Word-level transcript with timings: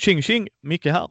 Tjing 0.00 0.22
tjing! 0.22 0.48
Micke 0.62 0.86
här. 0.86 1.08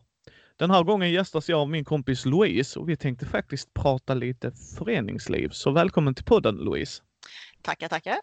Den 0.60 0.71
här 0.71 0.84
gången 0.84 1.12
gästas 1.12 1.50
jag 1.50 1.60
av 1.60 1.70
min 1.70 1.86
kompis 1.86 2.26
Louise 2.26 2.80
och 2.80 2.89
vi 2.89 2.98
tänkte 2.98 3.26
faktiskt 3.26 3.74
prata 3.74 4.14
lite 4.14 4.52
föreningsliv. 4.78 5.50
Så 5.50 5.71
välkommen 5.71 6.16
till 6.16 6.26
podden 6.26 6.56
Louise! 6.56 7.02
Tackar, 7.62 7.88
tackar! 7.88 8.18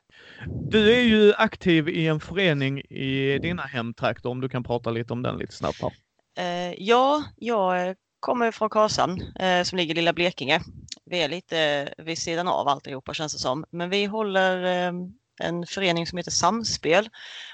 Du 0.70 0.94
är 0.94 1.00
ju 1.00 1.34
aktiv 1.34 1.88
i 1.88 2.06
en 2.06 2.20
förening 2.20 2.80
i 2.80 3.38
dina 3.42 3.62
hemtrakter 3.62 4.28
om 4.28 4.40
du 4.40 4.48
kan 4.48 4.64
prata 4.64 4.90
lite 4.90 5.12
om 5.12 5.22
den 5.22 5.38
lite 5.38 5.52
snabbt 5.52 5.78
här. 5.82 5.92
Eh, 6.38 6.74
ja, 6.78 7.24
jag 7.36 7.96
kommer 8.20 8.50
från 8.50 8.70
Karlshamn 8.70 9.22
eh, 9.40 9.62
som 9.62 9.78
ligger 9.78 9.94
i 9.94 9.96
lilla 9.96 10.12
Blekinge. 10.12 10.60
Vi 11.04 11.22
är 11.22 11.28
lite 11.28 11.88
vid 11.98 12.18
sidan 12.18 12.48
av 12.48 12.68
alltihopa 12.68 13.14
känns 13.14 13.32
det 13.32 13.38
som. 13.38 13.64
Men 13.70 13.90
vi 13.90 14.04
håller 14.04 14.64
eh, 14.64 14.92
en 15.42 15.66
förening 15.66 16.06
som 16.06 16.18
heter 16.18 16.30
Samspel. 16.30 17.08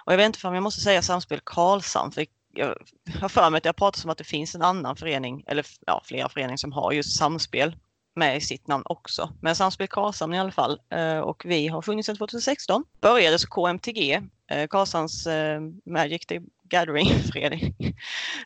Och 0.04 0.12
jag 0.12 0.16
vet 0.16 0.26
inte 0.26 0.48
om 0.48 0.54
jag 0.54 0.62
måste 0.62 0.80
säga 0.80 1.02
Samspel 1.02 1.40
Karlshamn 1.44 2.12
för 2.12 2.26
jag 2.52 2.76
har 3.20 3.28
för 3.28 3.50
mig 3.50 3.58
att 3.58 3.64
jag 3.64 3.76
pratat 3.76 4.04
om 4.04 4.10
att 4.10 4.18
det 4.18 4.24
finns 4.24 4.54
en 4.54 4.62
annan 4.62 4.96
förening, 4.96 5.44
eller 5.46 5.66
ja, 5.86 6.02
flera 6.04 6.28
föreningar 6.28 6.56
som 6.56 6.72
har 6.72 6.92
just 6.92 7.16
samspel 7.16 7.76
med 8.14 8.36
i 8.36 8.40
sitt 8.40 8.66
namn 8.66 8.84
också. 8.86 9.32
Men 9.40 9.56
Samspel 9.56 9.88
Karlshamn 9.88 10.34
i 10.34 10.38
alla 10.38 10.52
fall. 10.52 10.80
Eh, 10.90 11.18
och 11.18 11.42
vi 11.44 11.68
har 11.68 11.82
funnits 11.82 12.06
sedan 12.06 12.16
2016. 12.16 12.84
Började 13.00 13.38
som 13.38 13.50
KMTG, 13.50 14.20
eh, 14.50 14.66
Karlshamns 14.68 15.26
eh, 15.26 15.60
Magic 15.84 16.26
the 16.26 16.40
Gathering-förening. 16.62 17.74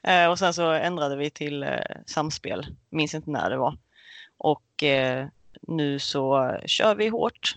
Eh, 0.03 0.31
och 0.31 0.39
sen 0.39 0.55
så 0.55 0.71
ändrade 0.71 1.17
vi 1.17 1.31
till 1.31 1.63
eh, 1.63 1.79
Samspel, 2.07 2.67
minns 2.91 3.15
inte 3.15 3.31
när 3.31 3.51
det 3.51 3.57
var. 3.57 3.79
Och 4.37 4.83
eh, 4.83 5.27
nu 5.61 5.99
så 5.99 6.57
kör 6.67 6.95
vi 6.95 7.09
hårt, 7.09 7.55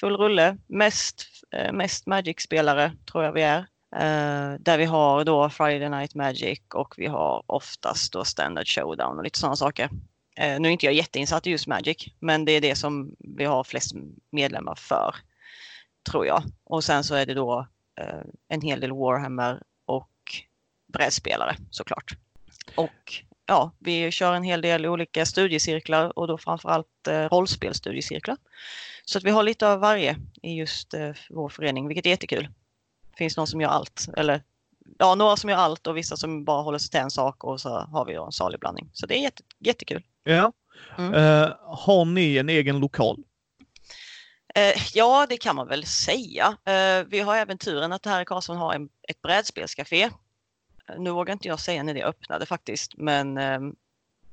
full 0.00 0.16
rulle. 0.16 0.56
Mest, 0.66 1.26
mest 1.72 2.06
Magic-spelare 2.06 2.92
tror 3.06 3.24
jag 3.24 3.32
vi 3.32 3.42
är. 3.42 3.66
Uh, 3.94 4.58
där 4.60 4.78
vi 4.78 4.84
har 4.84 5.24
då 5.24 5.50
Friday 5.50 5.88
Night 5.88 6.14
Magic 6.14 6.60
och 6.74 6.94
vi 6.96 7.06
har 7.06 7.42
oftast 7.46 8.12
då 8.12 8.24
Standard 8.24 8.68
Showdown 8.68 9.18
och 9.18 9.24
lite 9.24 9.38
sådana 9.38 9.56
saker. 9.56 9.84
Uh, 9.84 10.60
nu 10.60 10.68
är 10.68 10.72
inte 10.72 10.86
jag 10.86 10.94
jätteinsatt 10.94 11.46
i 11.46 11.50
just 11.50 11.66
Magic, 11.66 12.08
men 12.18 12.44
det 12.44 12.52
är 12.52 12.60
det 12.60 12.74
som 12.74 13.16
vi 13.18 13.44
har 13.44 13.64
flest 13.64 13.92
medlemmar 14.30 14.74
för, 14.74 15.14
tror 16.10 16.26
jag. 16.26 16.42
Och 16.64 16.84
sen 16.84 17.04
så 17.04 17.14
är 17.14 17.26
det 17.26 17.34
då 17.34 17.66
uh, 18.00 18.30
en 18.48 18.60
hel 18.60 18.80
del 18.80 18.92
Warhammer 18.92 19.62
och 19.84 20.10
brädspelare 20.92 21.56
såklart. 21.70 22.16
Och 22.74 23.22
ja, 23.46 23.72
vi 23.78 24.10
kör 24.10 24.34
en 24.34 24.42
hel 24.42 24.60
del 24.60 24.86
olika 24.86 25.26
studiecirklar 25.26 26.18
och 26.18 26.26
då 26.26 26.38
framförallt 26.38 27.08
eh, 27.08 27.24
rollspelstudiecirklar. 27.24 28.36
Så 29.04 29.18
att 29.18 29.24
vi 29.24 29.30
har 29.30 29.42
lite 29.42 29.68
av 29.68 29.80
varje 29.80 30.16
i 30.42 30.54
just 30.54 30.94
eh, 30.94 31.10
vår 31.30 31.48
förening, 31.48 31.88
vilket 31.88 32.06
är 32.06 32.10
jättekul 32.10 32.48
finns 33.16 33.36
någon 33.36 33.46
som 33.46 33.60
gör 33.60 33.68
allt. 33.68 34.06
Eller 34.16 34.42
ja, 34.98 35.14
några 35.14 35.36
som 35.36 35.50
gör 35.50 35.56
allt 35.56 35.86
och 35.86 35.96
vissa 35.96 36.16
som 36.16 36.44
bara 36.44 36.62
håller 36.62 36.78
sig 36.78 36.90
till 36.90 37.00
en 37.00 37.10
sak 37.10 37.44
och 37.44 37.60
så 37.60 37.68
har 37.68 38.04
vi 38.04 38.14
en 38.14 38.32
salig 38.32 38.60
blandning. 38.60 38.90
Så 38.92 39.06
det 39.06 39.18
är 39.18 39.22
jätte, 39.22 39.42
jättekul. 39.58 40.02
Ja. 40.24 40.52
Mm. 40.98 41.14
Uh, 41.14 41.56
har 41.62 42.04
ni 42.04 42.36
en 42.36 42.48
egen 42.48 42.78
lokal? 42.78 43.16
Uh, 44.58 44.82
ja, 44.94 45.26
det 45.28 45.36
kan 45.36 45.56
man 45.56 45.68
väl 45.68 45.86
säga. 45.86 46.48
Uh, 46.48 47.06
vi 47.08 47.20
har 47.20 47.36
även 47.36 47.58
turen 47.58 47.92
att 47.92 48.06
här 48.06 48.22
i 48.22 48.24
Karlsson 48.24 48.56
har 48.56 48.74
en, 48.74 48.88
ett 49.08 49.22
brädspelscafé. 49.22 50.10
Nu 50.98 51.10
vågar 51.10 51.32
inte 51.32 51.48
jag 51.48 51.60
säga 51.60 51.82
när 51.82 51.94
det 51.94 52.04
öppnade 52.04 52.46
faktiskt, 52.46 52.96
men, 52.96 53.38
ehm, 53.38 53.74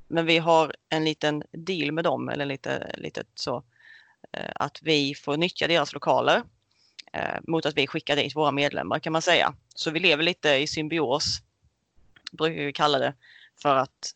men 0.08 0.26
vi 0.26 0.38
har 0.38 0.74
en 0.88 1.04
liten 1.04 1.42
deal 1.52 1.92
med 1.92 2.04
dem, 2.04 2.28
eller 2.28 2.46
lite, 2.46 2.94
lite 2.98 3.24
så, 3.34 3.62
att 4.54 4.78
vi 4.82 5.14
får 5.14 5.36
nyttja 5.36 5.68
deras 5.68 5.92
lokaler 5.92 6.42
Eh, 7.12 7.38
mot 7.42 7.66
att 7.66 7.76
vi 7.76 7.86
skickar 7.86 8.16
dit 8.16 8.36
våra 8.36 8.50
medlemmar 8.50 8.98
kan 8.98 9.12
man 9.12 9.22
säga. 9.22 9.54
Så 9.74 9.90
vi 9.90 10.00
lever 10.00 10.22
lite 10.22 10.50
i 10.50 10.66
symbios, 10.66 11.42
brukar 12.32 12.64
vi 12.64 12.72
kalla 12.72 12.98
det, 12.98 13.14
för 13.62 13.76
att 13.76 14.14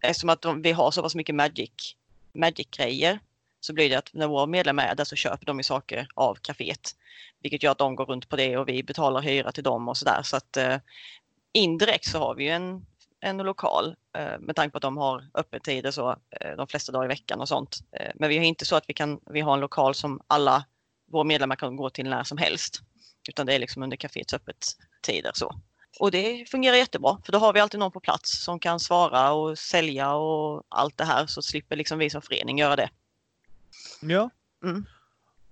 eftersom 0.00 0.30
att 0.30 0.42
de, 0.42 0.62
vi 0.62 0.72
har 0.72 0.90
så 0.90 1.02
pass 1.02 1.14
mycket 1.14 1.34
magic, 1.34 1.96
magic-grejer 2.32 3.18
så 3.60 3.72
blir 3.72 3.90
det 3.90 3.96
att 3.96 4.14
när 4.14 4.26
våra 4.26 4.46
medlemmar 4.46 4.84
är 4.84 4.94
där 4.94 5.04
så 5.04 5.16
köper 5.16 5.46
de 5.46 5.58
ju 5.58 5.62
saker 5.62 6.08
av 6.14 6.34
kaféet. 6.34 6.96
Vilket 7.42 7.62
gör 7.62 7.72
att 7.72 7.78
de 7.78 7.96
går 7.96 8.04
runt 8.04 8.28
på 8.28 8.36
det 8.36 8.56
och 8.56 8.68
vi 8.68 8.82
betalar 8.82 9.20
hyra 9.20 9.52
till 9.52 9.64
dem 9.64 9.88
och 9.88 9.96
sådär. 9.96 10.20
Så 10.22 10.36
att 10.36 10.56
eh, 10.56 10.76
indirekt 11.52 12.04
så 12.04 12.18
har 12.18 12.34
vi 12.34 12.48
en, 12.48 12.86
en 13.20 13.36
lokal 13.36 13.96
eh, 14.16 14.38
med 14.38 14.56
tanke 14.56 14.72
på 14.72 14.78
att 14.78 14.82
de 14.82 14.96
har 14.96 15.24
öppettider 15.34 15.90
så 15.90 16.10
eh, 16.10 16.56
de 16.56 16.66
flesta 16.66 16.92
dagar 16.92 17.04
i 17.04 17.08
veckan 17.08 17.40
och 17.40 17.48
sånt. 17.48 17.78
Eh, 17.92 18.10
men 18.14 18.28
vi 18.28 18.38
har 18.38 18.44
inte 18.44 18.64
så 18.64 18.76
att 18.76 18.84
vi 18.88 18.94
kan, 18.94 19.20
vi 19.26 19.40
har 19.40 19.54
en 19.54 19.60
lokal 19.60 19.94
som 19.94 20.20
alla 20.26 20.64
våra 21.12 21.24
medlemmar 21.24 21.56
kan 21.56 21.76
gå 21.76 21.90
till 21.90 22.10
när 22.10 22.24
som 22.24 22.38
helst. 22.38 22.82
Utan 23.28 23.46
det 23.46 23.54
är 23.54 23.58
liksom 23.58 23.82
under 23.82 23.96
kaféets 23.96 24.34
öppettider 24.34 25.30
så. 25.34 25.60
Och 26.00 26.10
det 26.10 26.50
fungerar 26.50 26.76
jättebra 26.76 27.18
för 27.24 27.32
då 27.32 27.38
har 27.38 27.52
vi 27.52 27.60
alltid 27.60 27.80
någon 27.80 27.92
på 27.92 28.00
plats 28.00 28.44
som 28.44 28.58
kan 28.58 28.80
svara 28.80 29.32
och 29.32 29.58
sälja 29.58 30.14
och 30.14 30.62
allt 30.68 30.96
det 30.96 31.04
här 31.04 31.26
så 31.26 31.42
slipper 31.42 31.76
liksom 31.76 31.98
vi 31.98 32.10
som 32.10 32.22
förening 32.22 32.58
göra 32.58 32.76
det. 32.76 32.90
Ja. 34.00 34.30
Mm. 34.64 34.84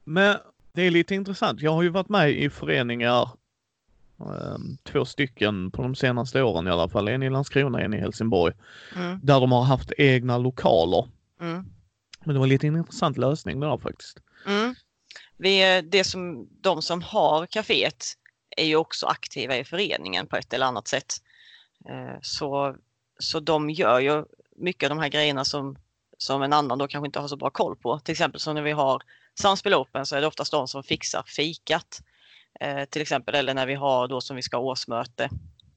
Men 0.04 0.36
det 0.72 0.82
är 0.82 0.90
lite 0.90 1.14
intressant. 1.14 1.60
Jag 1.60 1.72
har 1.72 1.82
ju 1.82 1.88
varit 1.88 2.08
med 2.08 2.30
i 2.30 2.50
föreningar 2.50 3.30
ehm, 4.20 4.76
två 4.84 5.04
stycken 5.04 5.70
på 5.70 5.82
de 5.82 5.94
senaste 5.94 6.42
åren 6.42 6.66
i 6.66 6.70
alla 6.70 6.88
fall. 6.88 7.08
En 7.08 7.22
i 7.22 7.30
Landskrona, 7.30 7.80
en 7.80 7.94
i 7.94 8.00
Helsingborg. 8.00 8.54
Mm. 8.96 9.20
Där 9.22 9.40
de 9.40 9.52
har 9.52 9.62
haft 9.62 9.92
egna 9.98 10.38
lokaler. 10.38 11.08
Mm. 11.40 11.64
Men 12.24 12.34
det 12.34 12.40
var 12.40 12.46
lite 12.46 12.66
intressant 12.66 13.18
lösning 13.18 13.60
där 13.60 13.78
faktiskt. 13.78 14.18
Mm 14.46 14.74
vi, 15.40 15.76
eh, 15.76 15.82
det 15.82 16.04
som, 16.04 16.48
de 16.60 16.82
som 16.82 17.02
har 17.02 17.46
kaféet 17.46 18.04
är 18.56 18.64
ju 18.64 18.76
också 18.76 19.06
aktiva 19.06 19.56
i 19.56 19.64
föreningen 19.64 20.26
på 20.26 20.36
ett 20.36 20.52
eller 20.52 20.66
annat 20.66 20.88
sätt. 20.88 21.14
Eh, 21.88 22.18
så, 22.22 22.76
så 23.18 23.40
de 23.40 23.70
gör 23.70 24.00
ju 24.00 24.24
mycket 24.56 24.90
av 24.90 24.96
de 24.96 25.02
här 25.02 25.08
grejerna 25.08 25.44
som, 25.44 25.76
som 26.18 26.42
en 26.42 26.52
annan 26.52 26.78
då 26.78 26.88
kanske 26.88 27.06
inte 27.06 27.20
har 27.20 27.28
så 27.28 27.36
bra 27.36 27.50
koll 27.50 27.76
på. 27.76 27.98
Till 27.98 28.12
exempel 28.12 28.40
som 28.40 28.54
när 28.54 28.62
vi 28.62 28.72
har 28.72 29.02
Samspel 29.40 29.74
Open 29.74 30.06
så 30.06 30.16
är 30.16 30.20
det 30.20 30.26
oftast 30.26 30.50
de 30.50 30.68
som 30.68 30.82
fixar 30.82 31.22
fikat. 31.26 32.02
Eh, 32.60 32.84
till 32.84 33.02
exempel 33.02 33.34
eller 33.34 33.54
när 33.54 33.66
vi 33.66 33.74
har 33.74 34.08
då 34.08 34.20
som 34.20 34.36
vi 34.36 34.42
ska 34.42 34.56
ha 34.56 34.64
årsmöte 34.64 35.30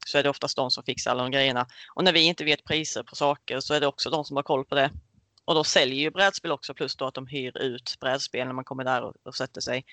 så 0.06 0.18
är 0.18 0.22
det 0.22 0.28
oftast 0.28 0.56
de 0.56 0.70
som 0.70 0.84
fixar 0.84 1.10
alla 1.10 1.22
de 1.22 1.30
grejerna. 1.30 1.66
Och 1.94 2.04
när 2.04 2.12
vi 2.12 2.20
inte 2.20 2.44
vet 2.44 2.64
priser 2.64 3.02
på 3.02 3.16
saker 3.16 3.60
så 3.60 3.74
är 3.74 3.80
det 3.80 3.86
också 3.86 4.10
de 4.10 4.24
som 4.24 4.36
har 4.36 4.42
koll 4.42 4.64
på 4.64 4.74
det. 4.74 4.90
Och 5.44 5.54
då 5.54 5.64
säljer 5.64 5.98
ju 5.98 6.10
brädspel 6.10 6.52
också 6.52 6.74
plus 6.74 6.96
då 6.96 7.06
att 7.06 7.14
de 7.14 7.26
hyr 7.26 7.58
ut 7.58 7.96
brädspel 8.00 8.46
när 8.46 8.54
man 8.54 8.64
kommer 8.64 8.84
där 8.84 9.02
och, 9.02 9.14
och 9.22 9.36
sätter 9.36 9.60
sig. 9.60 9.84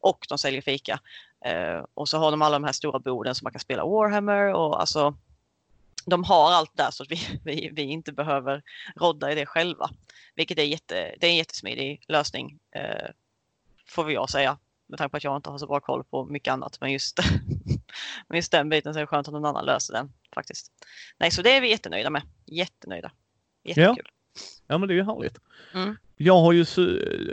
Och 0.00 0.26
de 0.28 0.38
säljer 0.38 0.62
fika. 0.62 1.00
Eh, 1.44 1.84
och 1.94 2.08
så 2.08 2.18
har 2.18 2.30
de 2.30 2.42
alla 2.42 2.58
de 2.58 2.64
här 2.64 2.72
stora 2.72 2.98
borden 2.98 3.34
som 3.34 3.44
man 3.44 3.52
kan 3.52 3.60
spela 3.60 3.84
Warhammer 3.84 4.54
och 4.54 4.80
alltså 4.80 5.14
de 6.06 6.24
har 6.24 6.52
allt 6.52 6.76
där 6.76 6.90
så 6.90 7.02
att 7.02 7.10
vi, 7.10 7.40
vi, 7.44 7.70
vi 7.72 7.82
inte 7.82 8.12
behöver 8.12 8.62
rodda 8.96 9.32
i 9.32 9.34
det 9.34 9.46
själva. 9.46 9.90
Vilket 10.34 10.58
är, 10.58 10.62
jätte, 10.62 11.14
det 11.20 11.26
är 11.26 11.30
en 11.30 11.36
jättesmidig 11.36 12.04
lösning 12.08 12.58
eh, 12.74 13.10
får 13.86 14.12
jag 14.12 14.30
säga. 14.30 14.58
Med 14.86 14.98
tanke 14.98 15.10
på 15.10 15.16
att 15.16 15.24
jag 15.24 15.36
inte 15.36 15.50
har 15.50 15.58
så 15.58 15.66
bra 15.66 15.80
koll 15.80 16.04
på 16.04 16.24
mycket 16.24 16.52
annat. 16.52 16.78
Men 16.80 16.92
just, 16.92 17.18
men 18.28 18.36
just 18.36 18.52
den 18.52 18.68
biten 18.68 18.94
så 18.94 18.98
är 18.98 19.00
det 19.00 19.06
skönt 19.06 19.28
att 19.28 19.34
någon 19.34 19.44
annan 19.44 19.64
löser 19.64 19.94
den 19.94 20.12
faktiskt. 20.34 20.72
Nej, 21.18 21.30
så 21.30 21.42
det 21.42 21.56
är 21.56 21.60
vi 21.60 21.70
jättenöjda 21.70 22.10
med. 22.10 22.22
Jättenöjda. 22.46 23.10
Jättekul. 23.64 24.02
Ja. 24.04 24.17
Ja 24.66 24.78
men 24.78 24.88
det 24.88 24.94
är 24.94 24.96
ju 24.96 25.04
härligt. 25.04 25.38
Mm. 25.74 25.96
Jag 26.16 26.40
har 26.40 26.52
ju, 26.52 26.64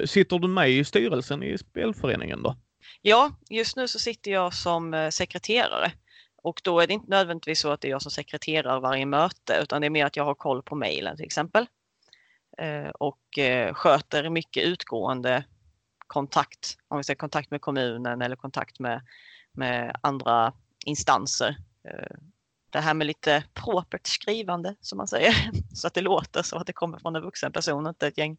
sitter 0.07 0.39
du 0.39 0.47
med 0.47 0.69
i 0.69 0.83
styrelsen 0.83 1.43
i 1.43 1.57
spelföreningen 1.57 2.43
då? 2.43 2.55
Ja, 3.01 3.31
just 3.49 3.75
nu 3.75 3.87
så 3.87 3.99
sitter 3.99 4.31
jag 4.31 4.53
som 4.53 4.93
eh, 4.93 5.09
sekreterare. 5.09 5.91
Och 6.37 6.61
då 6.63 6.79
är 6.79 6.87
det 6.87 6.93
inte 6.93 7.09
nödvändigtvis 7.09 7.59
så 7.59 7.71
att 7.71 7.81
det 7.81 7.87
är 7.87 7.89
jag 7.89 8.01
som 8.01 8.11
sekreterar 8.11 8.79
varje 8.79 9.05
möte 9.05 9.59
utan 9.63 9.81
det 9.81 9.87
är 9.87 9.89
mer 9.89 10.05
att 10.05 10.15
jag 10.15 10.25
har 10.25 10.35
koll 10.35 10.63
på 10.63 10.75
mejlen 10.75 11.17
till 11.17 11.25
exempel. 11.25 11.67
Eh, 12.57 12.89
och 12.89 13.37
eh, 13.39 13.73
sköter 13.73 14.29
mycket 14.29 14.63
utgående 14.63 15.43
kontakt, 16.07 16.77
om 16.87 16.97
vi 16.97 17.03
säger 17.03 17.17
kontakt 17.17 17.51
med 17.51 17.61
kommunen 17.61 18.21
eller 18.21 18.35
kontakt 18.35 18.79
med, 18.79 19.01
med 19.51 19.95
andra 20.01 20.53
instanser 20.85 21.57
det 22.75 22.81
här 22.81 22.93
med 22.93 23.07
lite 23.07 23.43
propert 23.53 24.07
skrivande 24.07 24.75
som 24.81 24.97
man 24.97 25.07
säger. 25.07 25.51
Så 25.73 25.87
att 25.87 25.93
det 25.93 26.01
låter 26.01 26.41
så 26.41 26.57
att 26.57 26.67
det 26.67 26.73
kommer 26.73 26.99
från 26.99 27.15
en 27.15 27.21
vuxen 27.21 27.51
person, 27.51 27.87
inte 27.87 28.07
ett 28.07 28.17
gäng. 28.17 28.37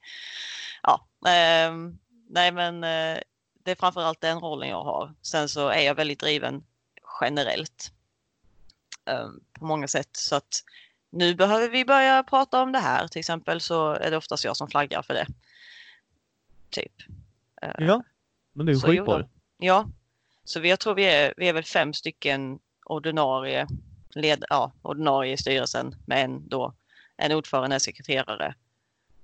Ja, 0.83 1.07
eh, 1.27 1.73
nej 2.29 2.53
men 2.53 2.85
eh, 2.85 3.19
det 3.65 3.71
är 3.71 3.75
framförallt 3.75 4.21
den 4.21 4.41
rollen 4.41 4.69
jag 4.69 4.85
har. 4.85 5.15
Sen 5.23 5.49
så 5.49 5.69
är 5.69 5.81
jag 5.81 5.95
väldigt 5.95 6.21
driven 6.21 6.65
generellt. 7.21 7.93
Eh, 9.05 9.29
på 9.53 9.65
många 9.65 9.89
sätt 9.89 10.09
så 10.13 10.37
att 10.37 10.63
nu 11.11 11.35
behöver 11.35 11.69
vi 11.69 11.85
börja 11.85 12.23
prata 12.23 12.63
om 12.63 12.73
det 12.73 12.79
här. 12.79 13.09
Till 13.09 13.21
exempel 13.21 13.61
så 13.61 13.93
är 13.93 14.11
det 14.11 14.17
oftast 14.17 14.45
jag 14.45 14.57
som 14.57 14.69
flaggar 14.69 15.03
för 15.03 15.15
det. 15.15 15.27
Typ. 16.71 16.93
Eh, 17.63 17.71
ja, 17.79 18.03
men 18.53 18.67
det 18.67 18.73
är 18.73 18.77
skitbra. 18.77 19.29
Ja, 19.59 19.89
så 20.45 20.61
vi, 20.61 20.71
jag 20.71 20.81
tror 20.81 20.95
vi 20.95 21.05
är, 21.05 21.35
vi 21.37 21.49
är 21.49 21.53
väl 21.53 21.65
fem 21.65 21.93
stycken 21.93 22.59
ordinarie 22.85 23.67
led, 24.17 24.45
ja, 24.51 24.73
ordinarie 24.83 25.33
i 25.33 25.37
styrelsen 25.37 25.97
med 26.07 26.25
en, 26.25 26.49
då, 26.49 26.75
en 27.17 27.33
ordförande, 27.33 27.77
en 27.77 27.81
sekreterare 27.81 28.55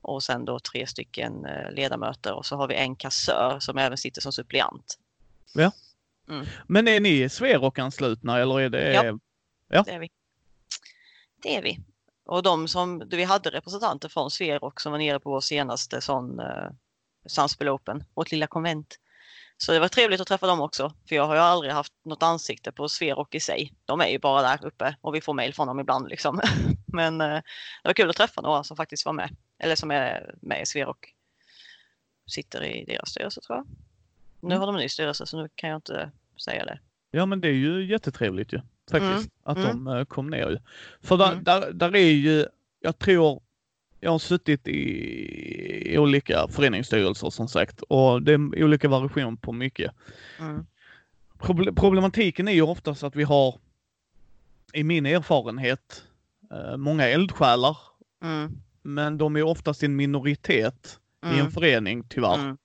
och 0.01 0.23
sen 0.23 0.45
då 0.45 0.59
tre 0.59 0.87
stycken 0.87 1.45
eh, 1.45 1.71
ledamöter 1.71 2.33
och 2.33 2.47
så 2.47 2.57
har 2.57 2.69
vi 2.69 2.75
en 2.75 2.97
kassör 2.97 3.61
som 3.61 3.79
även 3.79 3.99
sitter 3.99 4.21
som 4.21 4.33
suppleant. 4.33 4.99
Ja. 5.55 5.73
Mm. 6.29 6.47
Men 6.67 6.89
är 6.89 7.01
ni 7.01 7.29
Sverok-anslutna 7.29 8.39
eller 8.39 8.61
är 8.61 8.69
det? 8.69 8.93
Ja, 8.93 9.19
ja. 9.69 9.83
det 9.83 9.93
är 9.93 9.99
vi. 9.99 10.11
Det 11.43 11.57
är 11.57 11.63
vi. 11.63 11.79
Och 12.25 12.43
de 12.43 12.69
som, 12.69 13.03
vi 13.11 13.25
hade 13.25 13.51
representanter 13.51 14.09
från 14.09 14.31
Sverok 14.31 14.81
som 14.81 14.93
var 14.93 14.99
nere 14.99 15.21
på 15.21 15.31
vår 15.31 15.41
senaste 15.41 16.01
sån 16.01 16.41
eh, 16.41 16.71
Samspel 17.27 17.69
Open, 17.69 18.05
vårt 18.15 18.33
lilla 18.33 18.47
konvent. 18.47 18.99
Så 19.63 19.73
det 19.73 19.81
var 19.81 19.89
trevligt 19.89 20.21
att 20.21 20.27
träffa 20.29 20.47
dem 20.47 20.61
också, 20.61 20.93
för 21.09 21.17
jag 21.17 21.27
har 21.27 21.35
ju 21.35 21.41
aldrig 21.41 21.73
haft 21.73 21.93
något 22.05 22.23
ansikte 22.23 22.73
på 22.73 22.89
Sverok 22.89 23.35
i 23.35 23.41
sig. 23.41 23.73
De 23.85 24.01
är 24.01 24.07
ju 24.07 24.19
bara 24.19 24.43
där 24.43 24.67
uppe 24.67 24.97
och 25.01 25.15
vi 25.15 25.21
får 25.21 25.35
mejl 25.35 25.55
från 25.55 25.67
dem 25.67 25.81
ibland 25.81 26.09
liksom. 26.09 26.41
Men 26.87 27.21
eh, 27.21 27.27
det 27.29 27.43
var 27.85 27.93
kul 27.93 28.11
att 28.11 28.17
träffa 28.17 28.41
några 28.41 28.65
som 28.65 28.77
faktiskt 28.77 29.07
var 29.07 29.13
med, 29.13 29.37
eller 29.59 29.75
som 29.75 29.91
är 29.91 30.35
med 30.41 30.63
i 30.63 30.67
Sverok. 30.67 31.15
Sitter 32.27 32.65
i 32.65 32.85
deras 32.85 33.09
styrelse 33.09 33.41
tror 33.41 33.59
jag. 33.59 33.67
Nu 34.41 34.47
mm. 34.47 34.61
har 34.61 34.67
de 34.67 34.77
en 34.77 34.83
ny 34.83 34.89
styrelse 34.89 35.27
så 35.27 35.43
nu 35.43 35.49
kan 35.55 35.71
jag 35.71 35.77
inte 35.77 36.11
säga 36.45 36.65
det. 36.65 36.79
Ja 37.11 37.27
men 37.27 37.41
det 37.41 37.49
är 37.49 37.53
ju 37.53 37.87
jättetrevligt 37.87 38.53
ju 38.53 38.61
faktiskt 38.91 39.03
mm. 39.03 39.31
att 39.43 39.57
mm. 39.57 39.85
de 39.85 39.97
eh, 39.97 40.05
kom 40.05 40.31
ner 40.31 40.51
ju. 40.51 40.59
För 41.01 41.17
där, 41.17 41.33
mm. 41.33 41.45
där, 41.45 41.73
där, 41.73 41.97
är 41.97 42.11
ju, 42.11 42.47
jag 42.81 42.99
tror, 42.99 43.43
jag 44.05 44.11
har 44.11 44.19
suttit 44.19 44.69
i, 44.69 45.99
olika 45.99 46.49
föreningsstyrelser 46.49 47.31
som 47.31 47.49
sagt 47.49 47.83
och 47.83 48.23
det 48.23 48.33
är 48.33 48.65
olika 48.65 48.89
variation 48.89 49.37
på 49.37 49.53
mycket. 49.53 49.93
Mm. 50.39 50.67
Problematiken 51.75 52.49
är 52.49 52.53
ju 52.53 52.63
oftast 52.63 53.03
att 53.03 53.17
vi 53.17 53.23
har, 53.23 53.59
i 54.73 54.85
min 54.85 55.07
erfarenhet, 55.07 56.05
eh, 56.53 56.77
många 56.77 57.09
eldsjälar. 57.09 57.77
Mm. 58.25 58.53
Men 58.83 59.19
de 59.19 59.37
är 59.37 59.43
oftast 59.43 59.83
en 59.83 59.97
minoritet 59.97 60.99
i 61.25 61.29
en 61.29 61.41
mm. 61.41 61.51
förening 61.51 62.05
tyvärr. 62.09 62.57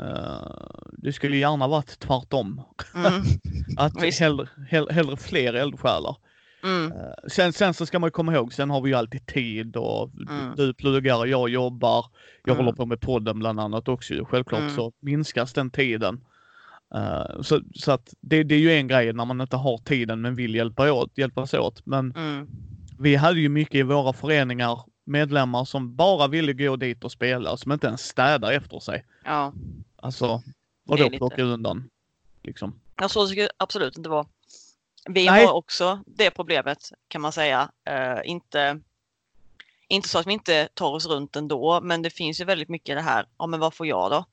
Uh, 0.00 0.46
det 0.92 1.12
skulle 1.12 1.36
gärna 1.36 1.68
varit 1.68 1.98
tvärtom. 1.98 2.62
Mm. 2.94 3.22
att 3.76 4.14
hellre, 4.14 4.48
hellre, 4.68 4.92
hellre 4.92 5.16
fler 5.16 5.54
eldsjälar. 5.54 6.16
Mm. 6.62 6.92
Uh, 6.92 7.12
sen, 7.28 7.52
sen 7.52 7.74
så 7.74 7.86
ska 7.86 7.98
man 7.98 8.10
komma 8.10 8.34
ihåg, 8.34 8.52
sen 8.52 8.70
har 8.70 8.80
vi 8.80 8.90
ju 8.90 8.96
alltid 8.96 9.26
tid 9.26 9.76
och 9.76 10.10
mm. 10.30 10.54
du 10.56 10.74
pluggar, 10.74 11.26
jag 11.26 11.48
jobbar, 11.48 12.06
jag 12.44 12.52
mm. 12.52 12.64
håller 12.64 12.76
på 12.76 12.86
med 12.86 13.00
podden 13.00 13.38
bland 13.38 13.60
annat 13.60 13.88
också. 13.88 14.24
Självklart 14.24 14.60
mm. 14.60 14.74
så 14.74 14.92
minskas 15.00 15.52
den 15.52 15.70
tiden. 15.70 16.20
Uh, 16.94 17.42
så, 17.42 17.60
så 17.74 17.92
att 17.92 18.14
det, 18.20 18.42
det, 18.42 18.54
är 18.54 18.58
ju 18.58 18.72
en 18.72 18.88
grej 18.88 19.12
när 19.12 19.24
man 19.24 19.40
inte 19.40 19.56
har 19.56 19.78
tiden 19.78 20.20
men 20.20 20.34
vill 20.34 20.54
hjälpa 20.54 20.92
åt, 20.92 21.18
hjälpas 21.18 21.54
åt. 21.54 21.86
Men 21.86 22.12
mm. 22.16 22.48
vi 22.98 23.16
hade 23.16 23.40
ju 23.40 23.48
mycket 23.48 23.74
i 23.74 23.82
våra 23.82 24.12
föreningar 24.12 24.80
medlemmar 25.04 25.64
som 25.64 25.96
bara 25.96 26.28
ville 26.28 26.52
gå 26.52 26.76
dit 26.76 27.04
och 27.04 27.12
spela, 27.12 27.56
som 27.56 27.72
inte 27.72 27.86
ens 27.86 28.00
städar 28.00 28.52
efter 28.52 28.80
sig. 28.80 29.04
Ja. 29.24 29.52
Alltså, 29.96 30.42
vadå 30.84 31.04
lite... 31.04 31.16
plocka 31.16 31.42
undan? 31.42 31.90
Liksom. 32.42 32.80
Ja, 32.96 33.08
så 33.08 33.26
ska 33.26 33.40
det 33.40 33.50
absolut 33.56 33.96
inte 33.96 34.10
vara. 34.10 34.26
Vi 35.04 35.26
Nej. 35.26 35.46
har 35.46 35.52
också 35.52 36.02
det 36.06 36.30
problemet 36.30 36.92
kan 37.08 37.20
man 37.20 37.32
säga. 37.32 37.70
Uh, 37.90 38.30
inte, 38.30 38.80
inte 39.88 40.08
så 40.08 40.18
att 40.18 40.26
vi 40.26 40.32
inte 40.32 40.68
tar 40.74 40.90
oss 40.90 41.06
runt 41.06 41.36
ändå, 41.36 41.80
men 41.80 42.02
det 42.02 42.10
finns 42.10 42.40
ju 42.40 42.44
väldigt 42.44 42.68
mycket 42.68 42.96
det 42.96 43.02
här, 43.02 43.26
ja 43.38 43.46
men 43.46 43.60
vad 43.60 43.74
får 43.74 43.86
jag 43.86 44.10
då? 44.10 44.24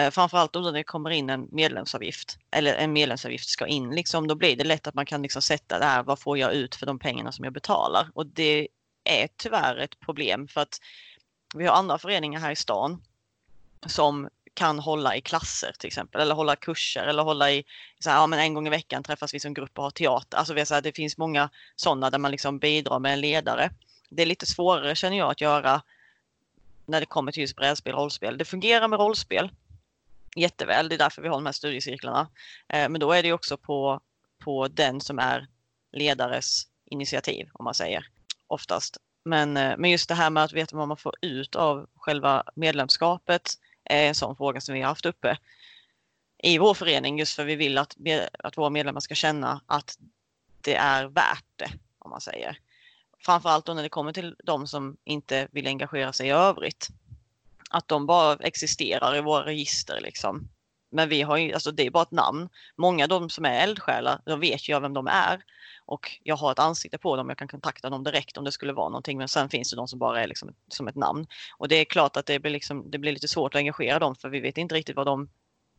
Uh, 0.00 0.10
framförallt 0.10 0.54
när 0.54 0.72
det 0.72 0.84
kommer 0.84 1.10
in 1.10 1.30
en 1.30 1.48
medlemsavgift 1.52 2.38
eller 2.50 2.74
en 2.74 2.92
medlemsavgift 2.92 3.48
ska 3.48 3.66
in, 3.66 3.90
liksom, 3.90 4.28
då 4.28 4.34
blir 4.34 4.56
det 4.56 4.64
lätt 4.64 4.86
att 4.86 4.94
man 4.94 5.06
kan 5.06 5.22
liksom 5.22 5.42
sätta 5.42 5.78
det 5.78 5.84
här, 5.84 6.02
vad 6.02 6.18
får 6.18 6.38
jag 6.38 6.52
ut 6.52 6.74
för 6.74 6.86
de 6.86 6.98
pengarna 6.98 7.32
som 7.32 7.44
jag 7.44 7.54
betalar? 7.54 8.08
Och 8.14 8.26
det 8.26 8.68
är 9.04 9.28
tyvärr 9.36 9.76
ett 9.76 10.00
problem 10.00 10.48
för 10.48 10.60
att 10.60 10.80
vi 11.54 11.66
har 11.66 11.74
andra 11.74 11.98
föreningar 11.98 12.40
här 12.40 12.50
i 12.50 12.56
stan 12.56 13.02
som 13.86 14.28
kan 14.58 14.78
hålla 14.78 15.16
i 15.16 15.20
klasser 15.20 15.72
till 15.78 15.86
exempel 15.86 16.20
eller 16.20 16.34
hålla 16.34 16.56
kurser 16.56 17.06
eller 17.06 17.22
hålla 17.22 17.50
i 17.50 17.64
så 17.98 18.10
här, 18.10 18.16
ja, 18.16 18.26
men 18.26 18.38
en 18.38 18.54
gång 18.54 18.66
i 18.66 18.70
veckan 18.70 19.02
träffas 19.02 19.34
vi 19.34 19.40
som 19.40 19.54
grupp 19.54 19.78
och 19.78 19.84
har 19.84 19.90
teater. 19.90 20.38
Alltså 20.38 20.54
vi 20.54 20.66
så 20.66 20.74
här, 20.74 20.82
det 20.82 20.96
finns 20.96 21.18
många 21.18 21.50
sådana 21.76 22.10
där 22.10 22.18
man 22.18 22.30
liksom 22.30 22.58
bidrar 22.58 22.98
med 22.98 23.12
en 23.12 23.20
ledare. 23.20 23.70
Det 24.08 24.22
är 24.22 24.26
lite 24.26 24.46
svårare 24.46 24.94
känner 24.94 25.18
jag 25.18 25.30
att 25.30 25.40
göra 25.40 25.82
när 26.86 27.00
det 27.00 27.06
kommer 27.06 27.32
till 27.32 27.40
just 27.40 27.56
brädspel 27.56 27.94
och 27.94 28.00
rollspel. 28.00 28.38
Det 28.38 28.44
fungerar 28.44 28.88
med 28.88 28.98
rollspel 28.98 29.50
jätteväl. 30.36 30.88
Det 30.88 30.94
är 30.94 30.98
därför 30.98 31.22
vi 31.22 31.28
har 31.28 31.36
de 31.36 31.46
här 31.46 31.52
studiecirklarna. 31.52 32.28
Eh, 32.68 32.88
men 32.88 33.00
då 33.00 33.12
är 33.12 33.22
det 33.22 33.32
också 33.32 33.56
på, 33.56 34.00
på 34.38 34.68
den 34.68 35.00
som 35.00 35.18
är 35.18 35.46
ledares 35.92 36.66
initiativ 36.84 37.48
om 37.52 37.64
man 37.64 37.74
säger 37.74 38.06
oftast. 38.46 38.96
Men, 39.24 39.56
eh, 39.56 39.74
men 39.78 39.90
just 39.90 40.08
det 40.08 40.14
här 40.14 40.30
med 40.30 40.44
att 40.44 40.52
veta 40.52 40.76
vad 40.76 40.88
man 40.88 40.96
får 40.96 41.14
ut 41.20 41.56
av 41.56 41.86
själva 41.96 42.42
medlemskapet 42.54 43.58
är 43.88 44.08
en 44.08 44.14
sån 44.14 44.36
fråga 44.36 44.60
som 44.60 44.74
vi 44.74 44.80
har 44.80 44.88
haft 44.88 45.06
uppe 45.06 45.38
i 46.42 46.58
vår 46.58 46.74
förening 46.74 47.18
just 47.18 47.36
för 47.36 47.44
vi 47.44 47.56
vill 47.56 47.78
att, 47.78 47.96
att 48.38 48.58
våra 48.58 48.70
medlemmar 48.70 49.00
ska 49.00 49.14
känna 49.14 49.60
att 49.66 49.98
det 50.60 50.74
är 50.74 51.04
värt 51.06 51.44
det, 51.56 51.70
om 51.98 52.10
man 52.10 52.20
säger. 52.20 52.58
Framförallt 53.18 53.66
då 53.66 53.74
när 53.74 53.82
det 53.82 53.88
kommer 53.88 54.12
till 54.12 54.36
de 54.44 54.66
som 54.66 54.96
inte 55.04 55.48
vill 55.50 55.66
engagera 55.66 56.12
sig 56.12 56.26
i 56.26 56.30
övrigt. 56.30 56.88
Att 57.70 57.88
de 57.88 58.06
bara 58.06 58.36
existerar 58.36 59.16
i 59.16 59.20
våra 59.20 59.46
register 59.46 60.00
liksom. 60.00 60.48
Men 60.90 61.08
vi 61.08 61.22
har 61.22 61.36
ju, 61.36 61.52
alltså 61.52 61.70
det 61.70 61.86
är 61.86 61.90
bara 61.90 62.02
ett 62.02 62.10
namn. 62.10 62.48
Många 62.76 63.04
av 63.04 63.08
de 63.08 63.30
som 63.30 63.44
är 63.44 63.62
eldsjälar, 63.62 64.20
de 64.24 64.40
vet 64.40 64.68
ju 64.68 64.80
vem 64.80 64.94
de 64.94 65.06
är. 65.06 65.42
Och 65.86 66.18
jag 66.22 66.36
har 66.36 66.52
ett 66.52 66.58
ansikte 66.58 66.98
på 66.98 67.16
dem, 67.16 67.28
jag 67.28 67.38
kan 67.38 67.48
kontakta 67.48 67.90
dem 67.90 68.04
direkt 68.04 68.36
om 68.36 68.44
det 68.44 68.52
skulle 68.52 68.72
vara 68.72 68.88
någonting. 68.88 69.18
Men 69.18 69.28
sen 69.28 69.48
finns 69.48 69.70
det 69.70 69.76
de 69.76 69.88
som 69.88 69.98
bara 69.98 70.22
är 70.22 70.26
liksom 70.26 70.54
som 70.68 70.88
ett 70.88 70.94
namn. 70.94 71.26
Och 71.58 71.68
det 71.68 71.76
är 71.76 71.84
klart 71.84 72.16
att 72.16 72.26
det 72.26 72.38
blir, 72.38 72.52
liksom, 72.52 72.90
det 72.90 72.98
blir 72.98 73.12
lite 73.12 73.28
svårt 73.28 73.54
att 73.54 73.58
engagera 73.58 73.98
dem 73.98 74.14
för 74.14 74.28
vi 74.28 74.40
vet 74.40 74.58
inte 74.58 74.74
riktigt 74.74 74.96
vad 74.96 75.06
de 75.06 75.28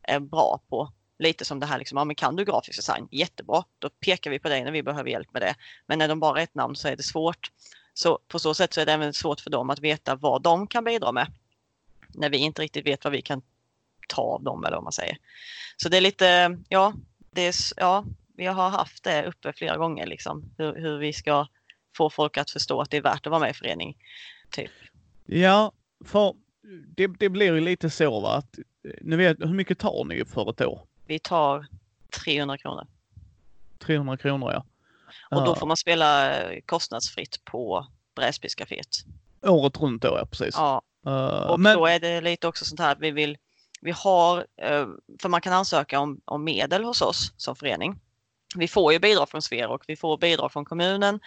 är 0.02 0.20
bra 0.20 0.62
på. 0.70 0.92
Lite 1.20 1.46
som 1.46 1.60
det 1.60 1.66
här, 1.66 1.80
liksom, 1.80 1.98
ja, 1.98 2.04
men 2.04 2.16
kan 2.16 2.36
du 2.36 2.46
grafisk 2.46 2.78
design? 2.78 3.08
Jättebra, 3.12 3.64
då 3.80 3.90
pekar 3.90 4.32
vi 4.32 4.40
på 4.40 4.50
dig 4.50 4.64
när 4.64 4.72
vi 4.72 4.84
behöver 4.84 5.10
hjälp 5.10 5.34
med 5.34 5.42
det. 5.42 5.56
Men 5.86 6.00
när 6.00 6.08
de 6.08 6.20
bara 6.20 6.40
är 6.40 6.44
ett 6.44 6.56
namn 6.56 6.76
så 6.76 6.88
är 6.88 6.96
det 6.96 7.04
svårt. 7.04 7.52
Så 7.94 8.20
på 8.28 8.40
så 8.40 8.54
sätt 8.54 8.74
så 8.74 8.82
är 8.82 8.86
det 8.86 8.94
även 8.94 9.14
svårt 9.14 9.40
för 9.40 9.50
dem 9.50 9.70
att 9.70 9.80
veta 9.80 10.16
vad 10.16 10.42
de 10.42 10.68
kan 10.68 10.84
bidra 10.84 11.12
med. 11.12 11.28
När 12.08 12.30
vi 12.30 12.38
inte 12.38 12.62
riktigt 12.62 12.86
vet 12.86 13.04
vad 13.04 13.14
vi 13.14 13.22
kan 13.22 13.42
ta 14.10 14.22
av 14.22 14.44
dem 14.44 14.66
eller 14.66 14.78
vad 14.78 14.84
man 14.84 14.94
säger. 14.94 15.18
Så 15.78 15.90
det 15.90 15.98
är 15.98 16.02
lite, 16.02 16.58
ja, 16.70 16.94
det 17.32 17.48
är, 17.48 17.56
ja 17.78 18.06
vi 18.38 18.46
har 18.46 18.70
haft 18.70 19.04
det 19.04 19.26
uppe 19.26 19.54
flera 19.54 19.78
gånger, 19.78 20.06
liksom, 20.06 20.54
hur, 20.58 20.76
hur 20.76 20.98
vi 20.98 21.14
ska 21.14 21.48
få 21.98 22.10
folk 22.10 22.38
att 22.38 22.50
förstå 22.50 22.82
att 22.82 22.90
det 22.90 22.98
är 22.98 23.02
värt 23.02 23.28
att 23.28 23.32
vara 23.32 23.40
med 23.40 23.50
i 23.50 23.54
förening. 23.54 23.98
Typ. 24.52 24.72
Ja, 25.26 25.72
för 26.06 26.34
det, 26.88 27.08
det 27.08 27.30
blir 27.30 27.54
ju 27.54 27.62
lite 27.62 27.90
så 27.90 28.20
va, 28.20 28.36
att 28.36 28.60
ni 29.02 29.16
vet, 29.16 29.40
hur 29.40 29.54
mycket 29.54 29.80
tar 29.80 30.04
ni 30.06 30.26
för 30.26 30.50
ett 30.50 30.62
år? 30.62 30.82
Vi 31.06 31.20
tar 31.20 31.68
300 32.26 32.58
kronor. 32.58 32.88
300 33.80 34.18
kronor 34.18 34.52
ja. 34.52 34.66
Och 35.32 35.46
då 35.46 35.56
får 35.56 35.68
man 35.68 35.78
spela 35.78 36.36
kostnadsfritt 36.66 37.46
på 37.46 37.88
brädspelscaféet. 38.16 39.06
Året 39.42 39.78
runt 39.82 40.02
då 40.02 40.08
ja, 40.08 40.26
precis. 40.26 40.56
Ja. 40.58 40.82
Uh, 41.08 41.52
och 41.52 41.60
men... 41.60 41.78
då 41.78 41.86
är 41.86 42.00
det 42.00 42.22
lite 42.22 42.48
också 42.48 42.66
sånt 42.66 42.80
här 42.80 42.92
att 42.92 43.00
vi 43.00 43.12
vill, 43.12 43.38
vi 43.82 43.92
har, 43.92 44.38
eh, 44.62 44.88
för 45.22 45.30
man 45.30 45.42
kan 45.42 45.54
ansöka 45.54 46.00
om, 46.00 46.22
om 46.26 46.44
medel 46.44 46.84
hos 46.84 47.02
oss 47.02 47.34
som 47.38 47.56
förening 47.56 48.00
vi 48.56 48.68
får 48.68 48.94
ju 48.94 49.00
bidrag 49.00 49.30
från 49.30 49.42
Sverok, 49.42 49.84
vi 49.88 49.96
får 49.96 50.18
bidrag 50.18 50.52
från 50.52 50.66
kommunen 50.66 51.20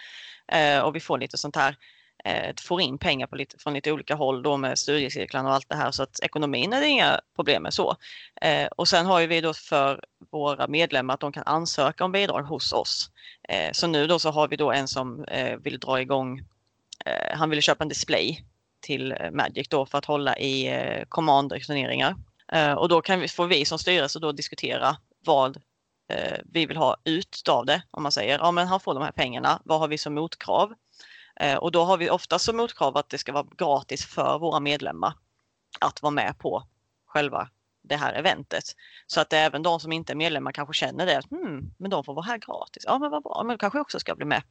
eh, 0.51 0.79
och 0.79 0.95
vi 0.95 0.99
får 0.99 1.17
lite 1.17 1.37
sånt 1.37 1.55
här, 1.55 1.77
eh, 2.23 2.55
får 2.61 2.81
in 2.81 2.97
pengar 2.97 3.27
på 3.27 3.35
lite, 3.35 3.57
från 3.57 3.73
lite 3.73 3.91
olika 3.91 4.15
håll 4.15 4.43
då 4.43 4.57
med 4.57 4.79
studiecirklarna 4.79 5.49
och 5.49 5.55
allt 5.55 5.69
det 5.69 5.75
här 5.75 5.91
så 5.91 6.03
att 6.03 6.19
ekonomin 6.19 6.73
är 6.73 6.81
det 6.81 6.87
inga 6.87 7.19
problem 7.35 7.63
med 7.63 7.73
så. 7.73 7.95
Eh, 8.41 8.67
och 8.67 8.87
sen 8.87 9.05
har 9.05 9.19
ju 9.19 9.27
vi 9.27 9.41
då 9.41 9.53
för 9.53 10.03
våra 10.31 10.67
medlemmar 10.67 11.13
att 11.13 11.19
de 11.19 11.31
kan 11.31 11.43
ansöka 11.45 12.05
om 12.05 12.11
bidrag 12.11 12.43
hos 12.43 12.73
oss. 12.73 13.11
Eh, 13.49 13.71
så 13.71 13.87
nu 13.87 14.07
då 14.07 14.19
så 14.19 14.31
har 14.31 14.47
vi 14.47 14.55
då 14.55 14.71
en 14.71 14.87
som 14.87 15.23
eh, 15.23 15.57
vill 15.57 15.79
dra 15.79 16.01
igång, 16.01 16.43
han 17.31 17.49
ville 17.49 17.61
köpa 17.61 17.83
en 17.83 17.89
display 17.89 18.45
till 18.81 19.15
Magic 19.31 19.67
då 19.67 19.85
för 19.85 19.97
att 19.97 20.05
hålla 20.05 20.37
i 20.37 20.67
eh, 20.67 21.03
Commander-turneringar. 21.09 22.15
Eh, 22.53 22.73
och 22.73 22.89
då 22.89 23.01
kan 23.01 23.19
vi, 23.19 23.27
får 23.27 23.47
vi 23.47 23.65
som 23.65 23.79
styrelse 23.79 24.19
då 24.19 24.31
diskutera 24.31 24.97
vad 25.25 25.57
eh, 26.09 26.37
vi 26.45 26.65
vill 26.65 26.77
ha 26.77 26.97
ut 27.03 27.43
av 27.49 27.65
det. 27.65 27.83
Om 27.91 28.03
man 28.03 28.11
säger, 28.11 28.39
ja 28.39 28.51
men 28.51 28.67
han 28.67 28.79
får 28.79 28.93
de 28.93 29.03
här 29.03 29.11
pengarna, 29.11 29.61
vad 29.65 29.79
har 29.79 29.87
vi 29.87 29.97
som 29.97 30.13
motkrav? 30.13 30.73
Eh, 31.39 31.55
och 31.55 31.71
då 31.71 31.83
har 31.83 31.97
vi 31.97 32.09
ofta 32.09 32.39
som 32.39 32.57
motkrav 32.57 32.97
att 32.97 33.09
det 33.09 33.17
ska 33.17 33.31
vara 33.31 33.47
gratis 33.57 34.05
för 34.05 34.39
våra 34.39 34.59
medlemmar 34.59 35.13
att 35.79 36.01
vara 36.01 36.11
med 36.11 36.37
på 36.37 36.63
själva 37.05 37.49
det 37.83 37.95
här 37.95 38.13
eventet. 38.13 38.63
Så 39.07 39.21
att 39.21 39.33
även 39.33 39.63
de 39.63 39.79
som 39.79 39.91
inte 39.91 40.13
är 40.13 40.15
medlemmar 40.15 40.51
kanske 40.51 40.73
känner 40.73 41.05
det, 41.05 41.21
hmm, 41.29 41.73
men 41.77 41.91
de 41.91 42.03
får 42.03 42.13
vara 42.13 42.25
här 42.25 42.37
gratis. 42.37 42.83
Ja 42.87 42.99
men 42.99 43.11
vad 43.11 43.23
bra, 43.23 43.43
men 43.45 43.57
kanske 43.57 43.79
också 43.79 43.99
ska 43.99 44.15
bli 44.15 44.25
med. 44.25 44.43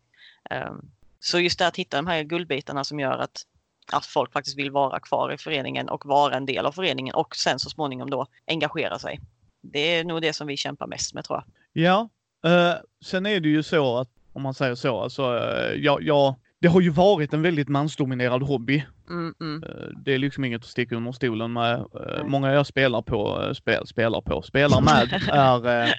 Ehm, 0.50 0.80
så 1.20 1.38
just 1.38 1.58
det 1.58 1.66
att 1.66 1.76
hitta 1.76 1.96
de 1.96 2.06
här 2.06 2.22
guldbitarna 2.22 2.84
som 2.84 3.00
gör 3.00 3.18
att, 3.18 3.46
att 3.92 4.06
folk 4.06 4.32
faktiskt 4.32 4.58
vill 4.58 4.70
vara 4.70 5.00
kvar 5.00 5.32
i 5.32 5.38
föreningen 5.38 5.88
och 5.88 6.06
vara 6.06 6.34
en 6.34 6.46
del 6.46 6.66
av 6.66 6.72
föreningen 6.72 7.14
och 7.14 7.36
sen 7.36 7.58
så 7.58 7.70
småningom 7.70 8.10
då 8.10 8.26
engagera 8.46 8.98
sig 8.98 9.20
det 9.62 9.98
är 9.98 10.04
nog 10.04 10.22
det 10.22 10.32
som 10.32 10.46
vi 10.46 10.56
kämpar 10.56 10.86
mest 10.86 11.14
med 11.14 11.24
tror 11.24 11.38
jag. 11.38 11.44
Ja, 11.84 12.08
eh, 12.50 12.74
sen 13.04 13.26
är 13.26 13.40
det 13.40 13.48
ju 13.48 13.62
så 13.62 13.98
att 13.98 14.08
om 14.32 14.42
man 14.42 14.54
säger 14.54 14.74
så, 14.74 15.00
alltså 15.00 15.22
eh, 15.22 15.74
jag, 15.74 16.02
jag, 16.02 16.34
det 16.58 16.68
har 16.68 16.80
ju 16.80 16.90
varit 16.90 17.32
en 17.32 17.42
väldigt 17.42 17.68
mansdominerad 17.68 18.42
hobby. 18.42 18.84
Mm, 19.10 19.34
mm. 19.40 19.62
Eh, 19.62 19.88
det 20.04 20.14
är 20.14 20.18
liksom 20.18 20.44
inget 20.44 20.62
att 20.62 20.68
sticka 20.68 20.96
under 20.96 21.12
stolen 21.12 21.52
med. 21.52 21.74
Mm. 21.74 22.30
Många 22.30 22.52
jag 22.52 22.66
spelar 22.66 23.02
på, 23.02 23.52
spel, 23.54 23.86
spelar 23.86 24.20
på, 24.20 24.42
spelar 24.42 24.80
med 24.80 25.22
är 25.32 25.94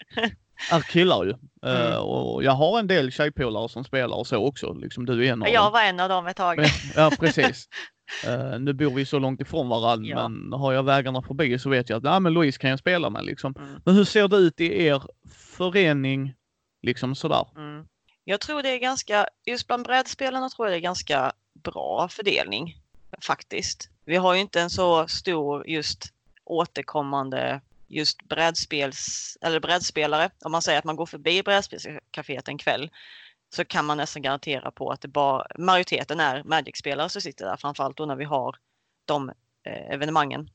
är 0.71 0.81
killar 0.81 1.23
ju. 1.23 1.33
Mm. 1.65 1.91
Uh, 1.91 1.97
och 1.97 2.43
jag 2.43 2.51
har 2.51 2.79
en 2.79 2.87
del 2.87 3.11
tjejpolare 3.11 3.69
som 3.69 3.83
spelar 3.83 4.17
och 4.17 4.27
så 4.27 4.37
också. 4.37 4.73
Liksom 4.73 5.05
du 5.05 5.27
är 5.27 5.33
en 5.33 5.41
av 5.41 5.49
Jag 5.49 5.71
var 5.71 5.81
en 5.81 5.99
av 5.99 6.09
dem 6.09 6.27
ett 6.27 6.37
tag. 6.37 6.65
ja, 6.95 7.11
precis. 7.19 7.67
Uh, 8.27 8.59
nu 8.59 8.73
bor 8.73 8.91
vi 8.91 9.05
så 9.05 9.19
långt 9.19 9.41
ifrån 9.41 9.69
varandra, 9.69 10.09
ja. 10.09 10.27
men 10.27 10.53
har 10.59 10.73
jag 10.73 10.83
vägarna 10.83 11.21
förbi 11.21 11.59
så 11.59 11.69
vet 11.69 11.89
jag 11.89 11.97
att, 11.97 12.03
ja 12.03 12.19
men 12.19 12.33
Louise 12.33 12.59
kan 12.59 12.69
jag 12.69 12.79
spela 12.79 13.09
med 13.09 13.25
liksom. 13.25 13.55
Mm. 13.57 13.81
Men 13.85 13.95
hur 13.95 14.05
ser 14.05 14.27
det 14.27 14.37
ut 14.37 14.61
i 14.61 14.85
er 14.85 15.03
förening, 15.57 16.33
liksom 16.81 17.15
sådär? 17.15 17.47
Mm. 17.55 17.85
Jag 18.23 18.39
tror 18.39 18.61
det 18.61 18.69
är 18.69 18.79
ganska, 18.79 19.27
just 19.45 19.67
bland 19.67 19.85
brädspelarna 19.85 20.49
tror 20.49 20.67
jag 20.67 20.73
det 20.73 20.77
är 20.77 20.81
ganska 20.81 21.31
bra 21.63 22.07
fördelning 22.09 22.75
faktiskt. 23.21 23.89
Vi 24.05 24.15
har 24.15 24.33
ju 24.33 24.39
inte 24.39 24.61
en 24.61 24.69
så 24.69 25.07
stor 25.07 25.69
just 25.69 26.13
återkommande 26.45 27.61
just 27.93 28.21
brädspels, 28.21 29.37
eller 29.41 29.59
brädspelare. 29.59 30.29
Om 30.43 30.51
man 30.51 30.61
säger 30.61 30.79
att 30.79 30.85
man 30.85 30.95
går 30.95 31.05
förbi 31.05 31.43
brädspelscaféet 31.43 32.47
en 32.47 32.57
kväll 32.57 32.91
så 33.55 33.65
kan 33.65 33.85
man 33.85 33.97
nästan 33.97 34.21
garantera 34.21 34.71
på 34.71 34.89
att 34.89 35.01
det 35.01 35.07
bara, 35.07 35.47
majoriteten 35.57 36.19
är 36.19 36.43
Magic-spelare 36.43 37.09
som 37.09 37.21
sitter 37.21 37.45
där, 37.45 37.57
framförallt 37.57 37.97
då 37.97 38.05
när 38.05 38.15
vi 38.15 38.25
har 38.25 38.55
de 39.05 39.29
eh, 39.63 39.93
evenemangen. 39.93 40.49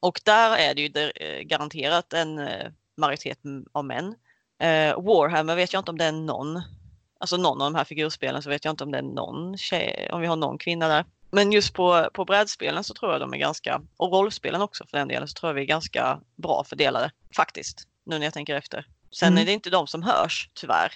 Och 0.00 0.20
där 0.24 0.56
är 0.56 0.74
det 0.74 0.82
ju 0.82 1.10
eh, 1.10 1.42
garanterat 1.42 2.12
en 2.12 2.38
eh, 2.38 2.70
majoritet 2.96 3.38
av 3.72 3.84
män. 3.84 4.14
Eh, 4.58 5.02
Warhammer 5.02 5.56
vet 5.56 5.72
jag 5.72 5.80
inte 5.80 5.90
om 5.90 5.98
det 5.98 6.04
är 6.04 6.12
någon, 6.12 6.62
alltså 7.20 7.36
någon 7.36 7.62
av 7.62 7.72
de 7.72 7.78
här 7.78 7.84
figurspelen 7.84 8.42
så 8.42 8.50
vet 8.50 8.64
jag 8.64 8.72
inte 8.72 8.84
om 8.84 8.90
det 8.90 8.98
är 8.98 9.02
någon 9.02 9.58
tjej, 9.58 10.10
om 10.12 10.20
vi 10.20 10.26
har 10.26 10.36
någon 10.36 10.58
kvinna 10.58 10.88
där. 10.88 11.04
Men 11.32 11.52
just 11.52 11.74
på, 11.74 12.08
på 12.14 12.24
brädspelen 12.24 12.84
så 12.84 12.94
tror 12.94 13.12
jag 13.12 13.20
de 13.20 13.34
är 13.34 13.38
ganska, 13.38 13.82
och 13.96 14.12
rollspelen 14.12 14.62
också 14.62 14.86
för 14.86 14.98
den 14.98 15.08
delen, 15.08 15.28
så 15.28 15.34
tror 15.34 15.50
jag 15.50 15.54
vi 15.54 15.60
är 15.60 15.66
ganska 15.66 16.20
bra 16.36 16.64
fördelade 16.64 17.10
faktiskt. 17.36 17.88
Nu 18.04 18.18
när 18.18 18.26
jag 18.26 18.34
tänker 18.34 18.54
efter. 18.54 18.86
Sen 19.12 19.28
mm. 19.28 19.42
är 19.42 19.46
det 19.46 19.52
inte 19.52 19.70
de 19.70 19.86
som 19.86 20.02
hörs 20.02 20.50
tyvärr. 20.54 20.92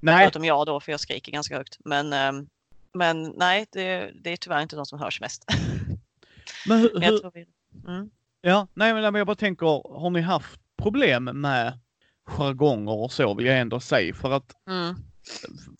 Nej. 0.00 0.24
Förutom 0.24 0.44
jag 0.44 0.66
då, 0.66 0.80
för 0.80 0.92
jag 0.92 1.00
skriker 1.00 1.32
ganska 1.32 1.56
högt. 1.56 1.76
Men, 1.84 2.12
ehm, 2.12 2.46
men 2.94 3.34
nej, 3.36 3.66
det, 3.72 4.10
det 4.24 4.30
är 4.30 4.36
tyvärr 4.36 4.62
inte 4.62 4.76
de 4.76 4.86
som 4.86 4.98
hörs 4.98 5.20
mest. 5.20 5.44
Men 6.66 6.78
hur, 6.78 6.90
men 6.94 7.02
jag 7.02 7.30
vi, 7.34 7.46
mm. 7.88 8.10
Ja, 8.40 8.66
nej 8.74 8.94
men 8.94 9.14
jag 9.14 9.26
bara 9.26 9.36
tänker, 9.36 9.66
har 9.98 10.10
ni 10.10 10.20
haft 10.20 10.60
problem 10.76 11.24
med 11.24 11.78
jargonger 12.24 12.92
och 12.92 13.12
så 13.12 13.34
vill 13.34 13.46
jag 13.46 13.58
ändå 13.58 13.80
säga 13.80 14.14
för 14.14 14.30
att 14.30 14.52
mm. 14.68 14.94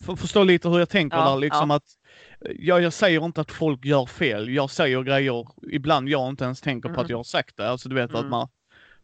för, 0.05 0.15
förstå 0.15 0.43
lite 0.43 0.69
hur 0.69 0.79
jag 0.79 0.89
tänker 0.89 1.17
ja, 1.17 1.29
där 1.29 1.37
liksom 1.37 1.69
ja. 1.69 1.75
att 1.75 1.83
Ja, 2.59 2.79
jag 2.79 2.93
säger 2.93 3.25
inte 3.25 3.41
att 3.41 3.51
folk 3.51 3.85
gör 3.85 4.05
fel. 4.05 4.49
Jag 4.49 4.69
säger 4.69 5.03
grejer 5.03 5.47
ibland 5.71 6.09
jag 6.09 6.29
inte 6.29 6.43
ens 6.43 6.61
tänker 6.61 6.89
mm. 6.89 6.95
på 6.95 7.01
att 7.01 7.05
mm. 7.05 7.11
jag 7.11 7.17
har 7.17 7.23
sagt 7.23 7.57
det. 7.57 7.69
Alltså 7.69 7.89
du 7.89 7.95
vet 7.95 8.09
mm. 8.09 8.23
att 8.23 8.29
man, 8.29 8.47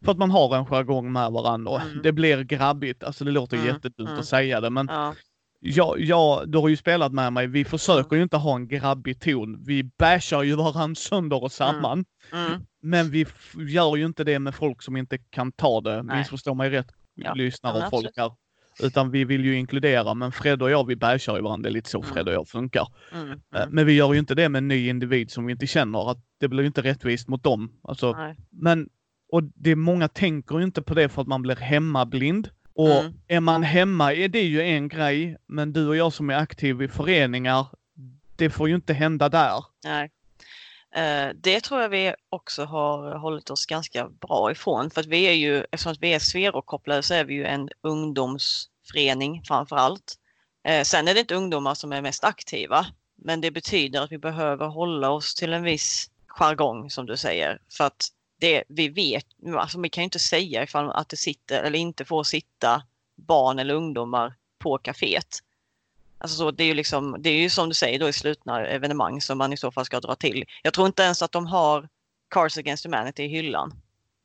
för 0.04 0.12
att 0.12 0.18
man 0.18 0.30
har 0.30 0.56
en 0.56 0.66
jargong 0.66 1.12
med 1.12 1.32
varandra 1.32 1.80
mm. 1.80 2.00
det 2.02 2.12
blir 2.12 2.42
grabbigt. 2.42 3.04
Alltså 3.04 3.24
det 3.24 3.30
låter 3.30 3.56
mm. 3.56 3.68
jättedumt 3.68 4.08
att 4.08 4.12
mm. 4.12 4.24
säga 4.24 4.60
det 4.60 4.70
men 4.70 4.86
ja. 4.90 5.14
Ja, 5.62 5.96
ja, 5.98 6.42
du 6.46 6.58
har 6.58 6.68
ju 6.68 6.76
spelat 6.76 7.12
med 7.12 7.32
mig. 7.32 7.46
Vi 7.46 7.64
försöker 7.64 8.16
ju 8.16 8.22
inte 8.22 8.36
ha 8.36 8.56
en 8.56 8.68
grabbig 8.68 9.20
ton. 9.20 9.64
Vi 9.64 9.84
bashar 9.84 10.42
ju 10.42 10.56
varandra 10.56 10.94
sönder 10.94 11.42
och 11.42 11.52
samman. 11.52 12.04
Men 12.82 13.10
vi 13.10 13.26
gör 13.68 13.96
ju 13.96 14.06
inte 14.06 14.24
det 14.24 14.38
med 14.38 14.54
folk 14.54 14.82
som 14.82 14.96
inte 14.96 15.18
kan 15.18 15.52
ta 15.52 15.80
det. 15.80 16.02
Missförstå 16.02 16.54
mig 16.54 16.70
rätt, 16.70 16.86
ja. 17.14 17.34
lyssnare 17.34 17.84
och 17.84 17.90
folk 17.90 18.10
här. 18.16 18.32
Utan 18.82 19.10
vi 19.10 19.24
vill 19.24 19.44
ju 19.44 19.56
inkludera, 19.56 20.14
men 20.14 20.32
Fred 20.32 20.62
och 20.62 20.70
jag 20.70 20.86
vi 20.86 20.96
bashar 20.96 21.36
ju 21.36 21.42
varandra, 21.42 21.62
det 21.62 21.68
är 21.68 21.72
lite 21.72 21.90
så 21.90 22.02
mm. 22.02 22.14
Fred 22.14 22.28
och 22.28 22.34
jag 22.34 22.48
funkar. 22.48 22.88
Mm, 23.12 23.26
mm. 23.26 23.70
Men 23.70 23.86
vi 23.86 23.92
gör 23.92 24.12
ju 24.12 24.18
inte 24.18 24.34
det 24.34 24.48
med 24.48 24.58
en 24.58 24.68
ny 24.68 24.88
individ 24.88 25.30
som 25.30 25.46
vi 25.46 25.52
inte 25.52 25.66
känner, 25.66 26.10
att 26.10 26.18
det 26.40 26.48
blir 26.48 26.60
ju 26.60 26.66
inte 26.66 26.82
rättvist 26.82 27.28
mot 27.28 27.42
dem. 27.42 27.72
Alltså, 27.82 28.34
men, 28.50 28.88
och 29.32 29.42
det 29.42 29.76
många 29.76 30.08
tänker 30.08 30.58
ju 30.58 30.64
inte 30.64 30.82
på 30.82 30.94
det 30.94 31.08
för 31.08 31.22
att 31.22 31.28
man 31.28 31.42
blir 31.42 31.56
hemmablind. 31.56 32.48
Och 32.74 33.00
mm. 33.00 33.12
är 33.28 33.40
man 33.40 33.62
hemma 33.62 34.14
är 34.14 34.28
det 34.28 34.42
ju 34.42 34.62
en 34.62 34.88
grej, 34.88 35.36
men 35.46 35.72
du 35.72 35.88
och 35.88 35.96
jag 35.96 36.12
som 36.12 36.30
är 36.30 36.34
aktiva 36.34 36.84
i 36.84 36.88
föreningar, 36.88 37.66
det 38.36 38.50
får 38.50 38.68
ju 38.68 38.74
inte 38.74 38.92
hända 38.92 39.28
där. 39.28 39.64
Nej. 39.84 40.10
Uh, 40.96 41.34
det 41.34 41.60
tror 41.60 41.80
jag 41.80 41.88
vi 41.88 42.14
också 42.30 42.64
har 42.64 43.18
hållit 43.18 43.50
oss 43.50 43.66
ganska 43.66 44.08
bra 44.08 44.52
ifrån 44.52 44.90
för 44.90 45.00
att 45.00 45.06
vi 45.06 45.24
är 45.24 45.32
ju, 45.32 45.64
eftersom 45.70 45.94
vi 46.00 46.14
är 46.14 46.18
sverokopplade 46.18 47.02
så 47.02 47.14
är 47.14 47.24
vi 47.24 47.34
ju 47.34 47.44
en 47.44 47.68
ungdoms 47.82 48.69
förening 48.92 49.42
framför 49.44 49.76
allt. 49.76 50.14
Eh, 50.64 50.84
sen 50.84 51.08
är 51.08 51.14
det 51.14 51.20
inte 51.20 51.34
ungdomar 51.34 51.74
som 51.74 51.92
är 51.92 52.02
mest 52.02 52.24
aktiva, 52.24 52.86
men 53.16 53.40
det 53.40 53.50
betyder 53.50 54.00
att 54.00 54.12
vi 54.12 54.18
behöver 54.18 54.66
hålla 54.66 55.10
oss 55.10 55.34
till 55.34 55.52
en 55.52 55.62
viss 55.62 56.10
jargong 56.26 56.90
som 56.90 57.06
du 57.06 57.16
säger. 57.16 57.58
För 57.72 57.84
att 57.84 58.08
det, 58.40 58.64
vi 58.68 58.88
vet, 58.88 59.26
alltså 59.56 59.80
vi 59.80 59.88
kan 59.88 60.02
ju 60.02 60.04
inte 60.04 60.18
säga 60.18 60.62
ifall 60.62 60.90
att 60.90 61.08
det 61.08 61.16
sitter 61.16 61.62
eller 61.62 61.78
inte 61.78 62.04
får 62.04 62.24
sitta 62.24 62.82
barn 63.16 63.58
eller 63.58 63.74
ungdomar 63.74 64.34
på 64.58 64.78
kaféet. 64.78 65.42
Alltså 66.18 66.36
så, 66.36 66.50
det, 66.50 66.64
är 66.64 66.66
ju 66.66 66.74
liksom, 66.74 67.16
det 67.18 67.30
är 67.30 67.38
ju 67.38 67.50
som 67.50 67.68
du 67.68 67.74
säger 67.74 67.98
då 67.98 68.08
i 68.08 68.12
slutna 68.12 68.66
evenemang 68.66 69.20
som 69.20 69.38
man 69.38 69.52
i 69.52 69.56
så 69.56 69.70
fall 69.70 69.84
ska 69.84 70.00
dra 70.00 70.14
till. 70.14 70.44
Jag 70.62 70.74
tror 70.74 70.86
inte 70.86 71.02
ens 71.02 71.22
att 71.22 71.32
de 71.32 71.46
har 71.46 71.88
Cars 72.28 72.58
Against 72.58 72.84
Humanity 72.84 73.22
i 73.22 73.28
hyllan. 73.28 73.74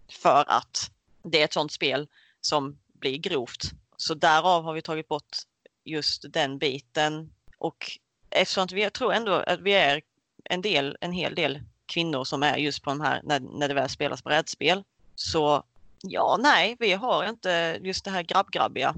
För 0.10 0.44
att 0.48 0.92
det 1.24 1.42
är 1.42 1.46
ett 1.46 1.54
sånt 1.54 1.72
spel 1.72 2.08
som 2.42 2.78
blir 2.94 3.18
grovt 3.18 3.72
så 3.98 4.14
därav 4.14 4.64
har 4.64 4.74
vi 4.74 4.82
tagit 4.82 5.08
bort 5.08 5.38
just 5.86 6.26
den 6.30 6.58
biten. 6.58 7.34
Och 7.58 7.92
eftersom 8.30 8.64
att 8.64 8.72
vi 8.72 8.90
tror 8.90 9.14
ändå 9.14 9.34
att 9.34 9.62
vi 9.62 9.74
är 9.74 10.02
en, 10.44 10.62
del, 10.62 10.98
en 11.02 11.12
hel 11.12 11.36
del 11.36 11.60
kvinnor 11.86 12.24
som 12.24 12.44
är 12.44 12.58
just 12.58 12.84
på 12.84 12.90
de 12.90 13.02
här 13.02 13.22
när, 13.24 13.40
när 13.40 13.68
det 13.68 13.74
väl 13.74 13.90
spelas 13.90 14.24
brädspel. 14.24 14.84
Så 15.16 15.64
ja, 16.02 16.38
nej, 16.40 16.76
vi 16.80 16.94
har 16.94 17.30
inte 17.30 17.80
just 17.82 18.06
det 18.06 18.12
här 18.12 18.24
grabbgrabbiga 18.24 18.96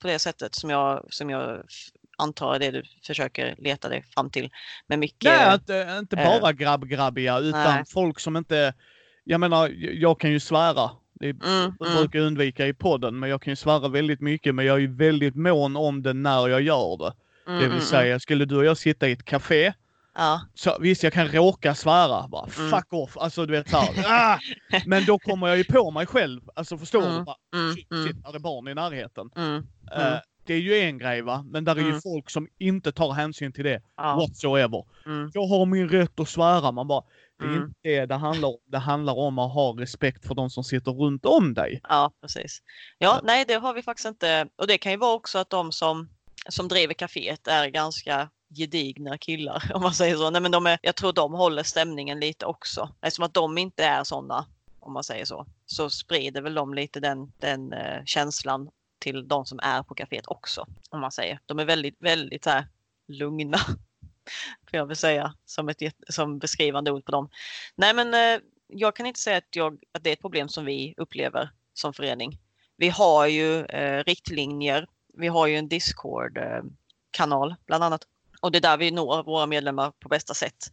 på 0.00 0.06
det 0.06 0.18
sättet 0.18 0.54
som 0.54 0.70
jag, 0.70 1.06
som 1.10 1.30
jag 1.30 1.64
antar 2.18 2.54
är 2.54 2.58
det 2.58 2.70
du 2.70 2.82
försöker 3.06 3.54
leta 3.58 3.88
dig 3.88 4.04
fram 4.14 4.30
till. 4.30 4.50
Med 4.86 4.98
mycket, 4.98 5.32
nej, 5.32 5.54
inte, 5.54 5.96
inte 5.98 6.16
bara 6.16 6.50
äh, 6.50 6.56
grabbgrabbiga 6.56 7.38
utan 7.38 7.74
nej. 7.74 7.84
folk 7.88 8.20
som 8.20 8.36
inte, 8.36 8.74
jag 9.24 9.40
menar, 9.40 9.68
jag 9.78 10.20
kan 10.20 10.30
ju 10.30 10.40
svära 10.40 10.90
det 11.20 11.30
mm, 11.30 11.62
mm. 11.62 11.74
brukar 11.78 12.18
jag 12.18 12.26
undvika 12.26 12.66
i 12.66 12.72
podden, 12.72 13.18
men 13.18 13.30
jag 13.30 13.42
kan 13.42 13.52
ju 13.52 13.56
svära 13.56 13.88
väldigt 13.88 14.20
mycket, 14.20 14.54
men 14.54 14.66
jag 14.66 14.76
är 14.76 14.80
ju 14.80 14.94
väldigt 14.94 15.34
mån 15.34 15.76
om 15.76 16.02
det 16.02 16.12
när 16.12 16.48
jag 16.48 16.62
gör 16.62 16.96
det. 16.96 17.12
Mm, 17.46 17.60
det 17.60 17.66
vill 17.66 17.76
mm, 17.76 17.80
säga, 17.80 18.06
mm. 18.06 18.20
skulle 18.20 18.44
du 18.44 18.56
och 18.56 18.64
jag 18.64 18.76
sitta 18.76 19.08
i 19.08 19.12
ett 19.12 19.24
café, 19.24 19.72
ja. 20.14 20.40
så 20.54 20.78
visst 20.80 21.02
jag 21.02 21.12
kan 21.12 21.28
råka 21.28 21.74
svära, 21.74 22.28
bara 22.28 22.48
mm. 22.58 22.70
fuck 22.70 22.92
off, 22.92 23.16
alltså 23.16 23.46
du 23.46 23.52
vet 23.52 23.70
såhär, 23.70 24.04
ah! 24.06 24.38
men 24.86 25.04
då 25.04 25.18
kommer 25.18 25.48
jag 25.48 25.58
ju 25.58 25.64
på 25.64 25.90
mig 25.90 26.06
själv, 26.06 26.40
alltså 26.54 26.78
förstår 26.78 27.18
du? 27.18 27.24
Bara, 27.24 27.36
shit, 27.74 27.88
shit, 28.06 28.26
är 28.26 28.32
det 28.32 28.38
barn 28.38 28.68
i 28.68 28.74
närheten? 28.74 29.30
Uh, 29.36 30.18
det 30.46 30.54
är 30.54 30.60
ju 30.60 30.78
en 30.78 30.98
grej 30.98 31.22
va, 31.22 31.44
men 31.50 31.64
där 31.64 31.76
är 31.76 31.80
ju 31.80 32.00
folk 32.00 32.30
som 32.30 32.48
inte 32.58 32.92
tar 32.92 33.12
hänsyn 33.12 33.52
till 33.52 33.64
det 33.64 33.82
ja. 33.96 34.16
whatsoever. 34.16 34.84
Jag 35.32 35.46
har 35.46 35.66
min 35.66 35.88
rätt 35.88 36.20
att 36.20 36.28
svära, 36.28 36.72
man 36.72 36.88
bara, 36.88 37.02
det 37.40 37.46
är 37.46 37.50
mm. 37.50 37.62
inte 37.62 37.78
det 37.82 38.06
det 38.06 38.14
handlar 38.14 38.48
om. 38.48 38.58
Det 38.66 38.78
handlar 38.78 39.18
om 39.18 39.38
att 39.38 39.54
ha 39.54 39.74
respekt 39.78 40.26
för 40.26 40.34
de 40.34 40.50
som 40.50 40.64
sitter 40.64 40.92
runt 40.92 41.26
om 41.26 41.54
dig. 41.54 41.80
Ja, 41.88 42.12
precis. 42.20 42.62
Ja, 42.98 43.20
nej, 43.24 43.44
det 43.48 43.54
har 43.54 43.74
vi 43.74 43.82
faktiskt 43.82 44.06
inte. 44.06 44.48
Och 44.56 44.66
det 44.66 44.78
kan 44.78 44.92
ju 44.92 44.98
vara 44.98 45.14
också 45.14 45.38
att 45.38 45.50
de 45.50 45.72
som, 45.72 46.08
som 46.48 46.68
driver 46.68 46.94
kaféet 46.94 47.48
är 47.48 47.68
ganska 47.68 48.30
gedigna 48.56 49.18
killar, 49.18 49.70
om 49.74 49.82
man 49.82 49.94
säger 49.94 50.16
så. 50.16 50.30
Nej, 50.30 50.42
men 50.42 50.50
de 50.50 50.66
är, 50.66 50.78
jag 50.82 50.96
tror 50.96 51.12
de 51.12 51.32
håller 51.32 51.62
stämningen 51.62 52.20
lite 52.20 52.46
också. 52.46 52.94
Eftersom 53.02 53.24
att 53.24 53.34
de 53.34 53.58
inte 53.58 53.84
är 53.84 54.04
sådana, 54.04 54.46
om 54.80 54.92
man 54.92 55.04
säger 55.04 55.24
så, 55.24 55.46
så 55.66 55.90
sprider 55.90 56.42
väl 56.42 56.54
de 56.54 56.74
lite 56.74 57.00
den, 57.00 57.32
den 57.38 57.72
uh, 57.72 58.04
känslan 58.04 58.70
till 58.98 59.28
de 59.28 59.46
som 59.46 59.60
är 59.62 59.82
på 59.82 59.94
kaféet 59.94 60.26
också, 60.26 60.66
om 60.90 61.00
man 61.00 61.12
säger. 61.12 61.40
De 61.46 61.58
är 61.58 61.64
väldigt, 61.64 61.96
väldigt 62.00 62.44
så 62.44 62.50
här, 62.50 62.66
lugna 63.08 63.58
får 64.70 64.78
jag 64.78 64.86
väl 64.86 64.96
säga 64.96 65.34
som 65.44 65.68
ett 65.68 65.82
som 66.08 66.38
beskrivande 66.38 66.90
ord 66.90 67.04
på 67.04 67.12
dem. 67.12 67.30
Nej, 67.74 67.94
men 67.94 68.14
eh, 68.14 68.40
jag 68.66 68.96
kan 68.96 69.06
inte 69.06 69.20
säga 69.20 69.36
att, 69.36 69.56
jag, 69.56 69.78
att 69.92 70.04
det 70.04 70.10
är 70.10 70.12
ett 70.12 70.20
problem 70.20 70.48
som 70.48 70.64
vi 70.64 70.94
upplever 70.96 71.50
som 71.74 71.92
förening. 71.92 72.38
Vi 72.76 72.88
har 72.88 73.26
ju 73.26 73.64
eh, 73.64 74.04
riktlinjer. 74.04 74.86
Vi 75.14 75.28
har 75.28 75.46
ju 75.46 75.56
en 75.56 75.68
Discord-kanal 75.68 77.54
bland 77.66 77.84
annat 77.84 78.06
och 78.40 78.52
det 78.52 78.58
är 78.58 78.62
där 78.62 78.76
vi 78.76 78.90
når 78.90 79.22
våra 79.22 79.46
medlemmar 79.46 79.90
på 79.90 80.08
bästa 80.08 80.34
sätt. 80.34 80.72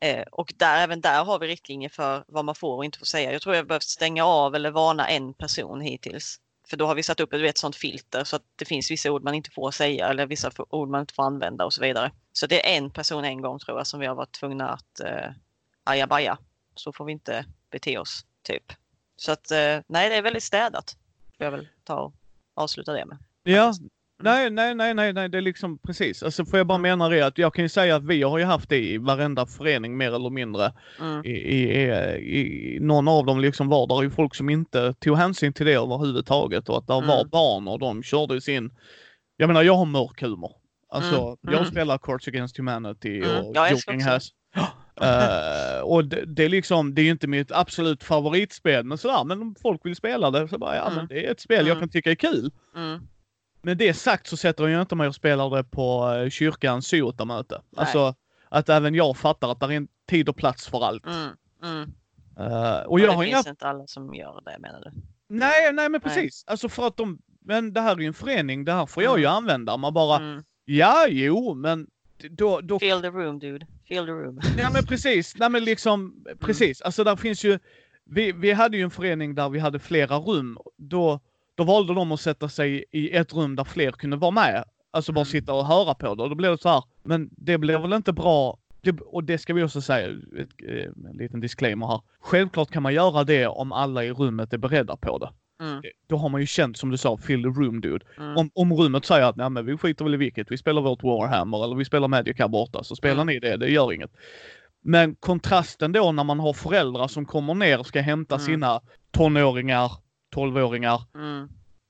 Eh, 0.00 0.22
och 0.32 0.52
där, 0.56 0.82
även 0.82 1.00
där 1.00 1.24
har 1.24 1.38
vi 1.38 1.46
riktlinjer 1.46 1.88
för 1.88 2.24
vad 2.28 2.44
man 2.44 2.54
får 2.54 2.76
och 2.76 2.84
inte 2.84 2.98
får 2.98 3.06
säga. 3.06 3.32
Jag 3.32 3.42
tror 3.42 3.54
jag 3.54 3.66
behövt 3.66 3.82
stänga 3.82 4.24
av 4.24 4.54
eller 4.54 4.70
varna 4.70 5.08
en 5.08 5.34
person 5.34 5.80
hittills 5.80 6.40
för 6.70 6.76
då 6.76 6.86
har 6.86 6.94
vi 6.94 7.02
satt 7.02 7.20
upp 7.20 7.32
ett 7.32 7.40
vet, 7.40 7.58
sånt 7.58 7.76
filter 7.76 8.24
så 8.24 8.36
att 8.36 8.42
det 8.56 8.64
finns 8.64 8.90
vissa 8.90 9.10
ord 9.10 9.22
man 9.22 9.34
inte 9.34 9.50
får 9.50 9.70
säga 9.70 10.08
eller 10.08 10.26
vissa 10.26 10.50
ord 10.68 10.88
man 10.88 11.00
inte 11.00 11.14
får 11.14 11.22
använda 11.22 11.64
och 11.64 11.72
så 11.72 11.82
vidare. 11.82 12.12
Så 12.32 12.46
det 12.46 12.72
är 12.72 12.78
en 12.78 12.90
person 12.90 13.24
en 13.24 13.42
gång 13.42 13.58
tror 13.58 13.78
jag 13.78 13.86
som 13.86 14.00
vi 14.00 14.06
har 14.06 14.14
varit 14.14 14.32
tvungna 14.32 14.68
att 14.68 15.00
eh, 15.00 15.30
ajabaja. 15.84 16.38
Så 16.74 16.92
får 16.92 17.04
vi 17.04 17.12
inte 17.12 17.44
bete 17.70 17.98
oss 17.98 18.26
typ. 18.42 18.72
Så 19.16 19.32
att 19.32 19.50
eh, 19.50 19.78
nej, 19.86 20.08
det 20.08 20.14
är 20.16 20.22
väldigt 20.22 20.42
städat. 20.42 20.96
Får 21.36 21.44
jag 21.44 21.50
väl 21.50 21.68
ta 21.84 21.94
och 21.94 22.14
avsluta 22.54 22.92
det 22.92 23.04
med. 23.04 23.18
Ja, 23.42 23.74
Nej, 24.18 24.50
nej, 24.50 24.74
nej, 24.74 24.94
nej, 24.94 25.12
nej, 25.12 25.28
det 25.28 25.38
är 25.38 25.42
liksom 25.42 25.78
precis. 25.78 26.22
Alltså 26.22 26.44
får 26.44 26.58
jag 26.58 26.66
bara 26.66 26.78
mm. 26.78 26.82
mena 26.82 27.08
det 27.08 27.22
att 27.22 27.38
jag 27.38 27.54
kan 27.54 27.64
ju 27.64 27.68
säga 27.68 27.96
att 27.96 28.04
vi 28.04 28.22
har 28.22 28.38
ju 28.38 28.44
haft 28.44 28.68
det 28.68 28.78
i 28.78 28.98
varenda 28.98 29.46
förening 29.46 29.96
mer 29.96 30.14
eller 30.14 30.30
mindre. 30.30 30.72
Mm. 31.00 31.24
I, 31.24 31.30
i, 31.30 31.70
i, 32.18 32.78
någon 32.80 33.08
av 33.08 33.26
dem 33.26 33.40
liksom 33.40 33.68
var 33.68 33.86
där 33.86 34.02
ju 34.02 34.10
folk 34.10 34.34
som 34.34 34.50
inte 34.50 34.92
tog 34.92 35.16
hänsyn 35.16 35.52
till 35.52 35.66
det 35.66 35.74
överhuvudtaget 35.74 36.68
och 36.68 36.78
att 36.78 36.86
där 36.86 36.98
mm. 36.98 37.08
var 37.08 37.24
barn 37.24 37.68
och 37.68 37.78
de 37.78 38.02
körde 38.02 38.40
sin, 38.40 38.70
jag 39.36 39.46
menar 39.46 39.62
jag 39.62 39.74
har 39.74 39.84
mörk 39.84 40.22
humor. 40.22 40.52
Alltså 40.88 41.16
mm. 41.16 41.36
jag 41.42 41.54
mm. 41.54 41.70
spelar 41.70 41.98
Courts 41.98 42.28
Against 42.28 42.56
Humanity 42.56 43.18
mm. 43.18 43.30
och 43.30 43.56
mm. 43.56 43.72
Joking 43.72 44.02
Has. 44.02 44.30
uh, 45.02 45.80
och 45.84 46.04
det, 46.04 46.24
det, 46.26 46.44
är 46.44 46.48
liksom, 46.48 46.94
det 46.94 47.02
är 47.02 47.10
inte 47.10 47.26
mitt 47.26 47.52
absolut 47.52 48.04
favoritspel 48.04 48.84
men 48.84 48.98
sådär, 48.98 49.24
men 49.24 49.42
om 49.42 49.54
folk 49.62 49.86
vill 49.86 49.96
spela 49.96 50.30
det 50.30 50.48
så 50.48 50.58
bara 50.58 50.76
ja 50.76 50.92
men 50.94 51.06
det 51.06 51.26
är 51.26 51.32
ett 51.32 51.40
spel 51.40 51.66
jag 51.66 51.78
kan 51.78 51.88
tycka 51.88 52.10
är 52.10 52.14
kul. 52.14 52.50
Med 53.66 53.76
det 53.76 53.94
sagt 53.94 54.26
så 54.26 54.36
sätter 54.36 54.68
jag 54.68 54.82
inte 54.82 54.94
mig 54.94 55.08
och 55.08 55.14
spelar 55.14 55.56
det 55.56 55.64
på 55.64 56.12
eh, 56.12 56.30
kyrkans 56.30 56.86
syotamöte. 56.86 57.62
Alltså 57.76 58.14
att 58.48 58.68
även 58.68 58.94
jag 58.94 59.16
fattar 59.16 59.52
att 59.52 59.60
det 59.60 59.66
är 59.66 59.70
en 59.70 59.88
tid 60.08 60.28
och 60.28 60.36
plats 60.36 60.68
för 60.68 60.84
allt. 60.84 61.06
Mm, 61.06 61.28
mm. 61.62 61.92
Uh, 62.40 62.78
och 62.86 63.00
jag 63.00 63.08
det 63.08 63.14
har 63.14 63.24
finns 63.24 63.46
inga... 63.46 63.50
inte 63.50 63.66
alla 63.66 63.86
som 63.86 64.14
gör 64.14 64.42
det 64.44 64.58
menar 64.58 64.80
du? 64.80 64.90
Nej, 65.28 65.72
nej 65.72 65.88
men 65.88 66.00
precis. 66.00 66.44
Nej. 66.46 66.52
Alltså 66.52 66.68
för 66.68 66.86
att 66.86 66.96
de, 66.96 67.18
men 67.40 67.72
det 67.72 67.80
här 67.80 67.92
är 67.92 68.00
ju 68.00 68.06
en 68.06 68.14
förening, 68.14 68.64
det 68.64 68.72
här 68.72 68.86
får 68.86 69.02
jag 69.02 69.18
ju 69.18 69.24
mm. 69.24 69.36
använda. 69.36 69.76
Man 69.76 69.94
bara, 69.94 70.16
mm. 70.16 70.44
ja 70.64 71.06
jo 71.08 71.54
men 71.54 71.86
då, 72.30 72.60
då... 72.60 72.78
Feel 72.78 73.02
the 73.02 73.08
room 73.08 73.38
dude. 73.38 73.66
Feel 73.88 74.06
the 74.06 74.12
room. 74.12 74.40
Ja 74.58 74.70
men 74.72 74.86
precis, 74.86 75.36
nej 75.38 75.50
men 75.50 75.64
liksom, 75.64 76.24
mm. 76.26 76.38
precis. 76.38 76.80
Alltså 76.80 77.04
där 77.04 77.16
finns 77.16 77.44
ju, 77.44 77.58
vi, 78.04 78.32
vi 78.32 78.52
hade 78.52 78.76
ju 78.76 78.82
en 78.82 78.90
förening 78.90 79.34
där 79.34 79.48
vi 79.48 79.58
hade 79.58 79.78
flera 79.78 80.16
rum. 80.16 80.58
Då 80.76 81.20
då 81.56 81.64
valde 81.64 81.94
de 81.94 82.12
att 82.12 82.20
sätta 82.20 82.48
sig 82.48 82.84
i 82.92 83.10
ett 83.10 83.34
rum 83.34 83.56
där 83.56 83.64
fler 83.64 83.92
kunde 83.92 84.16
vara 84.16 84.30
med. 84.30 84.64
Alltså 84.90 85.12
bara 85.12 85.24
sitta 85.24 85.52
och 85.52 85.66
höra 85.66 85.94
på 85.94 86.14
det. 86.14 86.22
Och 86.22 86.28
då 86.28 86.34
blev 86.34 86.50
det 86.50 86.62
så 86.62 86.68
här, 86.68 86.82
men 87.04 87.30
det 87.32 87.58
blev 87.58 87.80
väl 87.80 87.92
inte 87.92 88.12
bra. 88.12 88.58
Och 89.06 89.24
det 89.24 89.38
ska 89.38 89.54
vi 89.54 89.62
också 89.62 89.80
säga, 89.80 90.08
ett, 90.38 90.48
eh, 90.68 91.10
en 91.10 91.16
liten 91.16 91.40
disclaimer 91.40 91.86
här. 91.86 92.00
Självklart 92.20 92.70
kan 92.70 92.82
man 92.82 92.94
göra 92.94 93.24
det 93.24 93.46
om 93.46 93.72
alla 93.72 94.04
i 94.04 94.12
rummet 94.12 94.52
är 94.52 94.58
beredda 94.58 94.96
på 94.96 95.18
det. 95.18 95.30
Mm. 95.60 95.82
Då 96.06 96.16
har 96.16 96.28
man 96.28 96.40
ju 96.40 96.46
känt 96.46 96.76
som 96.76 96.90
du 96.90 96.96
sa, 96.96 97.16
fill 97.16 97.42
the 97.42 97.48
room 97.48 97.80
dude. 97.80 98.04
Mm. 98.18 98.36
Om, 98.36 98.50
om 98.54 98.72
rummet 98.72 99.04
säger 99.04 99.26
att 99.26 99.36
nej 99.36 99.50
men 99.50 99.66
vi 99.66 99.76
skiter 99.76 100.04
väl 100.04 100.14
i 100.14 100.16
vilket, 100.16 100.50
vi 100.50 100.58
spelar 100.58 100.82
vårt 100.82 101.02
Warhammer 101.02 101.64
eller 101.64 101.76
vi 101.76 101.84
spelar 101.84 102.08
Magic 102.08 102.38
här 102.38 102.48
borta, 102.48 102.84
så 102.84 102.96
spelar 102.96 103.22
mm. 103.22 103.26
ni 103.26 103.40
det, 103.40 103.56
det 103.56 103.70
gör 103.70 103.92
inget. 103.92 104.10
Men 104.82 105.14
kontrasten 105.14 105.92
då 105.92 106.12
när 106.12 106.24
man 106.24 106.40
har 106.40 106.52
föräldrar 106.52 107.08
som 107.08 107.26
kommer 107.26 107.54
ner 107.54 107.80
och 107.80 107.86
ska 107.86 108.00
hämta 108.00 108.34
mm. 108.34 108.46
sina 108.46 108.80
tonåringar 109.10 109.92
12-åringar. 110.36 111.02
Mm. 111.14 111.48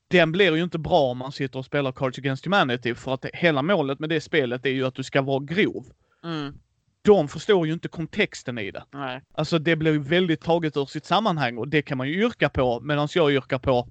Den 0.08 0.32
blir 0.32 0.56
ju 0.56 0.62
inte 0.62 0.78
bra 0.78 1.00
om 1.00 1.18
man 1.18 1.32
sitter 1.32 1.58
och 1.58 1.64
spelar 1.64 1.92
Cards 1.92 2.18
Against 2.18 2.44
Humanity 2.44 2.94
för 2.94 3.14
att 3.14 3.24
hela 3.32 3.62
målet 3.62 3.98
med 3.98 4.08
det 4.08 4.20
spelet 4.20 4.66
är 4.66 4.70
ju 4.70 4.86
att 4.86 4.94
du 4.94 5.02
ska 5.02 5.22
vara 5.22 5.40
grov. 5.40 5.84
Mm. 6.24 6.54
De 7.02 7.28
förstår 7.28 7.66
ju 7.66 7.72
inte 7.72 7.88
kontexten 7.88 8.58
i 8.58 8.70
det. 8.70 8.84
Nej. 8.92 9.22
Alltså 9.34 9.58
det 9.58 9.76
blir 9.76 9.92
ju 9.92 9.98
väldigt 9.98 10.40
taget 10.40 10.76
ur 10.76 10.84
sitt 10.84 11.04
sammanhang 11.04 11.58
och 11.58 11.68
det 11.68 11.82
kan 11.82 11.98
man 11.98 12.08
ju 12.08 12.24
yrka 12.24 12.48
på 12.48 12.80
medan 12.80 13.08
jag 13.14 13.32
yrkar 13.32 13.58
på 13.58 13.88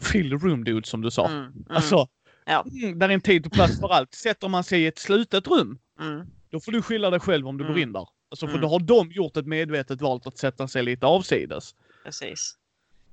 Fill 0.00 0.30
the 0.30 0.46
room 0.46 0.64
dude 0.64 0.86
som 0.86 1.00
du 1.00 1.10
sa. 1.10 1.26
Mm. 1.26 1.38
Mm. 1.38 1.52
Alltså, 1.68 2.08
ja. 2.46 2.64
Mm, 2.82 2.98
där 2.98 3.08
är 3.08 3.14
en 3.14 3.20
tid 3.20 3.46
och 3.46 3.52
plats 3.52 3.80
för 3.80 3.88
allt. 3.88 4.14
Sätter 4.14 4.48
man 4.48 4.64
sig 4.64 4.82
i 4.82 4.86
ett 4.86 4.98
slutet 4.98 5.48
rum, 5.48 5.78
mm. 6.00 6.26
då 6.50 6.60
får 6.60 6.72
du 6.72 6.82
skylla 6.82 7.10
dig 7.10 7.20
själv 7.20 7.48
om 7.48 7.58
du 7.58 7.64
går 7.64 7.70
mm. 7.70 7.82
in 7.82 7.92
där. 7.92 8.08
Alltså 8.30 8.48
för 8.48 8.58
då 8.58 8.68
har 8.68 8.80
de 8.80 9.12
gjort 9.12 9.36
ett 9.36 9.46
medvetet 9.46 10.00
val 10.00 10.20
att 10.24 10.38
sätta 10.38 10.68
sig 10.68 10.82
lite 10.82 11.06
avsides. 11.06 11.74
Precis. 12.04 12.56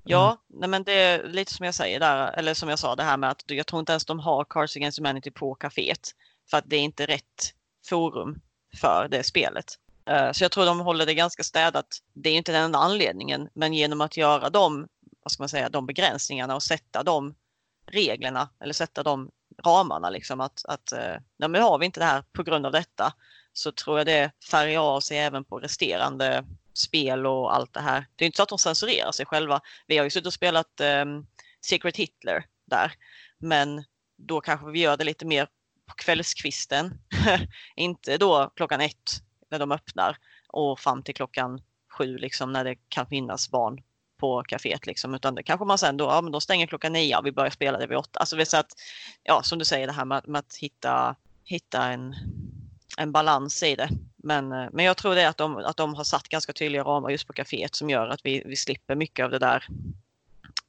Ja, 0.08 0.28
mm. 0.28 0.60
nej 0.60 0.70
men 0.70 0.84
det 0.84 0.94
är 0.94 1.24
lite 1.24 1.54
som 1.54 1.66
jag 1.66 1.76
säger 1.76 2.00
där, 2.00 2.32
eller 2.32 2.54
som 2.54 2.70
jag 2.70 2.80
sa 2.80 2.96
det 2.96 3.04
här 3.04 3.18
med 3.18 3.30
att 3.30 3.44
jag 3.48 3.68
tror 3.68 3.80
inte 3.80 3.92
ens 3.92 4.06
de 4.06 4.20
har 4.20 4.46
Cards 4.50 4.76
Against 4.76 4.98
Humanity 5.00 5.32
på 5.32 5.56
kaféet. 5.56 6.12
För 6.50 6.58
att 6.58 6.64
det 6.68 6.76
är 6.76 6.82
inte 6.82 7.06
rätt 7.06 7.54
forum 7.90 8.42
för 8.78 9.08
det 9.12 9.24
spelet. 9.24 9.66
Uh, 10.10 10.32
så 10.32 10.44
jag 10.44 10.52
tror 10.52 10.66
de 10.66 10.80
håller 10.80 11.06
det 11.06 11.14
ganska 11.14 11.44
städat. 11.44 11.88
Det 12.14 12.30
är 12.30 12.34
inte 12.34 12.52
den 12.52 12.64
enda 12.64 12.80
anledningen, 12.80 13.50
men 13.54 13.74
genom 13.74 14.02
att 14.02 14.18
göra 14.18 14.50
de, 14.50 14.88
vad 15.24 15.32
ska 15.32 15.42
man 15.44 15.50
säga, 15.50 15.70
de 15.70 15.86
begränsningarna 15.86 16.56
och 16.56 16.64
sätta 16.64 17.04
de 17.04 17.36
reglerna 17.92 18.50
eller 18.60 18.74
sätta 18.74 19.04
de 19.04 19.32
ramarna 19.66 20.10
liksom 20.10 20.42
att, 20.42 20.66
att 20.66 20.94
nej, 21.38 21.50
men 21.50 21.62
har 21.62 21.78
vi 21.78 21.86
inte 21.86 22.00
det 22.00 22.06
här 22.06 22.24
på 22.34 22.44
grund 22.44 22.66
av 22.66 22.72
detta 22.72 23.14
så 23.54 23.72
tror 23.72 23.98
jag 23.98 24.08
det 24.08 24.32
färgar 24.52 24.96
av 24.96 25.00
sig 25.00 25.18
även 25.18 25.44
på 25.44 25.60
resterande 25.60 26.46
spel 26.78 27.26
och 27.26 27.56
allt 27.56 27.74
det 27.74 27.82
här. 27.82 28.06
Det 28.16 28.24
är 28.24 28.26
inte 28.26 28.36
så 28.36 28.44
att 28.44 28.50
de 28.50 28.58
censurerar 28.58 29.12
sig 29.12 29.26
själva. 29.26 29.62
Vi 29.88 29.98
har 29.98 30.04
ju 30.04 30.10
suttit 30.10 30.28
och 30.28 30.34
spelat 30.34 30.82
um, 30.82 31.28
Secret 31.62 31.98
Hitler 31.98 32.46
där, 32.66 32.94
men 33.38 33.84
då 34.18 34.42
kanske 34.42 34.72
vi 34.72 34.80
gör 34.80 34.98
det 34.98 35.04
lite 35.04 35.26
mer 35.26 35.48
på 35.88 35.96
kvällskvisten. 35.96 37.00
inte 37.76 38.18
då 38.18 38.52
klockan 38.56 38.82
ett 38.82 39.22
när 39.52 39.60
de 39.60 39.72
öppnar 39.72 40.18
och 40.48 40.80
fram 40.80 41.04
till 41.04 41.16
klockan 41.16 41.62
sju 41.98 42.18
liksom 42.18 42.54
när 42.54 42.64
det 42.64 42.76
kan 42.90 43.08
finnas 43.08 43.52
barn 43.52 43.84
på 44.18 44.44
kaféet 44.44 44.86
liksom, 44.86 45.16
utan 45.16 45.36
det 45.36 45.44
kanske 45.44 45.66
man 45.66 45.78
sen 45.78 45.98
då, 45.98 46.06
ja 46.06 46.22
men 46.22 46.32
de 46.32 46.42
stänger 46.42 46.68
klockan 46.68 46.94
nio 46.94 47.18
och 47.18 47.26
vi 47.26 47.32
börjar 47.32 47.50
spela 47.50 47.78
det 47.78 47.88
vid 47.88 47.98
åtta. 47.98 48.20
Alltså 48.20 48.36
vi 48.36 48.46
så 48.46 48.58
att, 48.58 48.72
ja 49.24 49.44
som 49.44 49.60
du 49.60 49.66
säger 49.66 49.88
det 49.88 49.94
här 49.94 50.06
med, 50.06 50.28
med 50.28 50.40
att 50.40 50.56
hitta, 50.56 51.16
hitta 51.44 51.92
en, 51.92 52.16
en 52.98 53.12
balans 53.12 53.64
i 53.64 53.76
det. 53.76 53.90
Men, 54.26 54.52
eh, 54.52 54.68
men 54.72 54.86
jag 54.86 54.98
tror 54.98 55.16
det 55.16 55.22
är 55.22 55.30
att 55.30 55.38
de, 55.38 55.58
att 55.58 55.78
de 55.78 55.96
har 55.96 56.04
satt 56.04 56.30
ganska 56.30 56.54
tydliga 56.54 56.84
ramar 56.84 57.10
just 57.10 57.28
på 57.28 57.34
kaféet 57.34 57.76
som 57.76 57.90
gör 57.90 58.08
att 58.08 58.20
vi, 58.24 58.44
vi 58.46 58.56
slipper 58.56 58.96
mycket 58.96 59.26
av 59.26 59.32
det 59.32 59.40
där 59.40 59.64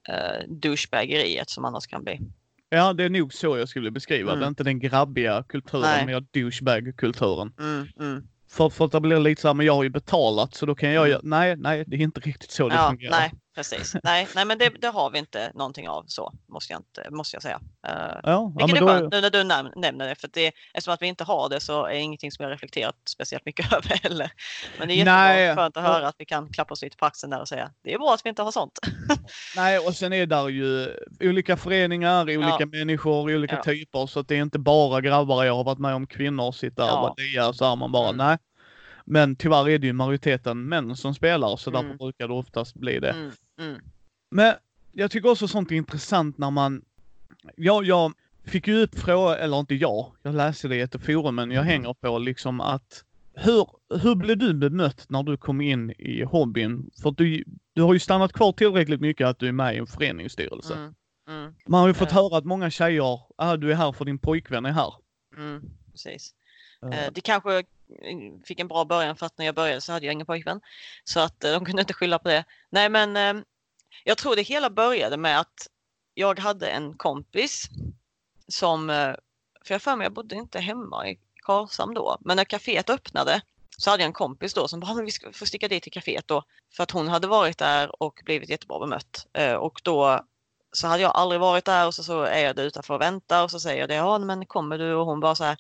uh, 0.09 0.49
douchebaggeriet 0.49 1.51
som 1.51 1.65
annars 1.65 1.87
kan 1.87 2.05
bli. 2.05 2.21
Ja, 2.69 2.93
det 2.93 3.05
är 3.05 3.11
nog 3.11 3.35
så 3.35 3.59
jag 3.59 3.69
skulle 3.69 3.91
beskriva 3.91 4.33
mm. 4.33 4.41
det. 4.41 4.47
Inte 4.47 4.65
den 4.65 4.79
grabbiga 4.79 5.43
kulturen, 5.49 5.83
Nej. 5.83 6.07
mer 6.07 6.21
douchebag-kulturen. 6.21 7.53
Mm, 7.59 7.89
mm. 8.01 8.29
För, 8.49 8.69
för 8.69 8.85
att 8.85 8.93
det 8.93 9.01
blir 9.01 9.19
lite 9.19 9.43
så 9.43 9.49
här, 9.49 9.55
men 9.55 9.67
jag 9.67 9.75
har 9.75 9.83
ju 9.83 9.91
betalat 9.91 10.55
så 10.55 10.67
då 10.67 10.75
kan 10.75 10.91
jag 10.91 11.09
mm. 11.09 11.21
Nej, 11.23 11.57
nej, 11.57 11.85
det 11.87 11.97
är 11.97 12.01
inte 12.01 12.21
riktigt 12.21 12.51
så 12.51 12.69
det 12.69 12.75
ja, 12.75 12.89
fungerar. 12.89 13.11
Nej, 13.11 13.33
precis. 13.57 13.97
Nej, 14.03 14.29
nej 14.35 14.45
men 14.45 14.59
det, 14.59 14.69
det, 14.69 14.89
har 14.89 15.11
vi 15.11 15.19
inte 15.19 15.53
någonting 15.55 15.89
av 15.89 16.05
så, 16.07 16.33
måste 16.49 16.73
jag, 16.73 16.81
inte, 16.81 17.11
måste 17.11 17.37
jag 17.37 17.43
säga. 17.43 17.61
Uh, 17.89 18.21
ja, 18.23 18.53
vilket 18.57 18.81
ja, 18.81 18.83
är 18.83 18.99
skönt 18.99 19.13
nu 19.13 19.21
när 19.21 19.31
du 19.31 19.45
näm 19.45 19.69
nämner 19.77 20.09
det, 20.09 20.15
för 20.15 20.29
det, 20.33 20.53
eftersom 20.75 20.95
att 20.95 21.03
vi 21.03 21.07
inte 21.07 21.25
har 21.25 21.49
det 21.49 21.61
så 21.61 21.85
är 21.85 21.95
det 21.95 22.01
ingenting 22.01 22.33
som 22.33 22.43
jag 22.43 22.53
reflekterat 22.53 22.95
speciellt 23.09 23.45
mycket 23.45 23.73
över 23.73 24.01
heller. 24.03 24.31
Men 24.79 24.89
det 24.89 24.95
är 24.95 24.97
jättebra, 24.97 25.63
skönt 25.63 25.77
att 25.77 25.83
höra 25.83 26.09
att 26.09 26.15
vi 26.19 26.25
kan 26.25 26.53
klappa 26.53 26.75
oss 26.75 26.83
lite 26.83 26.97
på 26.97 27.07
axeln 27.07 27.31
där 27.31 27.41
och 27.41 27.49
säga 27.49 27.71
det 27.83 27.95
är 27.95 27.99
bra 27.99 28.15
att 28.15 28.25
vi 28.25 28.29
inte 28.29 28.43
har 28.43 28.53
sånt. 28.53 28.79
nej, 29.57 29.79
och 29.79 29.95
sen 29.95 30.13
är 30.13 30.27
det 30.27 30.51
ju 30.51 30.97
olika 31.21 31.57
föreningar, 31.57 32.23
olika 32.23 32.57
ja. 32.59 32.67
människor, 32.67 33.37
olika 33.37 33.57
ja. 33.57 33.63
typer, 33.63 34.07
så 34.07 34.21
att 34.21 34.29
det 34.29 34.37
är 34.37 34.43
inte 34.43 34.59
bara 34.59 35.01
grabbar. 35.01 35.45
Jag 35.45 35.55
har 35.55 35.65
varit 35.65 35.79
med 35.79 35.95
om 35.95 36.07
kvinnor 36.07 36.53
sitta 36.53 36.83
ja. 36.83 36.93
och 36.93 37.01
bara 37.01 37.15
dia 37.15 37.53
så 37.53 37.65
här 37.65 37.77
man 37.77 37.93
bara, 37.93 38.09
mm. 38.09 38.27
nej. 38.27 38.39
Men 39.07 39.37
tyvärr 39.37 39.69
är 39.69 39.79
det 39.79 39.87
ju 39.87 39.93
majoriteten 39.93 40.69
män 40.69 40.97
som 40.97 41.15
spelar 41.15 41.57
så 41.57 41.71
mm. 41.71 41.83
därför 41.83 41.99
brukar 41.99 42.29
det 42.29 42.35
oftast 42.35 42.75
bli 42.75 43.01
det. 43.01 43.11
Mm. 43.11 43.31
Mm. 43.61 43.81
Men 44.31 44.55
jag 44.93 45.11
tycker 45.11 45.31
också 45.31 45.49
sånt 45.49 45.73
är 45.73 45.77
intressant 45.77 46.39
när 46.39 46.51
man, 46.51 46.85
ja, 47.57 47.83
jag 47.83 48.13
fick 48.45 48.67
ju 48.67 48.83
upp 48.83 48.99
frågan, 48.99 49.39
eller 49.39 49.61
inte 49.61 49.75
jag, 49.75 50.13
jag 50.23 50.35
läste 50.35 50.69
det 50.69 50.77
i 50.77 50.81
ett 50.81 51.05
forum, 51.05 51.35
men 51.35 51.51
jag 51.51 51.63
hänger 51.63 51.95
på 51.95 52.19
liksom 52.19 52.61
att 52.61 53.05
hur, 53.35 53.69
hur 54.03 54.15
blev 54.15 54.39
du 54.39 54.55
bemött 54.55 55.07
när 55.09 55.23
du 55.23 55.37
kom 55.37 55.61
in 55.61 55.91
i 55.91 56.25
hobbyn? 56.25 56.91
För 57.03 57.11
du, 57.11 57.45
du 57.73 57.83
har 57.83 57.93
ju 57.93 57.99
stannat 57.99 58.33
kvar 58.33 58.53
tillräckligt 58.53 59.01
mycket 59.01 59.27
att 59.27 59.39
du 59.39 59.49
är 59.49 59.53
med 59.53 59.75
i 59.75 59.79
en 59.79 59.87
föreningsstyrelse. 59.87 60.75
Mm. 60.75 60.95
Mm. 61.29 61.55
Man 61.67 61.81
har 61.81 61.89
ju 61.89 61.95
fått 61.95 62.13
höra 62.13 62.39
att 62.39 62.45
många 62.45 62.71
tjejer, 62.71 63.21
ah, 63.37 63.57
du 63.57 63.71
är 63.71 63.75
här 63.75 63.93
för 63.93 64.05
din 64.05 64.19
pojkvän 64.19 64.67
är 64.67 64.73
här. 64.73 64.95
Mm, 65.37 65.63
precis. 65.93 66.35
Uh. 66.85 66.91
Det 67.13 67.21
kanske 67.21 67.65
fick 68.45 68.61
en 68.61 68.69
bra 68.69 68.85
början 68.85 69.17
för 69.17 69.27
att 69.27 69.39
när 69.39 69.47
jag 69.47 69.55
började 69.55 69.81
så 69.81 69.93
hade 69.93 70.07
jag 70.07 70.13
ingen 70.13 70.27
pojkvän. 70.27 70.61
Så 71.05 71.21
att 71.21 71.45
eh, 71.45 71.53
de 71.53 71.65
kunde 71.65 71.83
inte 71.83 71.95
skylla 71.95 72.19
på 72.19 72.29
det. 72.29 72.45
Nej 72.71 72.89
men 72.89 73.17
ehm, 73.17 73.45
jag 74.05 74.19
tror 74.19 74.37
det 74.37 74.43
hela 74.43 74.71
började 74.71 75.17
med 75.17 75.41
att 75.41 75.69
jag 76.15 76.39
hade 76.39 76.69
en 76.69 76.95
kompis 76.97 77.69
som, 78.49 78.91
eh, 78.91 79.15
för 79.65 79.75
jag 79.75 79.83
för 79.83 79.97
mig 79.97 80.05
jag 80.05 80.13
bodde 80.13 80.37
inte 80.37 80.61
hemma 80.61 81.09
i 81.09 81.19
Karlshamn 81.43 81.95
då, 81.95 82.19
men 82.21 82.37
när 82.37 82.45
kaféet 82.45 82.91
öppnade 82.91 83.43
så 83.79 83.91
hade 83.91 84.03
jag 84.03 84.07
en 84.07 84.13
kompis 84.13 84.55
då 84.55 84.69
som 84.69 84.81
bara, 84.81 84.95
men 84.95 85.05
vi 85.05 85.13
får 85.33 85.47
sticka 85.47 85.69
dit 85.69 85.83
till 85.83 85.93
kaféet 85.93 86.29
då. 86.29 86.43
För 86.77 86.83
att 86.83 86.91
hon 86.91 87.09
hade 87.09 87.27
varit 87.27 87.59
där 87.59 88.03
och 88.03 88.21
blivit 88.25 88.49
jättebra 88.49 88.79
bemött. 88.79 89.27
Eh, 89.33 89.55
och 89.55 89.81
då 89.85 90.25
så 90.73 90.87
hade 90.87 91.03
jag 91.03 91.13
aldrig 91.15 91.41
varit 91.41 91.65
där 91.65 91.87
och 91.87 91.95
så, 91.95 92.03
så 92.03 92.23
är 92.23 92.45
jag 92.45 92.57
där 92.57 92.65
utanför 92.65 92.95
och 92.95 93.01
väntar 93.01 93.45
och 93.45 93.51
så 93.51 93.61
säger 93.61 93.81
jag 93.81 93.89
det, 93.89 93.95
ja 93.95 94.19
men 94.19 94.47
kommer 94.47 94.79
du? 94.79 94.95
Och 94.95 95.07
hon 95.07 95.21
bara 95.21 95.35
så 95.35 95.45
här, 95.45 95.57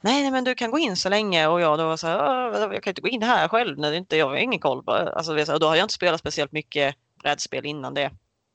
nej, 0.00 0.22
nej 0.22 0.30
men 0.30 0.44
du 0.44 0.54
kan 0.54 0.70
gå 0.70 0.78
in 0.78 0.96
så 0.96 1.08
länge 1.08 1.46
och 1.46 1.60
jag 1.60 1.78
då 1.78 1.86
var 1.86 1.96
så 1.96 2.06
här, 2.06 2.72
jag 2.72 2.82
kan 2.82 2.90
inte 2.90 3.02
gå 3.02 3.08
in 3.08 3.22
här 3.22 3.48
själv 3.48 3.78
när 3.78 3.90
det 3.90 3.96
inte, 3.96 4.16
jag 4.16 4.28
har 4.28 4.36
ingen 4.36 4.60
koll 4.60 4.82
på 4.84 4.92
alltså, 4.92 5.52
och 5.52 5.60
då 5.60 5.66
har 5.66 5.76
jag 5.76 5.84
inte 5.84 5.94
spelat 5.94 6.20
speciellt 6.20 6.52
mycket 6.52 6.96
brädspel 7.22 7.66
innan 7.66 7.94
det 7.94 8.10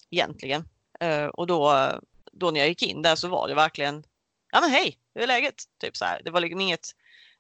egentligen. 0.10 0.64
Eh, 1.00 1.26
och 1.26 1.48
då, 1.48 1.92
då 2.32 2.52
när 2.52 2.60
jag 2.60 2.70
gick 2.70 2.84
in 2.84 3.02
där 3.02 3.16
så 3.16 3.28
var 3.28 3.48
det 3.48 3.56
verkligen, 3.56 4.04
ja 4.52 4.62
men 4.62 4.70
hej, 4.70 4.98
hur 5.16 5.22
är 5.24 5.28
läget? 5.28 5.64
Typ 5.82 5.98
så 5.98 6.06
här. 6.06 6.22
Det 6.26 6.32
var 6.32 6.42
liksom 6.42 6.62
inget, 6.62 6.96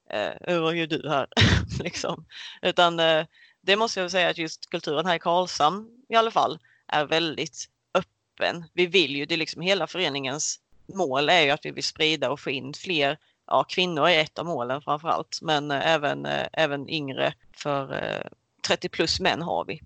eh, 0.09 0.31
hur 0.41 0.71
gör 0.71 0.87
du 0.87 1.09
här? 1.09 1.27
liksom. 1.79 2.25
Utan 2.61 2.99
eh, 2.99 3.25
det 3.61 3.75
måste 3.75 3.99
jag 3.99 4.11
säga 4.11 4.29
att 4.29 4.37
just 4.37 4.69
kulturen 4.69 5.05
här 5.05 5.15
i 5.15 5.19
Karlshamn 5.19 5.87
i 6.09 6.15
alla 6.15 6.31
fall 6.31 6.59
är 6.87 7.05
väldigt 7.05 7.65
öppen. 7.93 8.65
Vi 8.73 8.85
vill 8.85 9.15
ju, 9.15 9.25
det 9.25 9.35
är 9.35 9.37
liksom 9.37 9.61
hela 9.61 9.87
föreningens 9.87 10.59
mål 10.93 11.29
är 11.29 11.41
ju 11.41 11.49
att 11.49 11.65
vi 11.65 11.71
vill 11.71 11.83
sprida 11.83 12.31
och 12.31 12.39
få 12.39 12.49
in 12.49 12.73
fler 12.73 13.17
ja, 13.51 13.63
kvinnor 13.63 14.09
är 14.09 14.19
ett 14.19 14.39
av 14.39 14.45
målen 14.45 14.81
framför 14.81 15.07
allt, 15.07 15.39
men 15.41 15.71
eh, 15.71 15.87
även, 15.87 16.25
eh, 16.25 16.47
även 16.53 16.89
yngre 16.89 17.33
för 17.51 18.29
30 18.67 18.89
plus 18.89 19.19
män 19.19 19.41
har 19.41 19.65
vi 19.65 19.81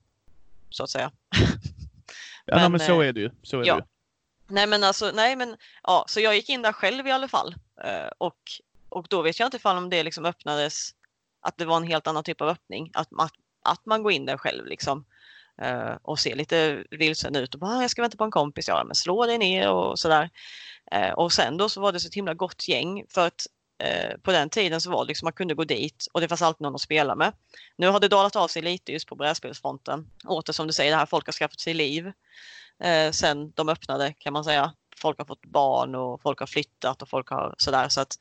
så 0.70 0.84
att 0.84 0.90
säga. 0.90 1.12
ja, 2.46 2.56
men, 2.56 2.72
men 2.72 2.80
så 2.80 3.02
är 3.02 3.14
det 3.14 3.20
ju. 3.20 3.32
Så 3.44 3.60
är 3.60 3.66
ja. 3.66 3.76
det 3.76 3.80
ju. 3.80 3.86
Nej 4.48 4.68
men 4.68 4.84
alltså, 4.84 5.12
nej 5.14 5.36
men 5.36 5.58
ja, 5.84 6.06
så 6.08 6.20
jag 6.20 6.36
gick 6.36 6.50
in 6.50 6.62
där 6.62 6.72
själv 6.72 7.08
i 7.08 7.12
alla 7.12 7.28
fall 7.28 7.56
och, 8.18 8.38
och 8.90 9.08
då 9.10 9.22
vet 9.22 9.40
jag 9.40 9.48
inte 9.48 9.58
ifall 9.58 9.78
om 9.78 9.90
det 9.90 10.04
liksom 10.04 10.26
öppnades, 10.26 10.90
att 11.42 11.58
det 11.58 11.66
var 11.66 11.78
en 11.78 11.88
helt 11.88 12.08
annan 12.08 12.24
typ 12.24 12.42
av 12.42 12.48
öppning, 12.48 12.92
att, 12.94 13.10
att, 13.18 13.34
att 13.64 13.86
man 13.86 14.04
går 14.04 14.12
in 14.12 14.26
där 14.26 14.38
själv 14.38 14.66
liksom 14.66 15.06
och 16.02 16.20
ser 16.20 16.36
lite 16.36 16.84
vilsen 16.92 17.36
ut 17.36 17.54
och 17.54 17.60
bara 17.60 17.72
ah, 17.72 17.82
jag 17.82 17.92
ska 17.92 18.02
vänta 18.02 18.18
på 18.18 18.24
en 18.24 18.32
kompis, 18.32 18.68
ja 18.68 18.84
men 18.84 18.96
slå 18.96 19.26
dig 19.26 19.38
ner 19.38 19.72
och 19.72 20.00
sådär. 20.00 20.30
Och 21.16 21.34
sen 21.34 21.58
då 21.58 21.70
så 21.70 21.82
var 21.82 21.92
det 21.92 22.00
så 22.00 22.08
ett 22.08 22.16
himla 22.16 22.34
gott 22.34 22.68
gäng 22.68 23.06
för 23.10 23.28
att 23.28 23.48
eh, 23.78 24.18
på 24.18 24.32
den 24.32 24.50
tiden 24.50 24.82
så 24.82 24.92
var 24.92 25.06
det 25.06 25.08
liksom 25.08 25.26
man 25.26 25.34
kunde 25.34 25.54
gå 25.54 25.64
dit 25.64 26.08
och 26.12 26.22
det 26.22 26.28
fanns 26.28 26.42
alltid 26.42 26.62
någon 26.62 26.76
att 26.76 26.82
spela 26.82 27.16
med. 27.16 27.34
Nu 27.76 27.88
har 27.88 28.00
det 28.00 28.08
dalat 28.08 28.36
av 28.36 28.48
sig 28.48 28.62
lite 28.62 28.92
just 28.92 29.08
på 29.08 29.16
brädspelsfronten. 29.16 30.10
Åter 30.26 30.54
som 30.54 30.68
du 30.68 30.74
säger, 30.74 30.92
det 30.92 30.98
här 30.98 31.06
folk 31.06 31.26
har 31.26 31.34
skaffat 31.34 31.60
sig 31.60 31.74
liv 31.74 32.12
eh, 32.84 33.12
sen 33.12 33.52
de 33.52 33.70
öppnade 33.70 34.14
kan 34.14 34.34
man 34.34 34.44
säga. 34.44 34.74
Folk 34.98 35.18
har 35.18 35.26
fått 35.26 35.46
barn 35.46 35.96
och 35.96 36.22
folk 36.22 36.40
har 36.40 36.48
flyttat 36.48 37.02
och 37.02 37.10
folk 37.10 37.30
har 37.30 37.56
sådär 37.58 37.90
så 37.90 38.02
att 38.02 38.18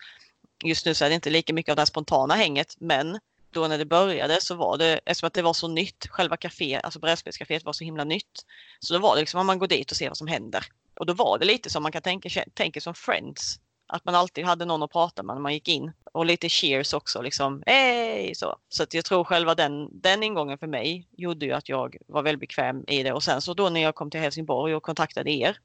just 0.65 0.87
nu 0.87 0.95
så 0.95 1.05
är 1.05 1.09
det 1.09 1.15
inte 1.15 1.31
lika 1.31 1.53
mycket 1.53 1.73
av 1.73 1.77
det 1.77 1.81
här 1.81 1.87
spontana 1.87 2.35
hänget 2.35 2.75
men 2.79 3.19
då 3.55 3.69
när 3.69 3.79
det 3.79 3.85
började 3.85 4.41
så 4.41 4.55
var 4.55 4.79
det, 4.79 5.01
eftersom 5.05 5.27
att 5.27 5.35
det 5.35 5.43
var 5.43 5.53
så 5.53 5.69
nytt, 5.69 6.07
själva 6.07 6.37
kaféet, 6.37 6.81
alltså 6.85 6.99
brädspelscaféet 6.99 7.65
var 7.65 7.73
så 7.73 7.85
himla 7.85 8.05
nytt. 8.05 8.45
Så 8.81 8.95
då 8.95 9.01
var 9.01 9.15
det 9.15 9.21
liksom 9.21 9.41
att 9.41 9.47
man 9.47 9.59
går 9.59 9.67
dit 9.67 9.91
och 9.91 9.97
ser 9.97 10.09
vad 10.09 10.17
som 10.17 10.27
händer. 10.27 10.67
Och 10.95 11.07
då 11.07 11.13
var 11.13 11.39
det 11.39 11.45
lite 11.45 11.71
som 11.71 11.83
man 11.83 11.93
kan 11.93 12.03
tänka, 12.03 12.45
tänka 12.55 12.81
som 12.81 12.95
Friends. 12.95 13.61
Att 13.87 14.05
man 14.05 14.15
alltid 14.15 14.45
hade 14.45 14.65
någon 14.65 14.83
att 14.83 14.93
prata 14.93 15.23
med 15.23 15.37
när 15.37 15.43
man 15.43 15.55
gick 15.55 15.69
in. 15.69 15.93
Och 16.13 16.27
lite 16.27 16.49
cheers 16.49 16.95
också 16.95 17.23
liksom. 17.23 17.63
Hej! 17.67 18.35
Så, 18.35 18.57
så 18.69 18.83
att 18.83 18.95
jag 18.95 19.05
tror 19.05 19.25
själva 19.25 19.55
den, 19.55 20.01
den 20.01 20.23
ingången 20.23 20.59
för 20.59 20.67
mig 20.67 21.09
gjorde 21.17 21.47
ju 21.47 21.53
att 21.53 21.69
jag 21.69 21.97
var 22.07 22.23
väldigt 22.23 22.41
bekväm 22.41 22.85
i 22.89 23.03
det. 23.03 23.13
Och 23.13 23.23
sen 23.23 23.41
så 23.41 23.55
då 23.55 23.69
när 23.69 23.81
jag 23.81 23.95
kom 23.95 24.11
till 24.11 24.21
Helsingborg 24.21 24.75
och 24.75 24.83
kontaktade 24.83 25.31
er. 25.31 25.59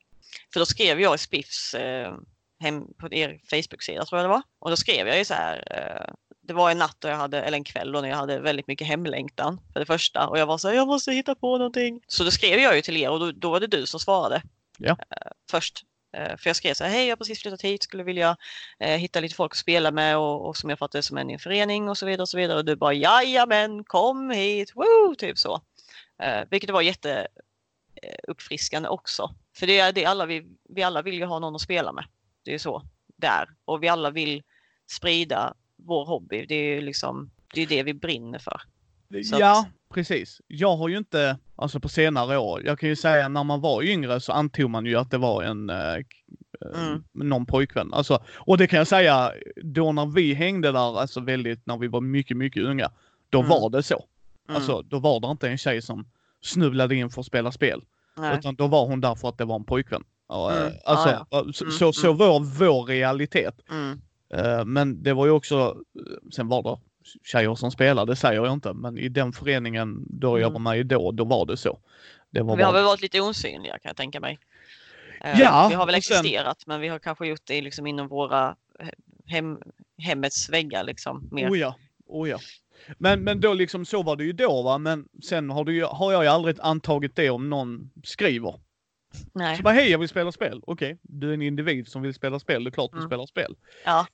För 0.54 0.60
då 0.60 0.66
skrev 0.66 1.02
jag 1.02 1.16
i 1.16 1.18
Spiffs 1.18 1.74
eh, 1.74 2.14
hem 2.60 2.94
på 2.94 3.14
er 3.14 3.40
Facebook-sida 3.50 4.06
tror 4.06 4.22
jag 4.22 4.26
det 4.30 4.34
var. 4.34 4.42
Och 4.60 4.70
då 4.70 4.76
skrev 4.76 5.08
jag 5.08 5.18
ju 5.18 5.26
så 5.26 5.34
här. 5.34 5.64
Eh, 5.72 6.14
det 6.42 6.54
var 6.54 6.72
en 6.72 6.78
natt 6.78 6.96
då 7.00 7.08
jag 7.08 7.16
hade, 7.16 7.42
eller 7.42 7.58
en 7.58 7.64
kväll 7.64 7.92
då 7.92 8.02
när 8.02 8.10
jag 8.10 8.16
hade 8.16 8.40
väldigt 8.40 8.68
mycket 8.68 8.88
hemlängtan 8.88 9.62
för 9.74 9.80
det 9.80 9.86
första. 9.86 10.28
Och 10.28 10.40
jag 10.40 10.46
var 10.46 10.58
så 10.58 10.68
här, 10.68 10.76
jag 10.76 10.88
måste 10.88 11.12
hitta 11.12 11.36
på 11.36 11.58
någonting. 11.58 12.02
Så 12.08 12.24
då 12.24 12.32
skrev 12.32 12.60
jag 12.60 12.76
ju 12.76 12.82
till 12.82 12.98
er 12.98 13.10
och 13.10 13.20
då, 13.20 13.32
då 13.32 13.50
var 13.50 13.60
det 13.60 13.68
du 13.68 13.86
som 13.86 14.00
svarade. 14.00 14.42
Ja. 14.78 14.92
Eh, 14.92 15.32
först. 15.52 15.84
Eh, 16.12 16.38
för 16.38 16.50
jag 16.50 16.56
skrev 16.56 16.74
så 16.74 16.84
här, 16.84 16.92
hej 16.92 17.06
jag 17.06 17.12
har 17.12 17.18
precis 17.18 17.42
flyttat 17.42 17.62
hit, 17.62 17.84
skulle 17.84 18.04
vilja 18.04 18.38
eh, 18.80 18.98
hitta 18.98 19.20
lite 19.20 19.36
folk 19.36 19.52
att 19.54 19.58
spela 19.58 19.92
med 19.92 20.18
och, 20.18 20.48
och 20.48 20.58
som 20.58 20.70
jag 20.70 20.80
fattar 20.80 21.02
som 21.02 21.18
en 21.18 21.30
i 21.30 21.34
en 21.34 21.40
förening 21.40 21.90
och 21.90 21.98
så 21.98 22.06
vidare 22.06 22.22
och 22.22 22.30
så 22.30 22.38
vidare. 22.38 22.58
Och 22.58 22.66
du 22.66 22.76
bara, 22.76 22.94
jajamän, 22.94 23.84
kom 23.84 24.30
hit, 24.30 24.76
woo, 24.76 25.16
typ 25.18 25.38
så. 25.38 25.62
Eh, 26.24 26.44
vilket 26.50 26.70
var 26.70 26.82
jätte 26.82 27.28
eh, 28.02 28.20
uppfriskande 28.28 28.90
också. 28.90 29.36
För 29.58 29.68
det 29.68 29.80
är 29.80 29.94
det 29.94 30.06
alla 30.06 30.26
vi, 30.26 30.46
vi 30.70 30.84
alla 30.84 31.02
vill 31.02 31.16
ju 31.16 31.26
ha 31.26 31.40
någon 31.40 31.56
att 31.56 31.62
spela 31.62 31.92
med. 31.92 32.06
Det 32.44 32.54
är 32.54 32.60
så 32.60 32.84
där. 33.18 33.50
Och 33.66 33.84
vi 33.84 33.88
alla 33.88 34.10
vill 34.12 34.44
sprida 34.92 35.54
vår 35.76 36.06
hobby. 36.06 36.46
Det 36.46 36.56
är 36.56 36.76
ju 36.76 36.82
liksom, 36.82 37.32
det 37.54 37.62
är 37.62 37.68
det 37.68 37.84
vi 37.84 37.94
brinner 37.94 38.40
för. 38.40 38.62
Så 39.10 39.38
ja, 39.40 39.60
att... 39.60 39.94
precis. 39.94 40.42
Jag 40.48 40.78
har 40.78 40.90
ju 40.90 40.98
inte, 40.98 41.38
alltså 41.56 41.80
på 41.80 41.90
senare 41.90 42.38
år, 42.38 42.66
jag 42.66 42.80
kan 42.80 42.90
ju 42.90 42.96
säga 42.96 43.30
när 43.30 43.44
man 43.44 43.62
var 43.62 43.84
yngre 43.84 44.20
så 44.20 44.32
antog 44.32 44.70
man 44.70 44.86
ju 44.86 44.96
att 44.96 45.12
det 45.12 45.18
var 45.18 45.44
en 45.44 45.70
eh, 45.70 45.96
mm. 46.76 47.04
någon 47.14 47.46
pojkvän. 47.46 47.94
Alltså, 47.94 48.24
och 48.36 48.58
det 48.58 48.68
kan 48.68 48.78
jag 48.78 48.88
säga, 48.88 49.32
då 49.64 49.92
när 49.92 50.06
vi 50.06 50.34
hängde 50.34 50.72
där, 50.72 51.00
alltså 51.00 51.20
väldigt, 51.20 51.66
när 51.66 51.78
vi 51.78 51.88
var 51.88 52.02
mycket, 52.02 52.38
mycket 52.38 52.64
unga, 52.64 52.92
då 53.30 53.40
mm. 53.40 53.50
var 53.50 53.70
det 53.70 53.84
så. 53.84 54.06
Mm. 54.50 54.56
Alltså, 54.56 54.82
då 54.82 55.00
var 55.00 55.20
det 55.20 55.28
inte 55.28 55.50
en 55.50 55.58
tjej 55.58 55.82
som 55.82 56.08
snubblade 56.42 56.96
in 56.96 57.10
för 57.10 57.22
att 57.22 57.28
spela 57.28 57.52
spel. 57.52 57.82
Nej. 58.18 58.38
Utan 58.38 58.56
då 58.56 58.68
var 58.68 58.88
hon 58.88 59.02
där 59.02 59.16
för 59.16 59.30
att 59.30 59.38
det 59.38 59.46
var 59.46 59.56
en 59.56 59.66
pojkvän. 59.66 60.04
Mm. 60.34 60.68
Eh, 60.68 60.74
alltså, 60.86 61.10
ah, 61.10 61.26
ja. 61.30 61.46
så, 61.54 61.64
mm, 61.64 61.78
så, 61.78 61.94
så 61.94 62.08
mm. 62.08 62.18
var 62.18 62.40
vår 62.40 62.86
realitet. 62.86 63.56
Mm. 63.72 64.02
Eh, 64.34 64.66
men 64.66 65.04
det 65.04 65.14
var 65.14 65.26
ju 65.26 65.32
också, 65.32 65.78
sen 66.36 66.48
var 66.48 66.64
det 66.64 66.89
tjejer 67.24 67.56
som 67.56 67.72
spelade, 67.72 68.12
det 68.12 68.16
säger 68.16 68.46
jag 68.46 68.54
inte, 68.54 68.74
men 68.74 68.98
i 68.98 69.10
den 69.10 69.34
föreningen 69.34 70.06
då 70.10 70.40
jag 70.40 70.52
var 70.52 70.60
med 70.60 70.80
i 70.80 70.84
då, 70.84 71.12
då 71.12 71.26
var 71.26 71.46
det 71.46 71.58
så. 71.58 71.80
Det 72.30 72.42
var 72.42 72.58
vi 72.58 72.64
har 72.64 72.72
bara... 72.72 72.78
väl 72.78 72.86
varit 72.86 73.02
lite 73.02 73.22
osynliga 73.22 73.72
kan 73.72 73.90
jag 73.90 73.96
tänka 73.96 74.20
mig. 74.20 74.40
Eh, 75.22 75.40
ja, 75.40 75.68
vi 75.70 75.76
har 75.76 75.86
väl 75.86 75.96
existerat, 75.96 76.62
sen... 76.62 76.66
men 76.68 76.82
vi 76.82 76.88
har 76.88 77.00
kanske 77.00 77.28
gjort 77.28 77.42
det 77.44 77.62
liksom 77.62 77.88
inom 77.88 78.08
våra 78.08 78.56
hem, 79.26 79.58
hemmets 79.98 80.50
väggar 80.50 80.84
liksom. 80.84 81.30
Mer. 81.32 81.52
Oh 81.52 81.60
ja, 81.60 81.76
oh 82.08 82.30
ja. 82.30 82.40
Men, 82.98 83.24
men 83.24 83.40
då 83.40 83.54
liksom 83.54 83.86
så 83.86 84.04
var 84.04 84.16
det 84.16 84.24
ju 84.24 84.34
då 84.34 84.62
va, 84.62 84.78
men 84.78 85.08
sen 85.24 85.50
har, 85.50 85.64
du, 85.64 85.84
har 85.84 86.12
jag 86.12 86.24
ju 86.24 86.30
aldrig 86.30 86.56
antagit 86.60 87.16
det 87.16 87.30
om 87.30 87.50
någon 87.50 87.90
skriver. 88.04 88.60
Nej. 89.34 89.58
Så 89.58 89.64
bara 89.64 89.74
hej 89.74 89.92
jag 89.92 90.00
vill 90.00 90.10
spela 90.10 90.32
spel. 90.32 90.62
Okej, 90.68 90.94
okay, 90.94 90.98
du 91.02 91.30
är 91.30 91.34
en 91.34 91.42
individ 91.42 91.88
som 91.88 92.02
vill 92.02 92.14
spela 92.14 92.40
spel, 92.40 92.64
det 92.64 92.70
är 92.70 92.72
klart 92.72 92.92
du 92.92 92.98
mm. 92.98 93.10
spelar 93.10 93.26
spel. 93.26 93.56
Ja. 93.86 94.08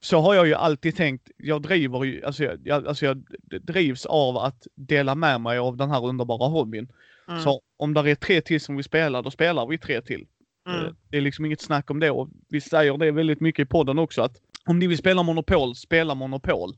Så 0.00 0.20
har 0.20 0.34
jag 0.34 0.46
ju 0.46 0.54
alltid 0.54 0.96
tänkt, 0.96 1.30
jag 1.36 1.62
driver 1.62 2.04
ju, 2.04 2.24
alltså 2.24 2.44
jag, 2.44 2.58
jag, 2.64 2.86
alltså 2.86 3.04
jag 3.06 3.24
drivs 3.60 4.06
av 4.06 4.36
att 4.36 4.66
dela 4.74 5.14
med 5.14 5.40
mig 5.40 5.58
av 5.58 5.76
den 5.76 5.90
här 5.90 6.04
underbara 6.04 6.48
hobbyn. 6.48 6.88
Mm. 7.28 7.42
Så 7.42 7.62
om 7.76 7.94
det 7.94 8.10
är 8.10 8.14
tre 8.14 8.40
till 8.40 8.60
som 8.60 8.76
vill 8.76 8.84
spela, 8.84 9.22
då 9.22 9.30
spelar 9.30 9.66
vi 9.66 9.78
tre 9.78 10.00
till. 10.00 10.26
Mm. 10.68 10.84
Eh, 10.84 10.92
det 11.08 11.16
är 11.16 11.20
liksom 11.20 11.44
inget 11.44 11.60
snack 11.60 11.90
om 11.90 12.00
det 12.00 12.10
och 12.10 12.28
vi 12.48 12.60
säger 12.60 12.98
det 12.98 13.10
väldigt 13.10 13.40
mycket 13.40 13.62
i 13.62 13.68
podden 13.68 13.98
också 13.98 14.22
att 14.22 14.36
om 14.66 14.78
ni 14.78 14.86
vill 14.86 14.98
spela 14.98 15.22
Monopol, 15.22 15.74
spela 15.74 16.14
Monopol. 16.14 16.76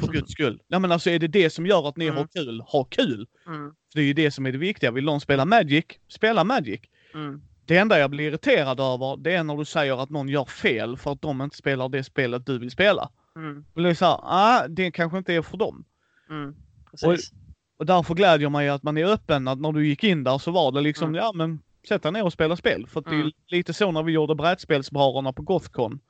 För 0.00 0.06
guds 0.12 0.32
skull. 0.32 0.62
Ja 0.68 0.78
men 0.78 0.92
alltså 0.92 1.10
är 1.10 1.18
det 1.18 1.28
det 1.28 1.50
som 1.50 1.66
gör 1.66 1.88
att 1.88 1.96
ni 1.96 2.04
mm. 2.04 2.16
har 2.16 2.26
kul, 2.26 2.60
ha 2.60 2.84
kul. 2.84 3.26
Mm. 3.46 3.74
Det 3.94 4.00
är 4.00 4.04
ju 4.04 4.12
det 4.12 4.30
som 4.30 4.46
är 4.46 4.52
det 4.52 4.58
viktiga. 4.58 4.90
Vill 4.90 5.04
någon 5.04 5.20
spela 5.20 5.44
Magic, 5.44 5.84
spela 6.08 6.44
Magic. 6.44 6.80
Mm. 7.14 7.42
Det 7.70 7.78
enda 7.78 7.98
jag 7.98 8.10
blir 8.10 8.28
irriterad 8.28 8.80
över, 8.80 9.16
det 9.16 9.34
är 9.34 9.44
när 9.44 9.56
du 9.56 9.64
säger 9.64 10.02
att 10.02 10.10
någon 10.10 10.28
gör 10.28 10.44
fel 10.44 10.96
för 10.96 11.12
att 11.12 11.22
de 11.22 11.42
inte 11.42 11.56
spelar 11.56 11.88
det 11.88 12.04
spelet 12.04 12.46
du 12.46 12.58
vill 12.58 12.70
spela. 12.70 13.10
Mm. 13.36 13.64
Och 13.74 13.82
det 13.82 13.90
är 13.90 13.94
så 13.94 14.04
här, 14.04 14.18
ah, 14.22 14.68
det 14.68 14.90
kanske 14.90 15.18
inte 15.18 15.34
är 15.34 15.42
för 15.42 15.56
dem. 15.56 15.84
Mm. 16.30 16.54
Och, 17.02 17.16
och 17.78 17.86
därför 17.86 18.14
glädjer 18.14 18.48
mig 18.48 18.68
att 18.68 18.82
man 18.82 18.98
är 18.98 19.04
öppen, 19.04 19.48
att 19.48 19.60
när 19.60 19.72
du 19.72 19.86
gick 19.86 20.04
in 20.04 20.24
där 20.24 20.38
så 20.38 20.50
var 20.50 20.72
det 20.72 20.80
liksom, 20.80 21.08
mm. 21.08 21.18
ja 21.18 21.32
men 21.34 21.62
sätt 21.88 22.02
dig 22.02 22.12
ner 22.12 22.24
och 22.24 22.32
spela 22.32 22.56
spel. 22.56 22.86
För 22.86 23.00
det 23.00 23.10
är 23.10 23.14
mm. 23.14 23.32
lite 23.48 23.72
så 23.72 23.90
när 23.90 24.02
vi 24.02 24.12
gjorde 24.12 24.34
brädspelsbrarerna 24.34 25.32
på 25.32 25.42
Gothcon. 25.42 26.00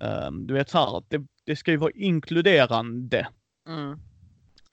Um, 0.00 0.46
du 0.46 0.54
vet 0.54 0.70
så 0.70 0.78
här, 0.78 1.02
det, 1.08 1.26
det 1.44 1.56
ska 1.56 1.70
ju 1.70 1.76
vara 1.76 1.92
inkluderande. 1.94 3.28
Mm. 3.68 3.98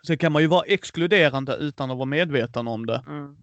Sen 0.08 0.18
kan 0.18 0.32
man 0.32 0.42
ju 0.42 0.48
vara 0.48 0.66
exkluderande 0.66 1.56
utan 1.56 1.92
att 1.92 1.98
vara 1.98 2.06
medveten 2.06 2.68
om 2.68 2.86
det. 2.86 3.04
Mm. 3.08 3.38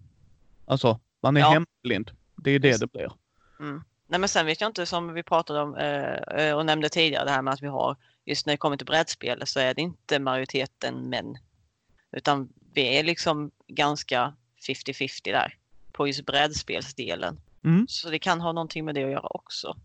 Alltså, 0.65 0.99
man 1.23 1.37
är 1.37 1.41
ja. 1.41 1.49
hemblind. 1.83 2.11
Det 2.41 2.51
är 2.51 2.59
det 2.59 2.79
det 2.79 2.91
blir. 2.91 3.11
Mm. 3.59 3.83
Nej 4.07 4.19
men 4.19 4.29
sen 4.29 4.45
vet 4.45 4.61
jag 4.61 4.69
inte 4.69 4.85
som 4.85 5.13
vi 5.13 5.23
pratade 5.23 5.61
om 5.61 5.75
eh, 5.75 6.53
och 6.53 6.65
nämnde 6.65 6.89
tidigare 6.89 7.25
det 7.25 7.31
här 7.31 7.41
med 7.41 7.53
att 7.53 7.61
vi 7.61 7.67
har 7.67 7.95
just 8.25 8.45
när 8.45 8.53
det 8.53 8.57
kommer 8.57 8.77
till 8.77 8.85
brädspel 8.85 9.41
så 9.45 9.59
är 9.59 9.73
det 9.73 9.81
inte 9.81 10.19
majoriteten 10.19 11.09
män. 11.09 11.37
Utan 12.11 12.49
vi 12.73 12.97
är 12.97 13.03
liksom 13.03 13.51
ganska 13.67 14.33
50-50 14.67 15.23
där 15.23 15.55
på 15.91 16.07
just 16.07 16.25
brädspelsdelen. 16.25 17.39
Mm. 17.63 17.85
Så 17.87 18.09
det 18.09 18.19
kan 18.19 18.41
ha 18.41 18.51
någonting 18.51 18.85
med 18.85 18.95
det 18.95 19.03
att 19.03 19.11
göra 19.11 19.27
också. 19.27 19.77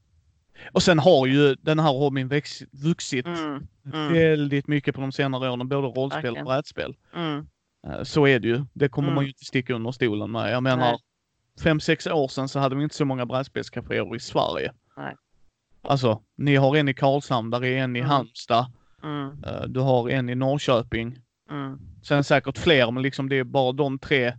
Och 0.73 0.83
sen 0.83 0.99
har 0.99 1.27
ju 1.27 1.55
den 1.55 1.79
här 1.79 1.93
hobbyn 1.93 2.29
växt, 2.29 2.63
vuxit 2.71 3.27
mm. 3.27 3.67
Mm. 3.93 4.13
väldigt 4.13 4.67
mycket 4.67 4.95
på 4.95 5.01
de 5.01 5.13
senare 5.13 5.51
åren, 5.51 5.69
både 5.69 5.89
rollspel 5.89 6.23
Verkligen. 6.23 6.47
och 6.47 6.53
brädspel. 6.53 6.97
Mm. 7.15 7.47
Eh, 7.87 8.03
så 8.03 8.27
är 8.27 8.39
det 8.39 8.49
ju. 8.49 8.65
Det 8.73 8.89
kommer 8.89 9.09
man 9.09 9.17
mm. 9.17 9.25
ju 9.25 9.29
inte 9.29 9.45
sticka 9.45 9.75
under 9.75 9.93
stolen 9.93 10.31
med. 10.31 10.53
Jag 10.53 10.63
menar, 10.63 10.91
Nej 10.93 10.99
fem, 11.63 11.81
sex 11.81 12.07
år 12.07 12.29
sedan 12.29 12.49
så 12.49 12.59
hade 12.59 12.77
vi 12.77 12.83
inte 12.83 12.95
så 12.95 13.05
många 13.05 13.27
brädspelscaféer 13.27 14.17
i 14.17 14.21
Sverige. 14.21 14.73
Nej. 14.97 15.17
Alltså, 15.83 16.23
ni 16.37 16.57
har 16.57 16.77
en 16.77 16.89
i 16.89 16.95
Karlshamn, 16.95 17.51
där 17.51 17.65
är 17.65 17.79
en 17.79 17.97
i 17.97 17.99
mm. 17.99 18.11
Halmstad. 18.11 18.73
Mm. 19.03 19.45
Eh, 19.45 19.63
du 19.63 19.81
har 19.81 20.11
en 20.11 20.29
i 20.29 20.35
Norrköping. 20.35 21.19
Mm. 21.51 21.79
Sen 22.03 22.25
säkert 22.25 22.59
fler, 22.59 22.91
men 22.91 23.03
liksom 23.03 23.29
det 23.29 23.37
är 23.37 23.45
bara 23.45 23.73
de 23.73 23.99
tre. 23.99 24.33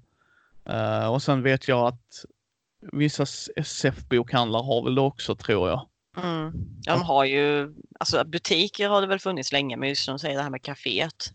Uh, 0.69 1.07
och 1.07 1.21
sen 1.21 1.43
vet 1.43 1.67
jag 1.67 1.87
att 1.87 2.25
vissa 2.91 3.25
SF-bokhandlar 3.55 4.63
har 4.63 4.83
väl 4.83 4.95
det 4.95 5.01
också 5.01 5.35
tror 5.35 5.69
jag. 5.69 5.87
Mm. 6.23 6.51
De 6.85 7.01
har 7.01 7.25
ju, 7.25 7.73
alltså 7.99 8.23
butiker 8.25 8.89
har 8.89 9.01
det 9.01 9.07
väl 9.07 9.19
funnits 9.19 9.51
länge, 9.51 9.77
men 9.77 9.89
just 9.89 10.03
som 10.03 10.13
du 10.13 10.19
säger 10.19 10.37
det 10.37 10.43
här 10.43 10.49
med 10.49 10.61
kaféet. 10.61 11.33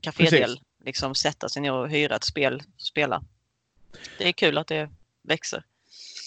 Kafédel, 0.00 0.60
liksom 0.84 1.14
sätta 1.14 1.48
sig 1.48 1.62
ner 1.62 1.72
och 1.72 1.88
hyra 1.88 2.16
ett 2.16 2.24
spel, 2.24 2.62
spela. 2.76 3.22
Det 4.18 4.28
är 4.28 4.32
kul 4.32 4.58
att 4.58 4.66
det 4.66 4.90
växer. 5.22 5.64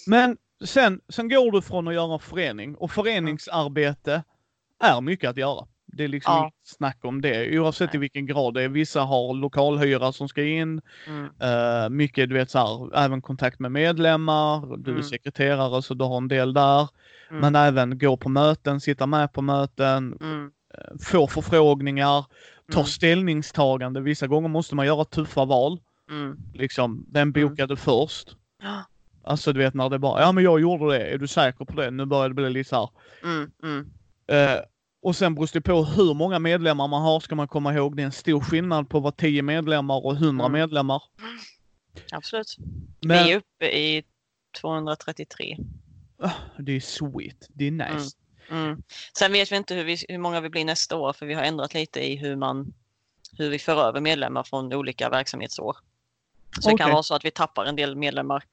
Men 0.08 0.38
sen, 0.65 1.01
sen 1.10 1.29
går 1.29 1.51
du 1.51 1.62
från 1.62 1.88
att 1.88 1.93
göra 1.93 2.19
förening 2.19 2.75
och 2.75 2.91
föreningsarbete 2.91 4.23
är 4.79 5.01
mycket 5.01 5.29
att 5.29 5.38
göra. 5.38 5.67
Det 5.86 6.03
är 6.03 6.08
liksom 6.08 6.34
ja. 6.34 6.51
snack 6.63 6.97
om 7.01 7.21
det 7.21 7.60
oavsett 7.60 7.89
Nej. 7.89 7.95
i 7.95 7.99
vilken 7.99 8.25
grad 8.25 8.53
det 8.53 8.63
är. 8.63 8.69
Vissa 8.69 9.01
har 9.01 9.34
lokalhyra 9.34 10.12
som 10.12 10.29
ska 10.29 10.43
in. 10.43 10.81
Mm. 11.08 11.23
Uh, 11.23 11.89
mycket, 11.89 12.29
du 12.29 12.36
vet 12.36 12.51
så 12.51 12.60
här, 12.60 12.97
även 12.97 13.21
kontakt 13.21 13.60
med 13.60 13.71
medlemmar. 13.71 14.77
Du 14.77 14.91
är 14.91 14.95
mm. 14.95 15.03
sekreterare 15.03 15.81
så 15.81 15.93
du 15.93 16.05
har 16.05 16.17
en 16.17 16.27
del 16.27 16.53
där. 16.53 16.88
Mm. 17.29 17.41
Men 17.41 17.55
även 17.55 17.97
gå 17.97 18.17
på 18.17 18.29
möten, 18.29 18.81
sitta 18.81 19.05
med 19.05 19.34
på 19.34 19.41
möten. 19.41 20.17
Mm. 20.21 20.43
Uh, 20.45 20.97
få 20.99 21.27
förfrågningar. 21.27 22.25
Ta 22.71 22.79
mm. 22.79 22.86
ställningstagande. 22.86 24.01
Vissa 24.01 24.27
gånger 24.27 24.49
måste 24.49 24.75
man 24.75 24.86
göra 24.86 25.05
tuffa 25.05 25.45
val. 25.45 25.79
Mm. 26.10 26.38
Liksom, 26.53 27.05
vem 27.12 27.31
bokade 27.31 27.75
först? 27.75 28.36
Alltså 29.28 29.54
du 29.54 29.60
vet 29.60 29.73
när 29.73 29.89
det 29.89 29.99
bara, 29.99 30.21
ja 30.21 30.32
men 30.32 30.43
jag 30.43 30.60
gjorde 30.60 30.97
det, 30.97 31.06
är 31.06 31.17
du 31.17 31.28
säker 31.28 31.65
på 31.65 31.73
det? 31.73 31.91
Nu 31.91 32.06
börjar 32.06 32.30
det 32.30 32.36
bli 32.36 32.49
lite 32.49 32.69
såhär. 32.69 32.89
Mm, 33.23 33.51
mm. 33.63 33.91
Eh, 34.28 34.62
och 35.01 35.15
sen 35.15 35.36
beror 35.36 35.49
det 35.54 35.62
på 35.62 35.84
hur 35.84 36.13
många 36.13 36.39
medlemmar 36.39 36.88
man 36.88 37.01
har 37.01 37.19
ska 37.19 37.36
man 37.36 37.47
komma 37.47 37.73
ihåg. 37.73 37.95
Det 37.95 38.01
är 38.01 38.06
en 38.06 38.12
stor 38.12 38.41
skillnad 38.41 38.89
på 38.89 38.97
att 38.97 39.04
vara 39.04 39.12
10 39.12 39.41
medlemmar 39.41 40.06
och 40.06 40.13
100 40.13 40.45
mm. 40.45 40.51
medlemmar. 40.60 41.04
Absolut. 42.12 42.58
Men, 43.01 43.25
vi 43.25 43.32
är 43.32 43.38
uppe 43.38 43.65
i 43.65 44.04
233. 44.62 45.58
Ah, 46.19 46.32
det 46.60 46.71
är 46.71 46.80
sweet. 46.80 47.47
Det 47.49 47.63
är 47.63 47.71
mm, 47.71 47.95
nice. 47.95 48.17
Mm. 48.49 48.82
Sen 49.17 49.32
vet 49.32 49.51
vi 49.51 49.56
inte 49.56 49.75
hur, 49.75 49.84
vi, 49.84 49.97
hur 50.10 50.17
många 50.17 50.41
vi 50.41 50.49
blir 50.49 50.65
nästa 50.65 50.95
år 50.95 51.13
för 51.13 51.25
vi 51.25 51.34
har 51.34 51.43
ändrat 51.43 51.73
lite 51.73 51.99
i 51.99 52.15
hur 52.15 52.36
man 52.36 52.73
hur 53.38 53.49
vi 53.49 53.60
för 53.60 53.88
över 53.88 54.01
medlemmar 54.01 54.43
från 54.43 54.73
olika 54.73 55.10
verksamhetsår. 55.10 55.78
Så 56.60 56.60
okay. 56.60 56.73
det 56.73 56.78
kan 56.78 56.91
vara 56.91 57.04
så 57.04 57.15
att 57.15 57.25
vi 57.25 57.32
tappar 57.32 57.65
en 57.65 57.75
del 57.75 57.95
medlemmar 57.95 58.43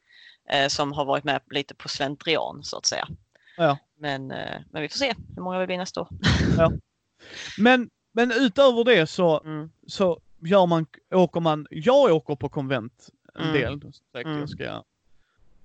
som 0.68 0.92
har 0.92 1.04
varit 1.04 1.24
med 1.24 1.40
lite 1.50 1.74
på 1.74 1.88
slentrian 1.88 2.62
så 2.62 2.78
att 2.78 2.86
säga. 2.86 3.08
Ja. 3.56 3.78
Men, 4.02 4.30
eh, 4.30 4.60
men 4.70 4.82
vi 4.82 4.88
får 4.88 4.98
se 4.98 5.14
hur 5.36 5.42
många 5.42 5.58
vi 5.58 5.66
blir 5.66 5.78
nästa 5.78 6.00
år. 6.00 6.08
Ja. 6.58 6.72
Men, 7.58 7.90
men 8.12 8.32
utöver 8.32 8.84
det 8.84 9.06
så, 9.06 9.40
mm. 9.40 9.70
så 9.86 10.20
gör 10.40 10.66
man, 10.66 10.86
åker 11.10 11.40
man, 11.40 11.66
jag 11.70 12.12
åker 12.12 12.36
på 12.36 12.48
konvent 12.48 13.08
en 13.34 13.42
mm. 13.42 13.52
del. 13.52 13.80
Säkert 14.12 14.26
mm. 14.26 14.38
jag 14.38 14.48
ska, 14.48 14.82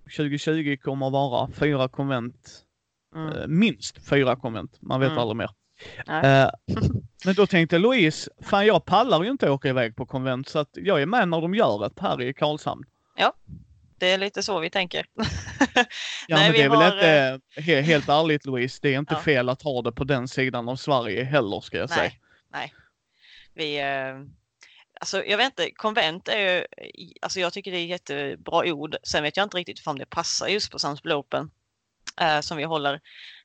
2020 0.03 0.77
kommer 0.83 1.07
att 1.07 1.11
vara 1.11 1.49
fyra 1.51 1.87
konvent, 1.87 2.65
mm. 3.15 3.33
eh, 3.33 3.47
minst 3.47 4.09
fyra 4.09 4.35
konvent, 4.35 4.77
man 4.81 4.99
vet 4.99 5.09
mm. 5.09 5.19
aldrig 5.19 5.37
mer. 5.37 5.49
Eh, 6.07 6.49
men 7.25 7.35
då 7.35 7.47
tänkte 7.47 7.77
Louise, 7.77 8.31
fan 8.41 8.65
jag 8.65 8.85
pallar 8.85 9.23
ju 9.23 9.31
inte 9.31 9.49
åka 9.49 9.69
iväg 9.69 9.95
på 9.95 10.05
konvent 10.05 10.49
så 10.49 10.59
att 10.59 10.69
jag 10.73 11.01
är 11.01 11.05
med 11.05 11.29
när 11.29 11.41
de 11.41 11.55
gör 11.55 11.79
det 11.79 12.01
här 12.01 12.21
i 12.21 12.33
Karlshamn. 12.33 12.83
Ja, 13.15 13.33
det 13.97 14.07
är 14.11 14.17
lite 14.17 14.43
så 14.43 14.59
vi 14.59 14.69
tänker. 14.69 15.05
ja, 15.15 15.85
Nej, 16.27 16.49
men 16.49 16.51
det 16.51 16.61
är 16.61 16.69
har... 16.69 16.77
väl 16.77 16.93
inte, 16.93 17.39
eh, 17.71 17.83
helt 17.83 18.09
ärligt 18.09 18.45
Louise, 18.45 18.79
det 18.81 18.93
är 18.93 18.99
inte 18.99 19.13
ja. 19.13 19.21
fel 19.21 19.49
att 19.49 19.61
ha 19.61 19.81
det 19.81 19.91
på 19.91 20.03
den 20.03 20.27
sidan 20.27 20.69
av 20.69 20.75
Sverige 20.75 21.23
heller 21.23 21.61
ska 21.61 21.77
jag 21.77 21.89
Nej. 21.89 21.97
säga. 21.97 22.11
Nej, 22.51 22.73
vi, 23.53 23.79
eh, 23.79 24.15
alltså 24.99 25.25
jag 25.25 25.37
vet 25.37 25.45
inte, 25.45 25.71
konvent 25.71 26.27
är 26.27 26.39
ju, 26.39 26.65
alltså 27.21 27.39
jag 27.39 27.53
tycker 27.53 27.71
det 27.71 27.77
är 27.77 27.85
jättebra 27.85 28.65
ord. 28.65 28.95
Sen 29.03 29.23
vet 29.23 29.37
jag 29.37 29.43
inte 29.43 29.57
riktigt 29.57 29.87
om 29.87 29.99
det 29.99 30.05
passar 30.05 30.47
just 30.47 30.71
på 30.71 30.79
Sundsvall 30.79 31.13
Open 31.13 31.51
eh, 32.21 32.39
som 32.39 32.57
vi 32.57 32.63
håller. 32.63 33.01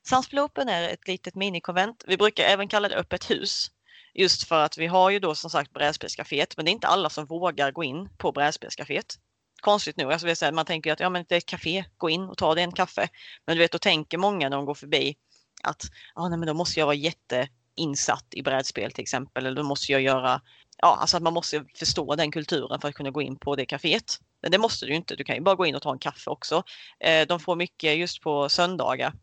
Sundsvall 0.09 0.39
Open 0.39 0.69
är 0.69 0.89
ett 0.89 1.07
litet 1.07 1.35
minikonvent. 1.35 2.03
Vi 2.07 2.17
brukar 2.17 2.43
även 2.43 2.67
kalla 2.67 2.89
det 2.89 2.95
öppet 2.95 3.31
hus. 3.31 3.71
Just 4.15 4.47
för 4.47 4.63
att 4.63 4.77
vi 4.77 4.87
har 4.87 5.09
ju 5.09 5.19
då 5.19 5.35
som 5.35 5.49
sagt 5.49 5.73
brädspelscaféet 5.73 6.57
men 6.57 6.65
det 6.65 6.71
är 6.71 6.73
inte 6.73 6.87
alla 6.87 7.09
som 7.09 7.25
vågar 7.25 7.71
gå 7.71 7.83
in 7.83 8.09
på 8.17 8.31
brädspelscaféet 8.31 9.17
konstigt 9.63 9.97
nog. 9.97 10.11
Alltså, 10.11 10.35
säga, 10.35 10.51
man 10.51 10.65
tänker 10.65 10.93
att 10.93 10.99
ja, 10.99 11.09
men 11.09 11.25
det 11.29 11.35
är 11.35 11.37
ett 11.37 11.45
café, 11.45 11.85
gå 11.97 12.09
in 12.09 12.23
och 12.23 12.37
ta 12.37 12.55
dig 12.55 12.63
en 12.63 12.71
kaffe. 12.71 13.09
Men 13.47 13.55
du 13.55 13.59
vet, 13.59 13.71
då 13.71 13.77
tänker 13.77 14.17
många 14.17 14.49
när 14.49 14.57
de 14.57 14.65
går 14.65 14.73
förbi 14.73 15.15
att 15.63 15.83
ah, 16.15 16.29
nej, 16.29 16.39
men 16.39 16.47
då 16.47 16.53
måste 16.53 16.79
jag 16.79 16.85
vara 16.85 16.95
jätteinsatt 16.95 18.25
i 18.31 18.41
brädspel 18.41 18.91
till 18.91 19.01
exempel. 19.01 19.45
Eller 19.45 19.61
då 19.61 19.67
måste 19.67 19.91
jag 19.91 20.01
göra, 20.01 20.41
ja, 20.77 20.97
alltså 21.01 21.17
att 21.17 21.23
man 21.23 21.33
måste 21.33 21.65
förstå 21.75 22.15
den 22.15 22.31
kulturen 22.31 22.81
för 22.81 22.87
att 22.87 22.95
kunna 22.95 23.11
gå 23.11 23.21
in 23.21 23.35
på 23.39 23.55
det 23.55 23.65
kaféet. 23.65 24.19
Men 24.41 24.51
det 24.51 24.57
måste 24.57 24.85
du 24.85 24.91
ju 24.91 24.97
inte, 24.97 25.15
du 25.15 25.23
kan 25.23 25.35
ju 25.35 25.41
bara 25.41 25.55
gå 25.55 25.65
in 25.65 25.75
och 25.75 25.81
ta 25.81 25.91
en 25.91 25.99
kaffe 25.99 26.29
också. 26.29 26.63
Eh, 26.99 27.27
de 27.27 27.39
får 27.39 27.55
mycket 27.55 27.97
just 27.97 28.21
på 28.21 28.49
söndagar. 28.49 29.13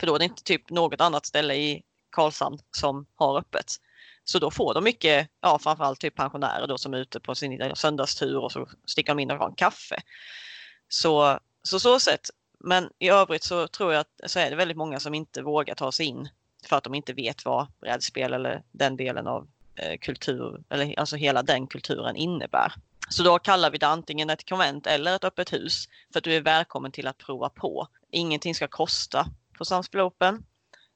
För 0.00 0.06
då 0.06 0.14
är 0.14 0.18
det 0.18 0.24
inte 0.24 0.42
typ 0.42 0.70
något 0.70 1.00
annat 1.00 1.26
ställe 1.26 1.54
i 1.54 1.82
Karlshamn 2.10 2.58
som 2.70 3.06
har 3.14 3.38
öppet. 3.38 3.66
Så 4.24 4.38
då 4.38 4.50
får 4.50 4.74
de 4.74 4.84
mycket, 4.84 5.28
ja 5.40 5.58
framförallt 5.58 6.00
typ 6.00 6.14
pensionärer 6.14 6.66
då 6.66 6.78
som 6.78 6.94
är 6.94 6.98
ute 6.98 7.20
på 7.20 7.34
sin 7.34 7.72
söndagstur 7.74 8.36
och 8.36 8.52
så 8.52 8.68
sticker 8.86 9.14
de 9.14 9.18
in 9.18 9.30
och 9.30 9.38
har 9.38 9.48
en 9.48 9.54
kaffe. 9.54 9.96
Så 10.88 11.38
så, 11.64 11.80
så 11.80 12.00
sätt. 12.00 12.30
Men 12.58 12.90
i 12.98 13.08
övrigt 13.08 13.42
så 13.42 13.68
tror 13.68 13.92
jag 13.92 14.00
att 14.00 14.30
så 14.30 14.38
är 14.38 14.50
det 14.50 14.56
väldigt 14.56 14.76
många 14.76 15.00
som 15.00 15.14
inte 15.14 15.42
vågar 15.42 15.74
ta 15.74 15.92
sig 15.92 16.06
in 16.06 16.28
för 16.68 16.76
att 16.76 16.84
de 16.84 16.94
inte 16.94 17.12
vet 17.12 17.44
vad 17.44 17.66
brädspel 17.80 18.32
eller 18.32 18.62
den 18.72 18.96
delen 18.96 19.26
av 19.26 19.48
eh, 19.74 19.98
kultur, 19.98 20.62
eller 20.70 20.98
alltså 20.98 21.16
hela 21.16 21.42
den 21.42 21.66
kulturen 21.66 22.16
innebär. 22.16 22.72
Så 23.08 23.22
då 23.22 23.38
kallar 23.38 23.70
vi 23.70 23.78
det 23.78 23.86
antingen 23.86 24.30
ett 24.30 24.48
konvent 24.48 24.86
eller 24.86 25.16
ett 25.16 25.24
öppet 25.24 25.52
hus 25.52 25.88
för 26.12 26.18
att 26.18 26.24
du 26.24 26.32
är 26.34 26.40
välkommen 26.40 26.92
till 26.92 27.06
att 27.06 27.18
prova 27.18 27.48
på. 27.48 27.88
Ingenting 28.10 28.54
ska 28.54 28.68
kosta 28.68 29.26
på 29.58 29.64
Samspel 29.64 30.00
Open. 30.00 30.44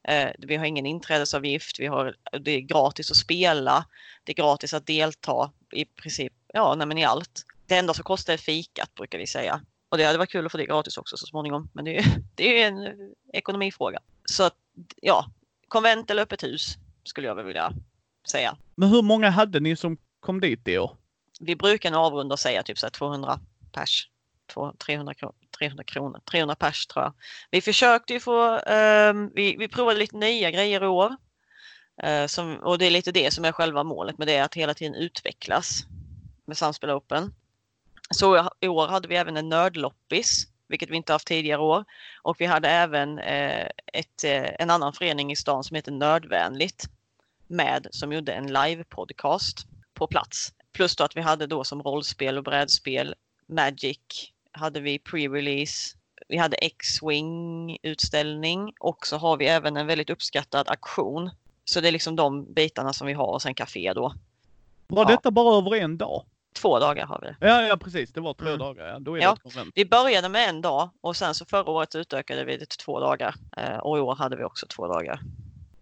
Eh, 0.08 0.30
vi 0.38 0.56
har 0.56 0.64
ingen 0.64 0.86
inträdesavgift, 0.86 1.80
vi 1.80 1.86
har, 1.86 2.16
det 2.40 2.50
är 2.50 2.60
gratis 2.60 3.10
att 3.10 3.16
spela, 3.16 3.84
det 4.24 4.32
är 4.32 4.36
gratis 4.36 4.74
att 4.74 4.86
delta 4.86 5.50
i 5.72 5.84
princip 5.84 6.32
ja, 6.52 6.74
nej, 6.74 7.00
i 7.00 7.04
allt. 7.04 7.44
Det 7.66 7.76
enda 7.76 7.94
som 7.94 8.04
kostar 8.04 8.32
är 8.32 8.36
fikat 8.36 8.94
brukar 8.94 9.18
vi 9.18 9.26
säga. 9.26 9.60
Och 9.88 9.98
det 9.98 10.04
hade 10.04 10.18
varit 10.18 10.30
kul 10.30 10.46
att 10.46 10.52
få 10.52 10.58
det 10.58 10.66
gratis 10.66 10.96
också 10.96 11.16
så 11.16 11.26
småningom. 11.26 11.70
Men 11.72 11.84
det 11.84 11.98
är, 11.98 12.04
det 12.34 12.62
är 12.62 12.68
en 12.68 13.14
ekonomifråga. 13.32 14.00
Så 14.24 14.50
ja, 14.96 15.26
konvent 15.68 16.10
eller 16.10 16.22
öppet 16.22 16.42
hus 16.42 16.76
skulle 17.04 17.26
jag 17.26 17.44
vilja 17.44 17.72
säga. 18.30 18.56
Men 18.74 18.88
hur 18.88 19.02
många 19.02 19.30
hade 19.30 19.60
ni 19.60 19.76
som 19.76 19.96
kom 20.20 20.40
dit 20.40 20.68
i 20.68 20.78
år? 20.78 20.96
Vi 21.40 21.56
brukar 21.56 21.92
avrunda 21.92 22.32
och 22.32 22.38
säga 22.38 22.62
typ 22.62 22.78
så 22.78 22.90
200 22.90 23.40
pers. 23.72 24.08
300, 24.86 25.14
300 25.58 25.84
kronor, 25.84 26.20
300 26.30 26.54
pers 26.54 26.86
tror 26.86 27.04
jag. 27.04 27.12
Vi 27.50 27.60
försökte 27.60 28.12
ju 28.12 28.20
få, 28.20 28.58
um, 28.58 29.32
vi, 29.34 29.56
vi 29.56 29.68
provade 29.68 29.98
lite 29.98 30.16
nya 30.16 30.50
grejer 30.50 30.84
i 30.84 30.86
år. 30.86 31.16
Uh, 32.06 32.26
som, 32.26 32.56
och 32.56 32.78
det 32.78 32.86
är 32.86 32.90
lite 32.90 33.12
det 33.12 33.34
som 33.34 33.44
är 33.44 33.52
själva 33.52 33.84
målet 33.84 34.18
med 34.18 34.28
det, 34.28 34.38
att 34.38 34.54
hela 34.54 34.74
tiden 34.74 34.94
utvecklas 34.94 35.84
med 36.46 36.56
Samspel 36.56 36.90
Open. 36.90 37.34
Så 38.10 38.50
i 38.60 38.68
år 38.68 38.88
hade 38.88 39.08
vi 39.08 39.16
även 39.16 39.36
en 39.36 39.48
nördloppis, 39.48 40.46
vilket 40.68 40.90
vi 40.90 40.96
inte 40.96 41.12
haft 41.12 41.26
tidigare 41.26 41.60
år. 41.60 41.84
Och 42.22 42.40
vi 42.40 42.46
hade 42.46 42.68
även 42.68 43.18
uh, 43.18 43.66
ett, 43.92 44.24
uh, 44.24 44.48
en 44.58 44.70
annan 44.70 44.92
förening 44.92 45.32
i 45.32 45.36
stan 45.36 45.64
som 45.64 45.74
heter 45.74 45.92
Nördvänligt 45.92 46.84
med 47.48 47.86
som 47.90 48.12
gjorde 48.12 48.32
en 48.32 48.52
live-podcast 48.52 49.66
på 49.94 50.06
plats. 50.06 50.52
Plus 50.72 50.96
då 50.96 51.04
att 51.04 51.16
vi 51.16 51.20
hade 51.20 51.46
då 51.46 51.64
som 51.64 51.82
rollspel 51.82 52.38
och 52.38 52.44
brädspel 52.44 53.14
Magic 53.46 54.32
hade 54.58 54.80
vi 54.80 54.98
pre-release. 54.98 55.96
Vi 56.28 56.36
hade 56.36 56.56
X-Wing 56.56 57.78
utställning 57.82 58.72
och 58.80 59.06
så 59.06 59.16
har 59.16 59.36
vi 59.36 59.46
även 59.46 59.76
en 59.76 59.86
väldigt 59.86 60.10
uppskattad 60.10 60.68
aktion. 60.68 61.30
Så 61.64 61.80
det 61.80 61.88
är 61.88 61.92
liksom 61.92 62.16
de 62.16 62.52
bitarna 62.54 62.92
som 62.92 63.06
vi 63.06 63.12
har 63.12 63.26
och 63.26 63.42
sen 63.42 63.54
café 63.54 63.92
då. 63.92 64.14
Var 64.86 65.02
ja. 65.02 65.08
detta 65.08 65.30
bara 65.30 65.56
över 65.58 65.76
en 65.76 65.98
dag? 65.98 66.24
Två 66.52 66.78
dagar 66.78 67.06
har 67.06 67.20
vi. 67.20 67.46
Ja, 67.46 67.62
ja 67.62 67.76
precis. 67.76 68.12
Det 68.12 68.20
var 68.20 68.34
två 68.34 68.46
mm. 68.46 68.58
dagar. 68.58 68.86
Ja. 68.86 68.98
Då 68.98 69.16
är 69.16 69.22
ja. 69.22 69.36
det 69.44 69.64
vi 69.74 69.84
började 69.84 70.28
med 70.28 70.48
en 70.48 70.62
dag 70.62 70.90
och 71.00 71.16
sen 71.16 71.34
så 71.34 71.44
förra 71.44 71.70
året 71.70 71.94
utökade 71.94 72.44
vi 72.44 72.56
det 72.56 72.66
till 72.66 72.78
två 72.78 73.00
dagar. 73.00 73.34
Eh, 73.56 73.78
och 73.78 73.98
i 73.98 74.00
år 74.00 74.14
hade 74.14 74.36
vi 74.36 74.44
också 74.44 74.66
två 74.66 74.86
dagar. 74.86 75.20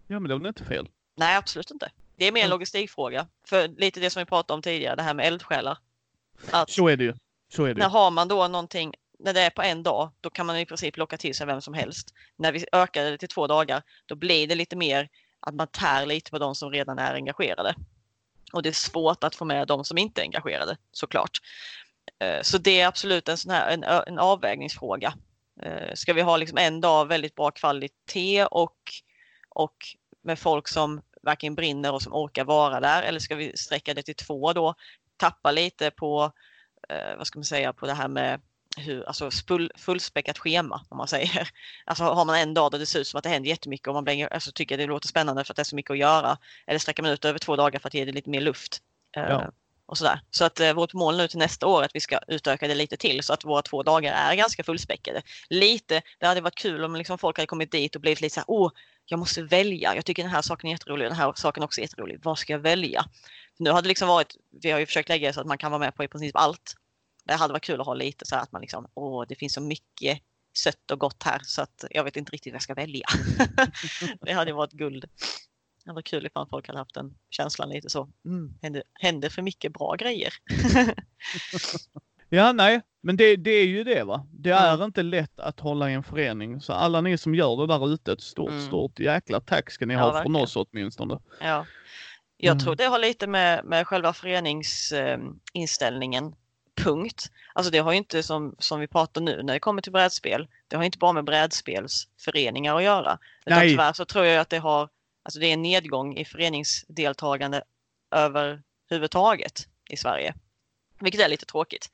Ja, 0.07 0.19
men 0.19 0.29
det 0.29 0.37
var 0.37 0.47
inte 0.47 0.65
fel. 0.65 0.87
Nej, 1.15 1.35
absolut 1.35 1.71
inte. 1.71 1.89
Det 2.15 2.25
är 2.25 2.31
mer 2.31 2.43
en 2.43 2.49
logistikfråga. 2.49 3.27
För 3.47 3.67
lite 3.67 3.99
det 3.99 4.09
som 4.09 4.19
vi 4.19 4.25
pratade 4.25 4.55
om 4.55 4.61
tidigare, 4.61 4.95
det 4.95 5.03
här 5.03 5.13
med 5.13 5.27
eldsjälar. 5.27 5.77
Att 6.51 6.69
så 6.69 6.87
är 6.87 6.97
det 6.97 7.03
ju. 7.03 7.13
Så 7.49 7.63
är 7.63 7.73
det. 7.73 7.79
När 7.79 7.89
har 7.89 8.11
man 8.11 8.27
då 8.27 8.47
någonting, 8.47 8.93
när 9.19 9.33
det 9.33 9.41
är 9.41 9.49
på 9.49 9.61
en 9.61 9.83
dag, 9.83 10.11
då 10.21 10.29
kan 10.29 10.45
man 10.45 10.57
i 10.57 10.65
princip 10.65 10.97
locka 10.97 11.17
till 11.17 11.35
sig 11.35 11.47
vem 11.47 11.61
som 11.61 11.73
helst. 11.73 12.13
När 12.35 12.51
vi 12.51 12.65
ökar 12.71 13.03
det 13.03 13.17
till 13.17 13.29
två 13.29 13.47
dagar, 13.47 13.83
då 14.05 14.15
blir 14.15 14.47
det 14.47 14.55
lite 14.55 14.75
mer 14.75 15.09
att 15.39 15.55
man 15.55 15.67
tär 15.67 16.05
lite 16.05 16.31
på 16.31 16.39
de 16.39 16.55
som 16.55 16.71
redan 16.71 16.99
är 16.99 17.13
engagerade. 17.13 17.75
Och 18.53 18.63
det 18.63 18.69
är 18.69 18.73
svårt 18.73 19.23
att 19.23 19.35
få 19.35 19.45
med 19.45 19.67
de 19.67 19.85
som 19.85 19.97
inte 19.97 20.21
är 20.21 20.23
engagerade 20.23 20.77
såklart. 20.91 21.39
Eh, 22.19 22.41
så 22.41 22.57
det 22.57 22.81
är 22.81 22.87
absolut 22.87 23.29
en, 23.29 23.37
sån 23.37 23.51
här, 23.51 23.73
en, 23.73 23.83
en 23.83 24.19
avvägningsfråga. 24.19 25.13
Eh, 25.61 25.93
ska 25.93 26.13
vi 26.13 26.21
ha 26.21 26.37
liksom 26.37 26.57
en 26.57 26.81
dag 26.81 27.05
väldigt 27.05 27.35
bra 27.35 27.51
kvalitet 27.51 28.45
och, 28.45 28.77
och 29.49 29.75
med 30.21 30.39
folk 30.39 30.67
som 30.67 31.01
verkligen 31.21 31.55
brinner 31.55 31.93
och 31.93 32.01
som 32.01 32.13
orkar 32.13 32.43
vara 32.43 32.79
där 32.79 33.03
eller 33.03 33.19
ska 33.19 33.35
vi 33.35 33.57
sträcka 33.57 33.93
det 33.93 34.03
till 34.03 34.15
två 34.15 34.53
då? 34.53 34.75
Tappa 35.17 35.51
lite 35.51 35.91
på 35.91 36.31
eh, 36.89 37.17
vad 37.17 37.27
ska 37.27 37.39
man 37.39 37.45
säga, 37.45 37.73
på 37.73 37.85
det 37.85 37.93
här 37.93 38.07
med 38.07 38.41
hur, 38.77 39.07
alltså 39.07 39.31
full, 39.47 39.71
fullspäckat 39.75 40.37
schema 40.37 40.85
om 40.89 40.97
man 40.97 41.07
säger. 41.07 41.49
Alltså 41.85 42.03
har 42.03 42.25
man 42.25 42.35
en 42.35 42.53
dag 42.53 42.71
där 42.71 42.79
det 42.79 42.85
ser 42.85 42.99
ut 42.99 43.07
som 43.07 43.17
att 43.17 43.23
det 43.23 43.29
händer 43.29 43.49
jättemycket 43.49 43.87
och 43.87 43.93
man 43.93 44.03
blir, 44.03 44.33
alltså, 44.33 44.51
tycker 44.51 44.77
det 44.77 44.85
låter 44.85 45.07
spännande 45.07 45.43
för 45.43 45.53
att 45.53 45.55
det 45.55 45.61
är 45.61 45.63
så 45.63 45.75
mycket 45.75 45.91
att 45.91 45.97
göra. 45.97 46.37
Eller 46.67 46.79
sträcker 46.79 47.03
man 47.03 47.11
ut 47.11 47.25
över 47.25 47.39
två 47.39 47.55
dagar 47.55 47.79
för 47.79 47.87
att 47.87 47.93
ge 47.93 48.05
det 48.05 48.11
lite 48.11 48.29
mer 48.29 48.41
luft. 48.41 48.81
Eh, 49.17 49.23
ja. 49.23 49.51
och 49.85 49.97
sådär. 49.97 50.21
Så 50.31 50.45
att 50.45 50.59
eh, 50.59 50.73
vårt 50.73 50.93
mål 50.93 51.17
nu 51.17 51.27
till 51.27 51.39
nästa 51.39 51.67
år 51.67 51.81
är 51.81 51.85
att 51.85 51.95
vi 51.95 51.99
ska 51.99 52.19
utöka 52.27 52.67
det 52.67 52.75
lite 52.75 52.97
till 52.97 53.23
så 53.23 53.33
att 53.33 53.45
våra 53.45 53.61
två 53.61 53.83
dagar 53.83 54.13
är 54.13 54.35
ganska 54.35 54.63
fullspäckade. 54.63 55.21
Lite, 55.49 56.01
det 56.19 56.25
hade 56.25 56.41
varit 56.41 56.55
kul 56.55 56.83
om 56.83 56.95
liksom 56.95 57.17
folk 57.17 57.37
hade 57.37 57.47
kommit 57.47 57.71
dit 57.71 57.95
och 57.95 58.01
blivit 58.01 58.21
lite 58.21 58.33
så 58.33 58.39
här, 58.39 58.45
åh, 58.47 58.71
jag 59.09 59.19
måste 59.19 59.43
välja. 59.43 59.95
Jag 59.95 60.05
tycker 60.05 60.23
den 60.23 60.31
här 60.31 60.41
saken 60.41 60.67
är 60.67 60.71
jätterolig 60.71 61.05
och 61.05 61.09
den 61.09 61.19
här 61.19 61.33
saken 61.35 61.63
också 61.63 61.81
är 61.81 61.83
jätterolig. 61.83 62.19
Vad 62.23 62.37
ska 62.39 62.53
jag 62.53 62.59
välja? 62.59 63.05
Nu 63.57 63.69
har 63.69 63.81
det 63.81 63.87
liksom 63.87 64.07
varit, 64.07 64.35
vi 64.61 64.71
har 64.71 64.79
ju 64.79 64.85
försökt 64.85 65.09
lägga 65.09 65.27
det 65.27 65.33
så 65.33 65.41
att 65.41 65.47
man 65.47 65.57
kan 65.57 65.71
vara 65.71 65.79
med 65.79 65.95
på 65.95 66.03
i 66.03 66.07
princip 66.07 66.35
allt. 66.35 66.75
Det 67.25 67.33
hade 67.33 67.53
varit 67.53 67.63
kul 67.63 67.79
att 67.81 67.85
ha 67.85 67.93
lite 67.93 68.25
så 68.25 68.35
här 68.35 68.43
att 68.43 68.51
man 68.51 68.61
liksom, 68.61 68.87
åh, 68.93 69.25
det 69.29 69.35
finns 69.35 69.53
så 69.53 69.61
mycket 69.61 70.19
sött 70.57 70.91
och 70.91 70.99
gott 70.99 71.23
här 71.23 71.41
så 71.43 71.61
att 71.61 71.85
jag 71.91 72.03
vet 72.03 72.15
inte 72.15 72.31
riktigt 72.31 72.53
vad 72.53 72.55
jag 72.55 72.63
ska 72.63 72.73
välja. 72.73 73.07
det 74.21 74.33
hade 74.33 74.53
varit 74.53 74.71
guld. 74.71 75.05
Det 75.85 75.93
var 75.93 76.01
kul 76.01 76.25
ifall 76.25 76.47
folk 76.49 76.67
hade 76.67 76.79
haft 76.79 76.93
den 76.93 77.17
känslan 77.29 77.69
lite 77.69 77.89
så. 77.89 78.09
Mm, 78.25 78.53
händer, 78.61 78.83
händer 78.93 79.29
för 79.29 79.41
mycket 79.41 79.73
bra 79.73 79.95
grejer. 79.95 80.33
ja, 82.29 82.51
nej, 82.51 82.81
men 83.01 83.17
det, 83.17 83.35
det 83.35 83.51
är 83.51 83.65
ju 83.65 83.83
det 83.83 84.03
va. 84.03 84.27
Det 84.31 84.49
är 84.49 84.73
mm. 84.73 84.85
inte 84.85 85.03
lätt 85.03 85.39
att 85.39 85.59
hålla 85.59 85.89
i 85.89 85.93
en 85.93 86.03
förening. 86.03 86.61
Så 86.61 86.73
alla 86.73 87.01
ni 87.01 87.17
som 87.17 87.35
gör 87.35 87.57
det 87.57 87.67
där 87.67 87.93
ute, 87.93 88.11
ett 88.11 88.21
stort, 88.21 88.49
mm. 88.49 88.67
stort 88.67 88.99
jäkla 88.99 89.39
tack 89.39 89.71
ska 89.71 89.85
ni 89.85 89.93
ja, 89.93 89.99
ha 89.99 90.11
verkligen. 90.11 90.33
från 90.33 90.43
oss 90.43 90.55
åtminstone. 90.55 91.19
Ja. 91.41 91.65
Jag 92.37 92.51
mm. 92.51 92.63
tror 92.63 92.75
det 92.75 92.85
har 92.85 92.99
lite 92.99 93.27
med, 93.27 93.65
med 93.65 93.87
själva 93.87 94.13
föreningsinställningen. 94.13 96.25
Eh, 96.25 96.31
punkt. 96.83 97.31
Alltså 97.53 97.71
det 97.71 97.77
har 97.77 97.91
ju 97.91 97.97
inte 97.97 98.23
som, 98.23 98.55
som 98.59 98.79
vi 98.79 98.87
pratar 98.87 99.21
nu 99.21 99.43
när 99.43 99.53
det 99.53 99.59
kommer 99.59 99.81
till 99.81 99.91
brädspel. 99.91 100.47
Det 100.67 100.75
har 100.75 100.83
inte 100.83 100.97
bara 100.97 101.13
med 101.13 101.23
brädspelsföreningar 101.23 102.75
att 102.75 102.83
göra. 102.83 103.17
Utan 103.45 103.59
Nej. 103.59 103.69
tyvärr 103.69 103.93
så 103.93 104.05
tror 104.05 104.25
jag 104.25 104.41
att 104.41 104.49
det 104.49 104.57
har 104.57 104.89
Alltså 105.27 105.39
det 105.39 105.47
är 105.47 105.53
en 105.53 105.61
nedgång 105.61 106.17
i 106.17 106.25
föreningsdeltagande 106.25 107.63
överhuvudtaget 108.11 109.67
i 109.89 109.97
Sverige. 109.97 110.35
Vilket 110.99 111.21
är 111.21 111.29
lite 111.29 111.45
tråkigt. 111.45 111.91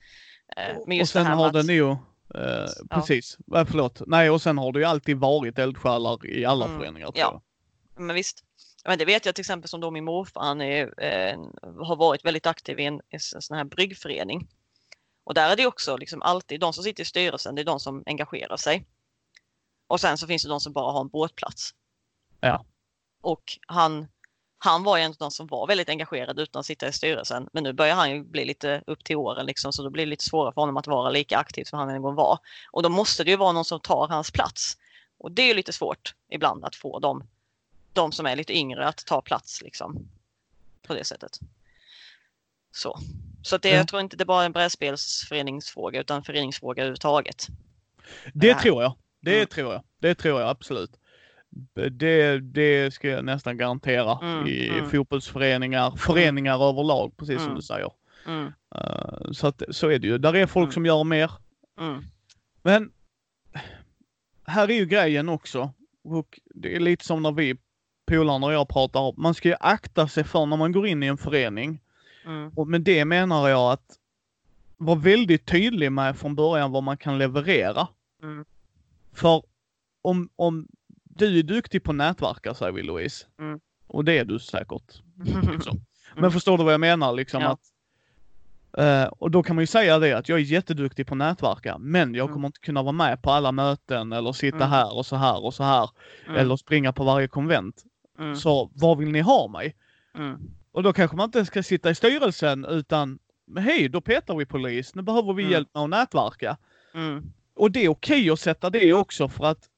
Eh, 0.58 0.98
just 0.98 1.16
och 1.16 1.22
sen 1.22 1.26
har 1.26 1.52
det 1.52 1.64
nog, 1.64 1.92
eh, 2.36 2.66
precis, 2.90 3.38
ja. 3.46 3.66
förlåt, 3.66 4.02
nej 4.08 4.30
och 4.30 4.42
sen 4.42 4.58
har 4.58 4.72
det 4.72 4.80
ju 4.80 4.86
alltid 4.86 5.18
varit 5.18 5.60
eldsjälar 5.60 6.28
i 6.28 6.46
alla 6.46 6.66
mm, 6.66 6.80
föreningar. 6.80 7.12
Ja, 7.16 7.42
men 7.96 8.16
visst. 8.16 8.44
Men 8.86 8.98
det 8.98 9.06
vet 9.06 9.26
jag 9.26 9.36
till 9.36 9.42
exempel 9.42 9.70
som 9.70 9.82
då 9.82 9.92
min 9.92 10.04
morfar, 10.04 10.42
han 10.42 10.62
är, 10.62 11.04
eh, 11.04 11.40
har 11.86 11.96
varit 11.96 12.26
väldigt 12.26 12.46
aktiv 12.46 12.80
i 12.80 12.86
en, 12.86 13.02
en 13.10 13.20
sån 13.20 13.58
här 13.58 13.64
bryggförening. 13.64 14.48
Och 15.24 15.34
där 15.34 15.52
är 15.52 15.56
det 15.56 15.68
också 15.68 15.98
liksom 15.98 16.22
alltid 16.22 16.60
de 16.60 16.74
som 16.74 16.84
sitter 16.84 17.04
i 17.04 17.06
styrelsen, 17.06 17.56
det 17.56 17.62
är 17.62 17.66
de 17.66 17.80
som 17.80 18.04
engagerar 18.06 18.58
sig. 18.58 18.86
Och 19.88 20.00
sen 20.00 20.18
så 20.18 20.28
finns 20.28 20.44
det 20.44 20.50
de 20.50 20.60
som 20.60 20.74
bara 20.74 20.92
har 20.92 21.02
en 21.02 21.08
båtplats. 21.08 21.74
Ja. 22.40 22.66
Och 23.22 23.44
han, 23.68 24.08
han 24.64 24.84
var 24.84 24.98
ju 24.98 25.04
en 25.04 25.12
av 25.12 25.18
de 25.20 25.32
som 25.32 25.48
var 25.48 25.68
väldigt 25.68 25.90
engagerad 25.90 26.40
utan 26.40 26.60
att 26.60 26.66
sitta 26.66 26.88
i 26.88 26.92
styrelsen. 26.92 27.50
Men 27.54 27.64
nu 27.64 27.74
börjar 27.74 27.96
han 27.96 28.12
ju 28.12 28.24
bli 28.24 28.46
lite 28.46 28.84
upp 28.88 29.04
till 29.04 29.16
åren 29.16 29.46
liksom, 29.46 29.74
så 29.74 29.84
då 29.84 29.90
blir 29.90 30.06
det 30.06 30.10
lite 30.10 30.24
svårare 30.24 30.54
för 30.54 30.62
honom 30.62 30.78
att 30.78 30.88
vara 30.88 31.10
lika 31.10 31.38
aktiv 31.38 31.64
som 31.64 31.80
han 31.80 31.90
en 31.90 32.02
gång 32.02 32.16
var. 32.16 32.40
Och 32.72 32.84
då 32.84 32.90
måste 32.90 33.24
det 33.24 33.32
ju 33.32 33.38
vara 33.38 33.52
någon 33.52 33.66
som 33.66 33.80
tar 33.80 34.08
hans 34.08 34.32
plats. 34.32 34.78
Och 35.18 35.32
det 35.32 35.42
är 35.42 35.48
ju 35.48 35.54
lite 35.54 35.74
svårt 35.74 36.16
ibland 36.30 36.66
att 36.66 36.76
få 36.76 37.00
dem, 37.00 37.24
de 37.94 38.12
som 38.12 38.26
är 38.26 38.36
lite 38.36 38.58
yngre 38.58 38.88
att 38.88 39.06
ta 39.06 39.22
plats 39.22 39.62
liksom. 39.62 40.10
På 40.88 40.94
det 40.94 41.04
sättet. 41.04 41.40
Så, 42.72 43.00
så 43.44 43.58
det, 43.58 43.70
ja. 43.70 43.76
jag 43.76 43.88
tror 43.88 44.02
inte 44.02 44.16
det 44.16 44.24
är 44.24 44.26
bara 44.26 44.44
en 44.44 44.52
brädspelsföreningsfråga 44.52 46.02
utan 46.02 46.18
en 46.18 46.24
föreningsfråga 46.24 46.84
överhuvudtaget. 46.84 47.48
Det, 48.34 48.48
det 48.48 48.60
tror 48.60 48.84
jag. 48.84 48.96
Det 49.22 49.36
mm. 49.36 49.48
tror 49.48 49.74
jag. 49.74 49.84
Det 50.00 50.16
tror 50.16 50.42
jag 50.42 50.50
absolut. 50.50 51.00
Det, 51.92 52.40
det 52.40 52.94
ska 52.94 53.08
jag 53.08 53.26
nästan 53.26 53.58
garantera 53.58 54.20
mm, 54.22 54.48
i 54.48 54.70
mm. 54.70 54.90
fotbollsföreningar, 54.90 55.88
mm. 55.88 55.98
föreningar 55.98 56.56
mm. 56.56 56.68
överlag, 56.68 57.18
precis 57.18 57.42
som 57.42 57.56
du 57.56 57.62
säger. 57.62 57.92
Uh, 58.28 59.32
så 59.32 59.48
att 59.48 59.64
så 59.70 59.90
är 59.90 60.00
det 60.00 60.08
ju. 60.08 60.18
Där 60.18 60.36
är 60.36 60.46
folk 60.46 60.74
som 60.74 60.86
gör 60.86 61.04
mer. 61.04 61.32
Men 62.62 62.92
här 64.46 64.72
är 64.72 64.74
ju 64.74 64.86
grejen 64.86 65.30
också. 65.30 65.74
Och 66.04 66.40
det 66.46 66.76
är 66.76 66.80
lite 66.80 67.06
som 67.06 67.24
när 67.24 67.32
vi 67.32 67.58
polarna 68.06 68.48
och 68.48 68.54
jag 68.54 68.70
pratar 68.70 69.22
man 69.22 69.34
ska 69.34 69.50
ju 69.50 69.56
akta 69.60 70.08
sig 70.08 70.24
för 70.24 70.46
när 70.46 70.58
man 70.58 70.72
går 70.72 70.88
in 70.88 71.04
i 71.04 71.08
en 71.08 71.18
förening. 71.18 71.82
Mm. 72.26 72.52
Och 72.56 72.68
med 72.68 72.82
det 72.82 73.06
menar 73.06 73.50
jag 73.50 73.72
att 73.72 73.98
vara 74.78 75.00
väldigt 75.00 75.46
tydlig 75.46 75.92
med 75.92 76.18
från 76.18 76.36
början 76.36 76.72
vad 76.72 76.84
man 76.84 76.98
kan 76.98 77.18
leverera. 77.18 77.88
Mm. 78.24 78.46
För 79.14 79.44
om, 80.02 80.30
om 80.36 80.68
du 81.16 81.40
är 81.40 81.44
duktig 81.44 81.84
på 81.84 81.92
att 81.92 81.98
nätverka 81.98 82.54
säger 82.54 82.72
vi 82.72 82.84
Louise. 82.84 83.26
Mm. 83.40 83.60
Och 83.88 84.06
det 84.06 84.18
är 84.18 84.26
du 84.26 84.40
säkert. 84.40 85.02
Liksom. 85.54 85.86
Men 86.16 86.32
förstår 86.32 86.58
du 86.58 86.64
vad 86.64 86.74
jag 86.74 86.82
menar 86.82 87.14
liksom 87.14 87.42
ja. 87.42 87.52
att 87.52 87.60
Uh, 88.78 89.06
och 89.06 89.32
då 89.32 89.44
kan 89.44 89.56
man 89.56 89.64
ju 89.64 89.68
säga 89.68 90.00
det 90.00 90.14
att 90.14 90.30
jag 90.30 90.40
är 90.40 90.44
jätteduktig 90.44 91.08
på 91.08 91.14
att 91.14 91.18
nätverka, 91.18 91.78
men 91.78 92.16
jag 92.16 92.24
mm. 92.24 92.34
kommer 92.34 92.48
inte 92.48 92.60
kunna 92.60 92.82
vara 92.82 92.92
med 92.92 93.22
på 93.22 93.32
alla 93.32 93.52
möten 93.52 94.14
eller 94.14 94.32
sitta 94.32 94.58
mm. 94.58 94.70
här 94.70 94.96
och 94.98 95.06
så 95.06 95.16
här 95.16 95.46
och 95.46 95.54
så 95.54 95.64
här. 95.64 95.90
Mm. 96.26 96.38
Eller 96.38 96.56
springa 96.56 96.94
på 96.94 97.04
varje 97.04 97.28
konvent. 97.28 97.84
Mm. 98.20 98.36
Så 98.36 98.72
var 98.74 98.96
vill 98.96 99.12
ni 99.12 99.22
ha 99.22 99.48
mig? 99.48 99.76
Mm. 100.16 100.40
Och 100.72 100.84
då 100.84 100.94
kanske 100.94 101.18
man 101.18 101.26
inte 101.26 101.46
ska 101.46 101.64
sitta 101.64 101.90
i 101.90 101.96
styrelsen 101.96 102.66
utan, 102.66 103.20
hej, 103.58 103.90
då 103.90 104.02
petar 104.02 104.36
vi 104.36 104.46
polis, 104.46 104.96
nu 104.96 105.02
behöver 105.02 105.34
vi 105.34 105.44
mm. 105.44 105.52
hjälp 105.52 105.70
med 105.74 105.84
att 105.84 105.90
nätverka. 105.90 106.58
Och 107.56 107.72
det 107.72 107.86
är 107.86 107.90
okej 107.90 108.22
okay 108.22 108.30
att 108.30 108.40
sätta 108.40 108.70
det 108.70 108.94
också 108.94 109.30
för 109.30 109.46
att 109.46 109.70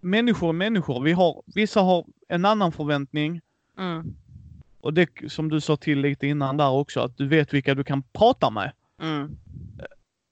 människor 0.00 0.48
är 0.48 0.52
människor. 0.52 1.02
Vi 1.02 1.12
har, 1.12 1.42
vissa 1.46 1.80
har 1.80 2.06
en 2.28 2.44
annan 2.44 2.72
förväntning. 2.72 3.40
Mm. 3.78 4.14
Och 4.80 4.94
det 4.94 5.08
som 5.28 5.48
du 5.48 5.60
sa 5.60 5.76
till 5.76 6.00
lite 6.00 6.26
innan 6.26 6.56
där 6.56 6.70
också, 6.70 7.00
att 7.00 7.16
du 7.16 7.28
vet 7.28 7.54
vilka 7.54 7.74
du 7.74 7.84
kan 7.84 8.02
prata 8.02 8.50
med. 8.50 8.72
Mm. 9.02 9.36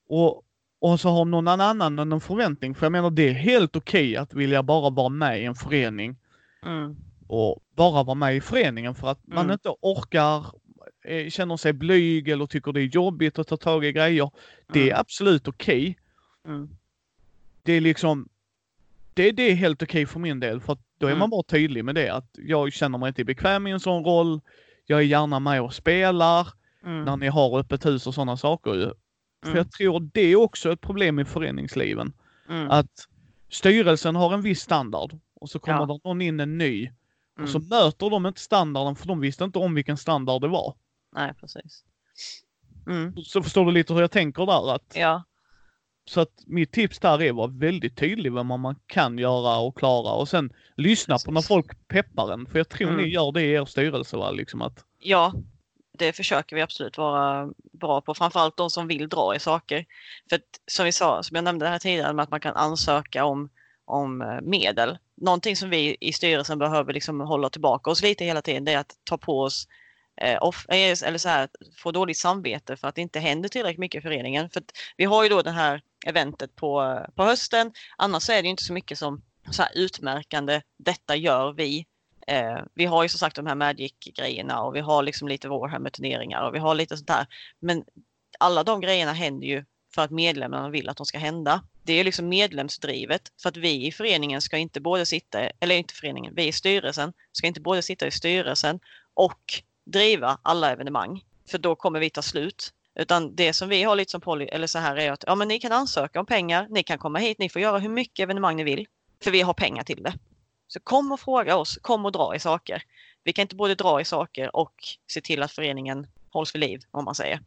Och, 0.09 0.43
och 0.79 1.01
så 1.01 1.09
har 1.09 1.25
någon 1.25 1.49
annan 1.49 1.99
en 1.99 2.21
förväntning. 2.21 2.75
För 2.75 2.87
jag 2.87 2.93
menar 2.93 3.11
det 3.11 3.29
är 3.29 3.33
helt 3.33 3.77
okej 3.77 4.11
okay 4.11 4.17
att 4.17 4.35
vilja 4.35 4.63
bara 4.63 4.91
vara 4.91 5.09
med 5.09 5.43
i 5.43 5.45
en 5.45 5.55
förening. 5.55 6.17
Mm. 6.67 6.97
Och 7.27 7.65
bara 7.77 8.03
vara 8.03 8.15
med 8.15 8.37
i 8.37 8.41
föreningen 8.41 8.95
för 8.95 9.09
att 9.09 9.27
man 9.27 9.45
mm. 9.45 9.53
inte 9.53 9.69
orkar, 9.81 10.47
eh, 11.05 11.29
känner 11.29 11.57
sig 11.57 11.73
blyg 11.73 12.29
eller 12.29 12.47
tycker 12.47 12.73
det 12.73 12.81
är 12.81 12.85
jobbigt 12.95 13.39
att 13.39 13.49
ta 13.49 13.57
tag 13.57 13.85
i 13.85 13.93
grejer. 13.93 14.31
Det 14.73 14.81
är 14.81 14.87
mm. 14.87 15.01
absolut 15.01 15.49
okej. 15.49 15.99
Okay. 16.45 16.55
Mm. 16.55 16.69
Det 17.63 17.73
är 17.73 17.81
liksom, 17.81 18.29
det, 19.19 19.33
det 19.33 19.43
är 19.43 19.55
helt 19.55 19.83
okej 19.83 20.03
okay 20.03 20.07
för 20.07 20.21
min 20.21 20.41
del 20.41 20.61
för 20.61 20.79
då 20.99 21.07
är 21.07 21.11
mm. 21.11 21.19
man 21.19 21.31
bara 21.31 21.43
tydlig 21.43 21.85
med 21.85 21.95
det 21.95 22.09
att 22.09 22.31
jag 22.33 22.73
känner 22.73 22.99
mig 22.99 23.09
inte 23.09 23.25
bekväm 23.25 23.67
i 23.67 23.71
en 23.71 23.81
sån 23.81 24.05
roll. 24.05 24.41
Jag 24.87 24.99
är 24.99 25.05
gärna 25.05 25.41
med 25.41 25.63
och 25.63 25.75
spelar 25.75 26.49
mm. 26.85 27.05
när 27.05 27.17
ni 27.17 27.27
har 27.27 27.59
öppet 27.59 27.87
hus 27.87 28.07
och 28.07 28.15
sådana 28.15 28.37
saker 28.37 28.75
ju. 28.75 28.93
För 29.43 29.51
mm. 29.51 29.57
jag 29.57 29.73
tror 29.73 30.01
det 30.01 30.21
är 30.21 30.37
också 30.37 30.73
ett 30.73 30.81
problem 30.81 31.19
i 31.19 31.25
föreningsliven. 31.25 32.13
Mm. 32.49 32.71
Att 32.71 33.09
styrelsen 33.51 34.17
har 34.17 34.35
en 34.35 34.43
viss 34.43 34.61
standard 34.61 35.19
och 35.35 35.51
så 35.51 35.59
kommer 35.59 35.79
ja. 35.79 35.87
det 35.87 36.01
någon 36.05 36.21
in 36.21 36.41
en 36.41 36.59
ny 36.59 36.91
och 37.41 37.49
så 37.49 37.59
mm. 37.59 37.69
möter 37.69 38.11
de 38.11 38.27
inte 38.27 38.41
standarden 38.41 38.97
för 38.97 39.07
de 39.07 39.21
visste 39.21 39.45
inte 39.45 39.59
om 39.59 39.75
vilken 39.75 39.97
standard 39.97 40.43
det 40.43 40.49
var. 40.49 40.75
Nej, 41.15 41.35
precis. 41.41 41.85
Mm. 42.87 43.17
Så 43.17 43.43
förstår 43.43 43.67
du 43.67 43.73
lite 43.73 43.95
hur 43.95 44.01
jag 44.01 44.11
tänker 44.11 44.47
där? 44.47 44.75
Att 44.75 44.93
ja. 44.97 45.23
Så 46.09 46.21
att 46.21 46.43
mitt 46.47 46.73
tips 46.73 46.99
där 46.99 47.23
är 47.23 47.31
att 47.31 47.37
vara 47.37 47.47
väldigt 47.47 47.97
tydlig 47.97 48.33
med 48.33 48.47
vad 48.47 48.59
man 48.59 48.77
kan 48.87 49.19
göra 49.19 49.59
och 49.59 49.79
klara 49.79 50.13
och 50.13 50.29
sen 50.29 50.53
lyssna 50.77 51.19
på 51.25 51.33
när 51.33 51.41
folk 51.41 51.89
peppar 51.89 52.33
en. 52.33 52.47
För 52.47 52.59
jag 52.59 52.69
tror 52.69 52.89
mm. 52.89 53.03
ni 53.03 53.09
gör 53.09 53.33
det 53.33 53.43
i 53.43 53.53
er 53.53 53.65
styrelse 53.65 54.17
va? 54.17 54.31
Liksom 54.31 54.63
att... 54.63 54.85
Ja, 54.99 55.33
det 55.99 56.13
försöker 56.13 56.57
vi 56.57 56.63
absolut 56.63 56.99
vara 56.99 57.49
bra 57.73 58.01
på. 58.01 58.15
Framförallt 58.15 58.57
de 58.57 58.71
som 58.71 58.89
vill 58.89 59.09
dra 59.09 59.37
i 59.37 59.39
saker. 59.39 59.85
För 60.29 60.37
att, 60.37 60.43
som 60.67 60.85
vi 60.85 60.93
sa, 60.93 61.23
som 61.23 61.35
jag 61.35 61.45
nämnde 61.45 61.69
här 61.69 61.79
tidigare, 61.79 62.13
med 62.13 62.23
att 62.23 62.31
man 62.31 62.41
kan 62.41 62.57
ansöka 62.57 63.25
om, 63.25 63.49
om 63.85 64.23
eh, 64.23 64.41
medel. 64.43 64.99
Någonting 65.17 65.57
som 65.57 65.71
vi 65.71 65.97
i 66.01 66.13
styrelsen 66.13 66.59
behöver 66.59 66.93
liksom 66.93 67.21
hålla 67.21 67.51
tillbaka 67.51 67.91
oss 67.91 68.03
lite 68.03 68.25
hela 68.25 68.43
tiden, 68.43 68.65
det 68.65 68.73
är 68.73 68.79
att 68.79 68.97
ta 69.05 69.19
på 69.19 69.41
oss 69.41 69.69
eh, 70.21 70.43
off, 70.43 70.67
eh, 70.69 70.97
eller 71.03 71.19
så 71.19 71.29
här, 71.29 71.49
få 71.77 71.93
dåligt 71.93 72.19
samvete 72.19 72.77
för 72.77 72.89
att 72.89 72.95
det 72.95 73.01
inte 73.01 73.21
händer 73.21 73.49
tillräckligt 73.49 73.79
mycket 73.79 73.99
i 73.99 74.03
föreningen. 74.03 74.51
För 74.51 74.63
vi 74.97 75.05
har 75.05 75.23
ju 75.23 75.29
då 75.29 75.43
det 75.43 75.51
här 75.51 75.83
eventet 76.07 76.57
på, 76.57 77.05
på 77.15 77.25
hösten. 77.25 77.73
Annars 77.97 78.31
är 78.31 78.43
det 78.43 78.49
inte 78.49 78.65
så 78.65 78.73
mycket 78.73 78.99
som 78.99 79.23
så 79.51 79.63
här 79.63 79.73
utmärkande, 79.75 80.63
detta 80.79 81.17
gör 81.17 81.53
vi. 81.53 81.87
Eh, 82.27 82.59
vi 82.75 82.85
har 82.85 83.03
ju 83.03 83.09
som 83.09 83.19
sagt 83.19 83.37
de 83.37 83.47
här 83.47 83.55
Magic-grejerna 83.55 84.63
och 84.63 84.77
vi 84.77 84.81
har 84.81 85.03
liksom 85.03 85.29
lite 85.29 85.49
Warhammer-turneringar 85.49 86.43
och 86.43 86.55
vi 86.55 86.59
har 86.59 86.75
lite 86.75 86.97
sånt 86.97 87.11
här. 87.11 87.27
Men 87.61 87.85
alla 88.39 88.65
de 88.65 88.81
grejerna 88.81 89.13
händer 89.13 89.47
ju 89.47 89.65
för 89.95 90.03
att 90.03 90.11
medlemmarna 90.11 90.71
vill 90.71 90.89
att 90.89 90.97
de 90.97 91.07
ska 91.07 91.19
hända. 91.19 91.63
Det 91.83 91.93
är 91.93 92.05
liksom 92.05 92.29
medlemsdrivet 92.29 93.23
för 93.43 93.49
att 93.49 93.57
vi 93.57 93.87
i 93.87 93.93
föreningen 93.93 94.41
ska 94.41 94.57
inte 94.57 94.81
både 94.81 95.07
sitta, 95.07 95.41
eller 95.41 95.75
inte 95.75 95.95
föreningen, 95.95 96.35
vi 96.35 96.47
i 96.47 96.53
styrelsen 96.53 97.13
ska 97.33 97.47
inte 97.47 97.61
både 97.61 97.83
sitta 97.83 98.07
i 98.07 98.11
styrelsen 98.11 98.81
och 99.15 99.63
driva 99.89 100.39
alla 100.43 100.73
evenemang. 100.73 101.25
För 101.51 101.59
då 101.59 101.75
kommer 101.75 102.01
vi 102.01 102.11
ta 102.11 102.23
slut. 102.23 102.73
Utan 102.95 103.35
det 103.35 103.53
som 103.53 103.69
vi 103.69 103.83
har 103.83 103.97
lite 103.97 104.11
som 104.11 104.21
poly, 104.21 104.45
eller 104.45 104.67
så 104.67 104.79
här 104.79 104.97
är 104.97 105.13
att 105.13 105.25
ja, 105.27 105.35
men 105.35 105.49
ni 105.49 105.61
kan 105.61 105.73
ansöka 105.73 106.21
om 106.21 106.27
pengar, 106.27 106.67
ni 106.71 106.83
kan 106.83 106.99
komma 106.99 107.19
hit, 107.19 107.39
ni 107.39 107.49
får 107.49 107.63
göra 107.63 107.79
hur 107.79 107.89
mycket 107.89 108.23
evenemang 108.23 108.57
ni 108.57 108.65
vill. 108.65 108.87
För 109.23 109.31
vi 109.31 109.41
har 109.41 109.55
pengar 109.55 109.85
till 109.85 110.03
det. 110.03 110.13
Så 110.69 110.81
kom 110.81 111.13
och 111.13 111.21
fråga 111.21 111.57
oss, 111.57 111.79
kom 111.83 112.05
och 112.05 112.13
dra 112.13 112.35
i 112.35 112.39
saker. 112.39 112.83
Vi 113.25 113.33
kan 113.33 113.43
inte 113.43 113.57
både 113.57 113.75
dra 113.75 114.01
i 114.01 114.05
saker 114.05 114.57
och 114.57 114.75
se 115.13 115.21
till 115.21 115.43
att 115.43 115.53
föreningen 115.53 116.07
hålls 116.31 116.55
vid 116.55 116.61
liv, 116.61 116.81
om 116.91 117.05
man 117.05 117.15
säger. 117.15 117.41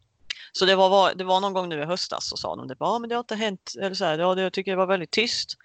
Så 0.52 0.64
det 0.64 0.76
var, 0.76 1.14
det 1.14 1.24
var 1.24 1.40
någon 1.40 1.52
gång 1.52 1.68
nu 1.68 1.82
i 1.82 1.84
höstas 1.84 2.28
så 2.28 2.36
sa 2.36 2.56
de 2.56 2.68
det, 2.68 2.76
ja 2.80 2.98
men 2.98 3.08
det 3.08 3.14
har 3.14 3.20
inte 3.20 3.34
hänt, 3.34 3.74
eller 3.80 3.94
så 3.94 4.04
här, 4.04 4.18
ja, 4.18 4.34
det, 4.34 4.42
jag 4.42 4.52
tycker 4.52 4.70
det 4.70 4.76
var 4.76 4.86
väldigt 4.86 5.10
tyst. 5.10 5.56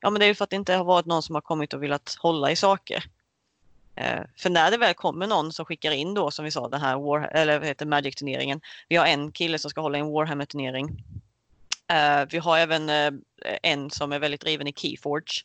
Ja, 0.00 0.10
men 0.10 0.20
det 0.20 0.26
är 0.26 0.28
ju 0.28 0.34
för 0.34 0.44
att 0.44 0.50
det 0.50 0.56
inte 0.56 0.74
har 0.74 0.84
varit 0.84 1.06
någon 1.06 1.22
som 1.22 1.34
har 1.34 1.42
kommit 1.42 1.74
och 1.74 1.82
velat 1.82 2.16
hålla 2.18 2.50
i 2.50 2.56
saker. 2.56 3.04
Eh, 3.96 4.22
för 4.36 4.50
när 4.50 4.70
det 4.70 4.76
väl 4.76 4.94
kommer 4.94 5.26
någon 5.26 5.52
som 5.52 5.64
skickar 5.64 5.90
in 5.90 6.14
då 6.14 6.30
som 6.30 6.44
vi 6.44 6.50
sa 6.50 6.68
den 6.68 6.80
här 6.80 6.98
War, 6.98 7.20
eller 7.32 7.58
vad 7.58 7.68
heter 7.68 7.86
Magic-turneringen. 7.86 8.60
Vi 8.88 8.96
har 8.96 9.06
en 9.06 9.32
kille 9.32 9.58
som 9.58 9.70
ska 9.70 9.80
hålla 9.80 9.98
i 9.98 10.00
en 10.00 10.12
Warhammer-turnering. 10.12 11.04
Eh, 11.90 12.26
vi 12.30 12.38
har 12.38 12.58
även 12.58 12.88
eh, 12.88 13.12
en 13.62 13.90
som 13.90 14.12
är 14.12 14.18
väldigt 14.18 14.40
driven 14.40 14.66
i 14.66 14.72
Keyforge. 14.72 15.44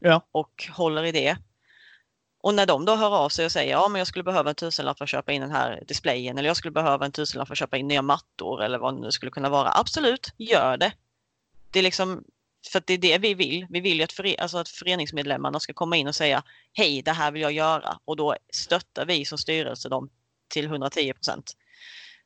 Ja. 0.00 0.22
Och 0.32 0.68
håller 0.70 1.04
i 1.04 1.12
det. 1.12 1.36
Och 2.40 2.54
när 2.54 2.66
de 2.66 2.84
då 2.84 2.96
hör 2.96 3.16
av 3.16 3.28
sig 3.28 3.44
och 3.44 3.52
säger 3.52 3.72
ja 3.72 3.88
men 3.88 3.98
jag 3.98 4.08
skulle 4.08 4.22
behöva 4.22 4.50
en 4.50 4.56
tusenlapp 4.56 4.98
för 4.98 5.04
att 5.04 5.10
köpa 5.10 5.32
in 5.32 5.40
den 5.40 5.50
här 5.50 5.82
displayen 5.88 6.38
eller 6.38 6.48
jag 6.48 6.56
skulle 6.56 6.72
behöva 6.72 7.06
en 7.06 7.12
tusenlapp 7.12 7.48
för 7.48 7.54
att 7.54 7.58
köpa 7.58 7.76
in 7.76 7.88
nya 7.88 8.02
mattor 8.02 8.62
eller 8.62 8.78
vad 8.78 8.94
det 8.94 9.00
nu 9.00 9.10
skulle 9.10 9.30
kunna 9.30 9.48
vara. 9.48 9.72
Absolut, 9.74 10.32
gör 10.36 10.76
det. 10.76 10.92
Det 11.70 11.78
är 11.78 11.82
liksom 11.82 12.24
för 12.68 12.82
det 12.86 12.94
är 12.94 12.98
det 12.98 13.18
vi 13.18 13.34
vill. 13.34 13.66
Vi 13.70 13.80
vill 13.80 13.96
ju 13.98 14.04
att, 14.04 14.12
före, 14.12 14.34
alltså 14.38 14.58
att 14.58 14.68
föreningsmedlemmarna 14.68 15.60
ska 15.60 15.72
komma 15.72 15.96
in 15.96 16.08
och 16.08 16.14
säga 16.14 16.42
hej, 16.72 17.02
det 17.02 17.12
här 17.12 17.30
vill 17.30 17.42
jag 17.42 17.52
göra 17.52 17.98
och 18.04 18.16
då 18.16 18.36
stöttar 18.52 19.06
vi 19.06 19.24
som 19.24 19.38
styrelse 19.38 19.88
dem 19.88 20.10
till 20.48 20.64
110 20.64 21.12
procent. 21.12 21.56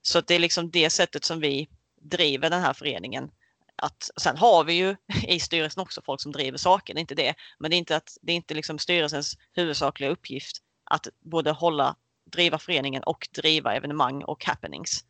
Så 0.03 0.21
det 0.21 0.35
är 0.35 0.39
liksom 0.39 0.71
det 0.71 0.91
sättet 0.91 1.25
som 1.25 1.41
vi 1.41 1.69
driver 2.01 2.51
den 2.51 2.63
här 2.63 2.73
föreningen. 2.73 3.31
Att, 3.77 4.11
sen 4.17 4.37
har 4.37 4.65
vi 4.65 4.73
ju 4.73 4.97
i 5.29 5.41
styrelsen 5.41 5.83
också 5.83 6.03
folk 6.05 6.21
som 6.21 6.33
driver 6.33 6.69
är 6.69 6.99
inte 6.99 7.15
det. 7.15 7.35
Men 7.59 7.71
det 7.71 7.77
är 7.77 7.79
inte, 7.79 7.97
att, 7.97 8.17
det 8.23 8.33
är 8.33 8.37
inte 8.37 8.55
liksom 8.55 8.79
styrelsens 8.79 9.39
huvudsakliga 9.53 10.11
uppgift 10.11 10.63
att 10.85 11.09
både 11.21 11.51
hålla, 11.51 11.97
driva 12.25 12.59
föreningen 12.59 13.03
och 13.03 13.29
driva 13.35 13.75
evenemang 13.75 14.23
och 14.25 14.45
happenings. 14.45 15.05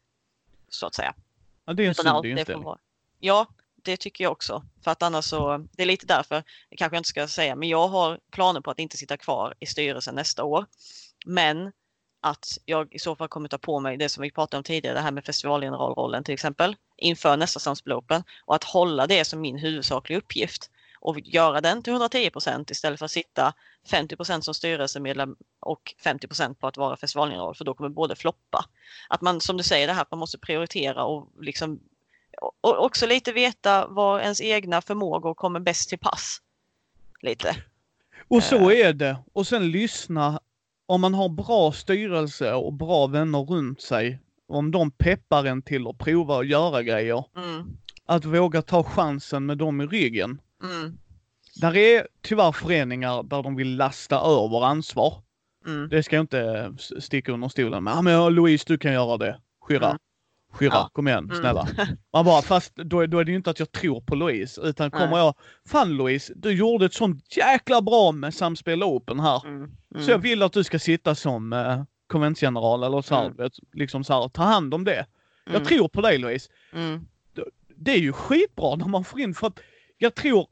Så 0.68 0.86
att 0.86 0.94
säga. 0.94 1.14
Ja, 1.64 1.72
det 1.72 1.84
är 1.84 1.88
en 1.88 1.94
sund 1.94 2.26
inställning. 2.26 2.74
Ja, 3.18 3.46
det 3.84 3.96
tycker 3.96 4.24
jag 4.24 4.32
också. 4.32 4.62
För 4.84 4.90
att 4.90 5.02
annars 5.02 5.24
så, 5.24 5.66
det 5.72 5.82
är 5.82 5.86
lite 5.86 6.06
därför, 6.06 6.42
det 6.70 6.76
kanske 6.76 6.96
jag 6.96 7.00
inte 7.00 7.08
ska 7.08 7.28
säga, 7.28 7.56
men 7.56 7.68
jag 7.68 7.88
har 7.88 8.20
planer 8.30 8.60
på 8.60 8.70
att 8.70 8.78
inte 8.78 8.96
sitta 8.96 9.16
kvar 9.16 9.54
i 9.60 9.66
styrelsen 9.66 10.14
nästa 10.14 10.44
år. 10.44 10.66
Men 11.26 11.72
att 12.20 12.58
jag 12.64 12.94
i 12.94 12.98
så 12.98 13.16
fall 13.16 13.28
kommer 13.28 13.48
ta 13.48 13.58
på 13.58 13.80
mig 13.80 13.96
det 13.96 14.08
som 14.08 14.22
vi 14.22 14.30
pratade 14.30 14.58
om 14.58 14.64
tidigare, 14.64 14.94
det 14.94 15.00
här 15.00 15.12
med 15.12 15.24
festivalgeneralrollen 15.24 16.24
till 16.24 16.34
exempel, 16.34 16.76
inför 16.96 17.36
nästa 17.36 17.60
Samspel 17.60 17.92
Open 17.92 18.22
och 18.44 18.54
att 18.54 18.64
hålla 18.64 19.06
det 19.06 19.24
som 19.24 19.40
min 19.40 19.58
huvudsakliga 19.58 20.18
uppgift 20.18 20.70
och 21.00 21.20
göra 21.20 21.60
den 21.60 21.82
till 21.82 21.92
110 21.92 22.30
procent 22.30 22.70
istället 22.70 22.98
för 22.98 23.04
att 23.04 23.10
sitta 23.10 23.54
50 23.90 24.16
procent 24.16 24.44
som 24.44 24.54
styrelsemedlem 24.54 25.36
och 25.60 25.94
50 26.04 26.26
procent 26.26 26.58
på 26.58 26.66
att 26.66 26.76
vara 26.76 26.96
festivalgeneral 26.96 27.54
för 27.54 27.64
då 27.64 27.74
kommer 27.74 27.90
både 27.90 28.16
floppa. 28.16 28.64
Att 29.08 29.20
man 29.20 29.40
som 29.40 29.56
du 29.56 29.62
säger 29.62 29.86
det 29.86 29.92
här, 29.92 30.06
man 30.10 30.18
måste 30.18 30.38
prioritera 30.38 31.04
och 31.04 31.28
liksom 31.40 31.80
och 32.61 32.84
också 32.84 33.07
lite 33.07 33.32
veta 33.32 33.86
var 33.86 34.20
ens 34.20 34.40
egna 34.40 34.82
förmågor 34.82 35.34
kommer 35.34 35.61
bäst 35.61 35.88
till 35.88 35.99
pass. 35.99 36.38
Lite. 37.20 37.57
Och 38.28 38.43
så 38.43 38.70
eh. 38.70 38.86
är 38.86 38.93
det. 38.93 39.16
Och 39.32 39.47
sen 39.47 39.70
lyssna. 39.70 40.40
Om 40.86 41.01
man 41.01 41.14
har 41.14 41.28
bra 41.28 41.72
styrelse 41.72 42.53
och 42.53 42.72
bra 42.72 43.07
vänner 43.07 43.38
runt 43.38 43.80
sig, 43.80 44.18
om 44.49 44.70
de 44.70 44.90
peppar 44.90 45.45
en 45.45 45.62
till 45.62 45.86
att 45.86 45.99
prova 45.99 46.38
att 46.38 46.47
göra 46.47 46.82
grejer. 46.82 47.24
Mm. 47.36 47.66
Att 48.07 48.24
våga 48.24 48.62
ta 48.62 48.84
chansen 48.84 49.47
med 49.47 49.59
dem 49.59 49.80
i 49.80 49.86
ryggen. 49.86 50.40
Mm. 50.62 50.99
Där 51.61 51.76
är 51.76 52.09
tyvärr 52.22 52.53
föreningar 52.53 53.22
där 53.22 53.43
de 53.43 53.57
vill 53.57 53.76
lasta 53.76 54.16
över 54.16 54.64
ansvar. 54.64 55.22
Mm. 55.66 55.88
Det 55.88 56.03
ska 56.03 56.16
jag 56.16 56.22
inte 56.22 56.74
sticka 57.01 57.32
under 57.32 57.49
stolen 57.49 57.84
med. 57.84 57.93
Ja, 57.93 58.03
men 58.03 58.34
Louise, 58.34 58.64
du 58.68 58.78
kan 58.78 58.93
göra 58.93 59.16
det. 59.16 59.40
Skyrra. 59.61 59.99
Skyrra, 60.53 60.74
ja. 60.74 60.90
kom 60.92 61.09
igen, 61.09 61.24
mm. 61.24 61.36
snälla. 61.36 61.68
Mm. 61.78 61.96
Man 62.12 62.24
bara, 62.24 62.42
fast 62.42 62.76
då, 62.76 63.07
då 63.07 63.18
är 63.18 63.24
det 63.24 63.30
ju 63.30 63.36
inte 63.36 63.50
att 63.50 63.59
jag 63.59 63.72
tror 63.72 64.00
på 64.00 64.14
Louise, 64.14 64.61
utan 64.61 64.90
kommer 64.90 65.07
Nej. 65.07 65.18
jag, 65.18 65.34
fan 65.68 65.96
Louise, 65.96 66.32
du 66.36 66.53
gjorde 66.53 66.86
ett 66.86 66.94
sånt 66.94 67.36
jäkla 67.36 67.82
bra 67.82 68.12
med 68.12 68.34
Samspel 68.34 68.82
Open 68.82 69.20
här. 69.20 69.46
Mm. 69.46 69.57
Mm. 69.57 70.05
Så 70.05 70.11
jag 70.11 70.18
vill 70.18 70.42
att 70.42 70.53
du 70.53 70.64
ska 70.64 70.78
sitta 70.78 71.14
som 71.14 71.53
eh, 71.53 71.82
konventsgeneral 72.07 72.82
eller 72.82 73.03
så 73.03 73.14
här, 73.14 73.26
mm. 73.26 73.50
liksom 73.72 74.05
så 74.05 74.12
här, 74.12 74.28
ta 74.28 74.42
hand 74.42 74.74
om 74.74 74.84
det. 74.84 75.07
Jag 75.44 75.55
mm. 75.55 75.66
tror 75.66 75.88
på 75.88 76.00
dig 76.00 76.18
Louise. 76.18 76.50
Det 77.76 77.92
är 77.92 77.98
ju 77.98 78.12
skitbra 78.12 78.76
när 78.76 78.88
man 78.88 79.05
får 79.05 79.20
in, 79.20 79.34
för 79.34 79.46
att 79.46 79.61
jag 79.98 80.14
tror 80.14 80.46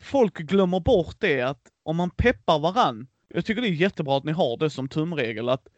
folk 0.00 0.38
glömmer 0.38 0.80
bort 0.80 1.16
det 1.18 1.40
att 1.40 1.60
om 1.82 1.96
man 1.96 2.10
peppar 2.10 2.58
varann, 2.58 3.06
jag 3.28 3.44
tycker 3.44 3.62
det 3.62 3.68
är 3.68 3.70
jättebra 3.70 4.16
att 4.16 4.24
ni 4.24 4.32
har 4.32 4.56
det 4.56 4.70
som 4.70 4.88
tumregel 4.88 5.48
att 5.48 5.68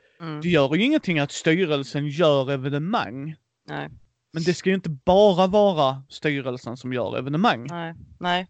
det 0.42 0.48
gör 0.48 0.74
ju 0.74 0.84
ingenting 0.84 1.18
att 1.18 1.32
styrelsen 1.32 2.08
gör 2.08 2.50
evenemang. 2.50 3.34
Nej. 3.64 3.90
Men 4.32 4.42
det 4.42 4.54
ska 4.54 4.68
ju 4.68 4.74
inte 4.74 4.90
bara 4.90 5.46
vara 5.46 6.02
styrelsen 6.08 6.76
som 6.76 6.92
gör 6.92 7.18
evenemang. 7.18 7.66
Nej, 7.70 7.94
nej. 8.20 8.46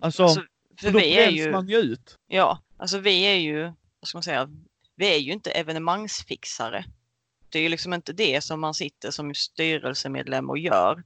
Alltså, 0.00 0.22
alltså 0.22 0.42
för 0.80 0.92
då 0.92 0.98
vi 0.98 1.18
är 1.18 1.30
ju, 1.30 1.52
man 1.52 1.68
ju 1.68 1.76
ut. 1.76 2.18
Ja, 2.26 2.58
alltså 2.76 2.98
vi 2.98 3.22
är 3.22 3.34
ju, 3.34 3.62
vad 4.00 4.08
ska 4.08 4.16
man 4.16 4.22
säga, 4.22 4.48
vi 4.96 5.14
är 5.14 5.18
ju 5.18 5.32
inte 5.32 5.50
evenemangsfixare. 5.50 6.84
Det 7.48 7.58
är 7.58 7.62
ju 7.62 7.68
liksom 7.68 7.94
inte 7.94 8.12
det 8.12 8.44
som 8.44 8.60
man 8.60 8.74
sitter 8.74 9.10
som 9.10 9.34
styrelsemedlem 9.34 10.50
och 10.50 10.58
gör. 10.58 11.02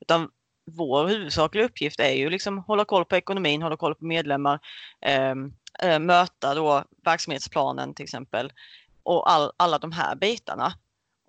Utan 0.00 0.30
vår 0.70 1.08
huvudsakliga 1.08 1.64
uppgift 1.64 2.00
är 2.00 2.12
ju 2.12 2.30
liksom 2.30 2.58
hålla 2.58 2.84
koll 2.84 3.04
på 3.04 3.16
ekonomin, 3.16 3.62
hålla 3.62 3.76
koll 3.76 3.94
på 3.94 4.04
medlemmar, 4.04 4.60
eh, 5.00 5.98
möta 5.98 6.54
då 6.54 6.84
verksamhetsplanen 7.04 7.94
till 7.94 8.04
exempel 8.04 8.52
och 9.02 9.30
all, 9.30 9.52
alla 9.56 9.78
de 9.78 9.92
här 9.92 10.16
bitarna. 10.16 10.74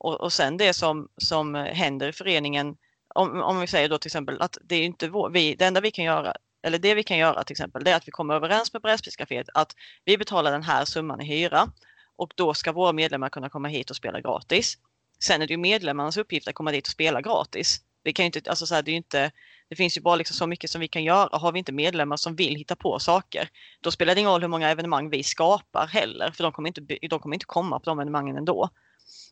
Och, 0.06 0.22
och 0.22 0.34
sen 0.34 0.58
det 0.58 0.74
som, 0.74 1.08
som 1.18 1.56
händer 1.56 2.08
i 2.08 2.12
föreningen, 2.12 2.78
om, 3.16 3.42
om 3.42 3.60
vi 3.60 3.68
säger 3.68 3.90
då 3.90 3.98
till 3.98 4.08
exempel 4.08 4.42
att 4.42 4.58
det 4.64 4.76
är 4.76 4.84
inte 4.84 5.08
vår, 5.08 5.30
vi, 5.30 5.56
det 5.56 5.66
enda 5.66 5.82
vi 5.82 5.92
kan 5.92 6.06
göra, 6.06 6.34
eller 6.64 6.78
det 6.78 6.96
vi 6.96 7.04
kan 7.04 7.18
göra 7.18 7.44
till 7.44 7.54
exempel, 7.54 7.84
det 7.84 7.92
är 7.92 7.96
att 7.96 8.08
vi 8.08 8.12
kommer 8.12 8.34
överens 8.34 8.74
med 8.74 8.82
brädspelscaféet 8.82 9.50
att 9.54 9.76
vi 10.06 10.18
betalar 10.18 10.52
den 10.52 10.64
här 10.64 10.86
summan 10.86 11.22
i 11.22 11.26
hyra 11.26 11.70
och 12.16 12.34
då 12.36 12.54
ska 12.54 12.72
våra 12.72 12.94
medlemmar 12.94 13.30
kunna 13.30 13.50
komma 13.50 13.68
hit 13.68 13.90
och 13.90 13.96
spela 13.96 14.22
gratis. 14.22 14.78
Sen 15.20 15.42
är 15.42 15.48
det 15.48 15.54
ju 15.54 15.58
medlemmarnas 15.58 16.18
uppgift 16.18 16.48
att 16.48 16.56
komma 16.56 16.72
dit 16.72 16.88
och 16.88 16.92
spela 16.92 17.22
gratis. 17.22 17.82
Vi 18.04 18.14
kan 18.14 18.26
inte, 18.26 18.42
alltså 18.50 18.66
så 18.66 18.76
här, 18.76 18.82
det, 18.82 18.92
är 18.92 18.96
inte, 18.96 19.32
det 19.70 19.76
finns 19.76 19.98
ju 19.98 20.02
bara 20.02 20.16
liksom 20.16 20.36
så 20.36 20.48
mycket 20.48 20.70
som 20.70 20.82
vi 20.82 20.88
kan 20.88 21.04
göra. 21.04 21.38
Har 21.38 21.52
vi 21.52 21.60
inte 21.60 21.72
medlemmar 21.72 22.18
som 22.18 22.36
vill 22.36 22.56
hitta 22.56 22.76
på 22.76 23.00
saker, 23.00 23.50
då 23.82 23.92
spelar 23.92 24.16
det 24.16 24.22
ingen 24.22 24.32
roll 24.32 24.42
hur 24.42 24.48
många 24.48 24.70
evenemang 24.70 25.10
vi 25.10 25.24
skapar 25.24 25.88
heller, 25.88 26.32
för 26.32 26.44
de 26.44 26.52
kommer 26.52 26.70
inte, 26.70 26.82
de 27.10 27.20
kommer 27.20 27.36
inte 27.36 27.46
komma 27.46 27.80
på 27.80 27.90
de 27.90 28.00
evenemangen 28.00 28.38
ändå. 28.38 28.70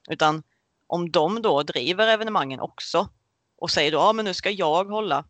Utan 0.09 0.43
om 0.93 1.11
de 1.11 1.41
då 1.41 1.63
driver 1.63 2.07
evenemangen 2.07 2.59
också 2.59 3.09
och 3.57 3.71
säger 3.71 3.91
då, 3.91 3.97
ja 3.97 4.13
men 4.13 4.25
nu 4.25 4.33
ska 4.33 4.49
jag 4.49 4.85
hålla 4.85 5.25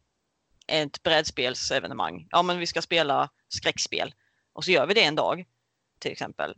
ett 0.68 1.04
brädspelsevenemang. 1.04 2.28
Ja 2.30 2.42
men 2.42 2.60
vi 2.60 2.68
ska 2.68 2.82
spela 2.82 3.30
skräckspel 3.50 4.14
och 4.54 4.64
så 4.64 4.72
gör 4.72 4.88
vi 4.88 4.94
det 4.94 5.04
en 5.04 5.16
dag 5.16 5.46
till 6.00 6.12
exempel. 6.12 6.56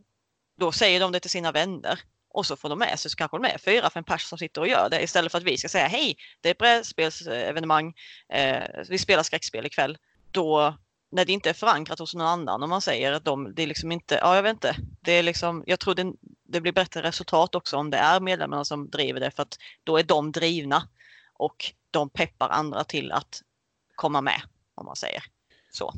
Då 0.58 0.72
säger 0.72 1.00
de 1.00 1.12
det 1.12 1.20
till 1.20 1.30
sina 1.30 1.52
vänner 1.52 2.00
och 2.28 2.46
så 2.46 2.56
får 2.56 2.68
de 2.68 2.78
med 2.78 2.98
sig 2.98 3.10
så 3.10 3.16
kanske 3.16 3.36
de 3.36 3.44
är 3.44 3.58
fyra, 3.58 3.90
fem 3.90 4.04
personer 4.04 4.28
som 4.28 4.38
sitter 4.38 4.60
och 4.60 4.68
gör 4.68 4.88
det 4.90 5.02
istället 5.02 5.32
för 5.32 5.38
att 5.38 5.44
vi 5.44 5.58
ska 5.58 5.68
säga 5.68 5.86
hej, 5.86 6.16
det 6.40 6.48
är 6.48 6.50
ett 6.50 6.58
brädspelsevenemang, 6.58 7.94
eh, 8.32 8.62
vi 8.88 8.98
spelar 8.98 9.22
skräckspel 9.22 9.66
ikväll. 9.66 9.98
Då 10.30 10.74
när 11.10 11.24
det 11.24 11.32
inte 11.32 11.50
är 11.50 11.54
förankrat 11.54 11.98
hos 11.98 12.14
någon 12.14 12.26
annan 12.26 12.62
om 12.62 12.70
man 12.70 12.80
säger 12.80 13.12
att 13.12 13.24
de, 13.24 13.54
det 13.54 13.62
är 13.62 13.66
liksom 13.66 13.92
inte, 13.92 14.14
ja 14.14 14.36
jag 14.36 14.42
vet 14.42 14.52
inte, 14.52 14.76
det 15.00 15.12
är 15.12 15.22
liksom, 15.22 15.64
jag 15.66 15.80
tror 15.80 15.94
det, 15.94 16.12
det 16.44 16.60
blir 16.60 16.72
bättre 16.72 17.02
resultat 17.02 17.54
också 17.54 17.76
om 17.76 17.90
det 17.90 17.96
är 17.96 18.20
medlemmarna 18.20 18.64
som 18.64 18.90
driver 18.90 19.20
det 19.20 19.30
för 19.30 19.42
att 19.42 19.58
då 19.84 19.98
är 19.98 20.02
de 20.02 20.32
drivna 20.32 20.88
och 21.32 21.72
de 21.90 22.10
peppar 22.10 22.48
andra 22.48 22.84
till 22.84 23.12
att 23.12 23.42
komma 23.94 24.20
med 24.20 24.40
om 24.74 24.86
man 24.86 24.96
säger 24.96 25.22
så. 25.72 25.94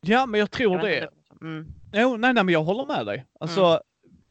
Ja, 0.00 0.26
men 0.26 0.40
jag 0.40 0.50
tror 0.50 0.74
jag 0.74 0.84
det. 0.84 1.08
Mm. 1.40 1.66
Jo, 1.92 2.16
nej, 2.16 2.34
nej, 2.34 2.44
men 2.44 2.52
jag 2.52 2.64
håller 2.64 2.86
med 2.86 3.06
dig. 3.06 3.26
Alltså, 3.40 3.64
mm. 3.64 3.80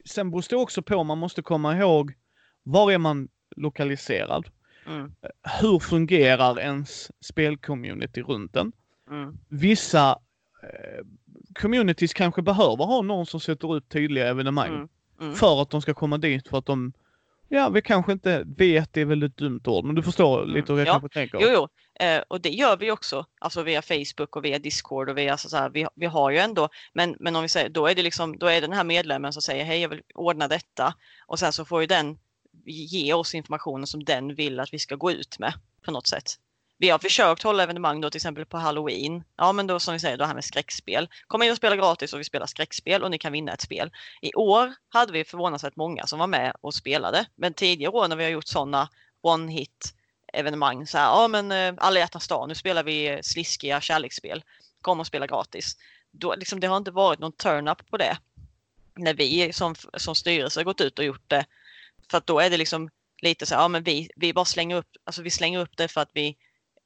sen 0.04 0.30
beror 0.30 0.44
det 0.50 0.56
också 0.56 0.82
på, 0.82 1.04
man 1.04 1.18
måste 1.18 1.42
komma 1.42 1.76
ihåg, 1.76 2.14
var 2.62 2.92
är 2.92 2.98
man 2.98 3.28
lokaliserad? 3.56 4.46
Mm. 4.86 5.14
Hur 5.60 5.78
fungerar 5.78 6.60
ens 6.60 7.10
spelcommunity 7.20 8.22
runt 8.22 8.52
den? 8.52 8.72
Mm. 9.10 9.38
Vissa 9.48 10.18
eh, 10.62 11.04
communities 11.54 12.14
kanske 12.14 12.42
behöver 12.42 12.84
ha 12.84 13.02
någon 13.02 13.26
som 13.26 13.40
sätter 13.40 13.76
ut 13.76 13.88
tydliga 13.88 14.28
evenemang. 14.28 14.74
Mm. 14.74 14.88
Mm. 15.20 15.34
För 15.34 15.62
att 15.62 15.70
de 15.70 15.82
ska 15.82 15.94
komma 15.94 16.18
dit 16.18 16.48
för 16.48 16.58
att 16.58 16.66
de, 16.66 16.92
ja 17.48 17.68
vi 17.68 17.82
kanske 17.82 18.12
inte 18.12 18.44
vet, 18.56 18.92
det 18.92 19.00
är 19.00 19.04
väl 19.04 19.22
ett 19.22 19.36
dumt 19.36 19.62
ord, 19.66 19.84
men 19.84 19.94
du 19.94 20.02
förstår 20.02 20.42
mm. 20.42 20.54
lite 20.54 20.72
hur 20.72 20.78
jag 20.78 20.88
ja. 20.88 20.92
kanske 20.92 21.08
tänker. 21.08 21.38
Jo, 21.40 21.48
jo. 21.52 21.68
Eh, 22.04 22.22
och 22.28 22.40
det 22.40 22.50
gör 22.50 22.76
vi 22.76 22.90
också, 22.90 23.26
alltså 23.38 23.62
via 23.62 23.82
Facebook 23.82 24.36
och 24.36 24.44
via 24.44 24.58
Discord 24.58 25.08
och 25.08 25.18
via 25.18 25.32
alltså 25.32 25.48
så 25.48 25.56
här, 25.56 25.70
vi, 25.70 25.86
vi 25.94 26.06
har 26.06 26.30
ju 26.30 26.38
ändå, 26.38 26.68
men, 26.92 27.16
men 27.20 27.36
om 27.36 27.42
vi 27.42 27.48
säger, 27.48 27.68
då 27.68 27.86
är 27.86 27.94
det 27.94 28.02
liksom, 28.02 28.38
då 28.38 28.46
är 28.46 28.54
det 28.54 28.60
den 28.60 28.72
här 28.72 28.84
medlemmen 28.84 29.32
som 29.32 29.42
säger 29.42 29.64
hej 29.64 29.80
jag 29.80 29.88
vill 29.88 30.02
ordna 30.14 30.48
detta 30.48 30.94
och 31.26 31.38
sen 31.38 31.52
så 31.52 31.64
får 31.64 31.80
ju 31.80 31.86
den 31.86 32.18
ge 32.64 33.12
oss 33.12 33.34
informationen 33.34 33.86
som 33.86 34.04
den 34.04 34.34
vill 34.34 34.60
att 34.60 34.72
vi 34.72 34.78
ska 34.78 34.94
gå 34.96 35.12
ut 35.12 35.38
med 35.38 35.52
på 35.84 35.90
något 35.90 36.06
sätt. 36.06 36.38
Vi 36.80 36.90
har 36.90 36.98
försökt 36.98 37.42
hålla 37.42 37.62
evenemang 37.62 38.00
då 38.00 38.10
till 38.10 38.18
exempel 38.18 38.46
på 38.46 38.58
halloween. 38.58 39.24
Ja 39.36 39.52
men 39.52 39.66
då 39.66 39.80
som 39.80 39.94
vi 39.94 40.00
säger, 40.00 40.16
det 40.16 40.26
här 40.26 40.34
med 40.34 40.44
skräckspel. 40.44 41.08
Kom 41.26 41.42
in 41.42 41.50
och 41.50 41.56
spela 41.56 41.76
gratis 41.76 42.12
och 42.12 42.20
vi 42.20 42.24
spelar 42.24 42.46
skräckspel 42.46 43.02
och 43.02 43.10
ni 43.10 43.18
kan 43.18 43.32
vinna 43.32 43.52
ett 43.52 43.60
spel. 43.60 43.90
I 44.20 44.34
år 44.34 44.74
hade 44.88 45.12
vi 45.12 45.24
förvånansvärt 45.24 45.76
många 45.76 46.06
som 46.06 46.18
var 46.18 46.26
med 46.26 46.52
och 46.60 46.74
spelade. 46.74 47.26
Men 47.36 47.54
tidigare 47.54 47.92
år 47.92 48.08
när 48.08 48.16
vi 48.16 48.24
har 48.24 48.30
gjort 48.30 48.46
sådana 48.46 48.88
one 49.20 49.52
hit 49.52 49.94
evenemang 50.32 50.86
så 50.86 50.98
här, 50.98 51.04
ja 51.04 51.28
men 51.28 51.52
eh, 51.52 51.74
alla 51.78 52.00
hjärtans 52.00 52.28
dag, 52.28 52.48
nu 52.48 52.54
spelar 52.54 52.82
vi 52.82 53.08
eh, 53.08 53.18
sliskiga 53.22 53.80
kärleksspel. 53.80 54.44
kom 54.82 55.00
och 55.00 55.06
spela 55.06 55.26
gratis. 55.26 55.76
Då, 56.10 56.34
liksom, 56.34 56.60
det 56.60 56.66
har 56.66 56.76
inte 56.76 56.90
varit 56.90 57.18
någon 57.18 57.32
turn-up 57.32 57.90
på 57.90 57.96
det. 57.96 58.18
När 58.94 59.14
vi 59.14 59.52
som, 59.52 59.74
som 59.96 60.14
styrelse 60.14 60.60
har 60.60 60.64
gått 60.64 60.80
ut 60.80 60.98
och 60.98 61.04
gjort 61.04 61.28
det. 61.28 61.44
För 62.10 62.18
att 62.18 62.26
då 62.26 62.40
är 62.40 62.50
det 62.50 62.56
liksom 62.56 62.90
lite 63.22 63.46
så 63.46 63.54
här, 63.54 63.62
ja 63.62 63.68
men 63.68 63.82
vi, 63.82 64.10
vi 64.16 64.32
bara 64.32 64.44
slänger 64.44 64.76
upp, 64.76 64.88
alltså 65.04 65.22
vi 65.22 65.30
slänger 65.30 65.58
upp 65.58 65.76
det 65.76 65.88
för 65.88 66.00
att 66.00 66.10
vi 66.12 66.36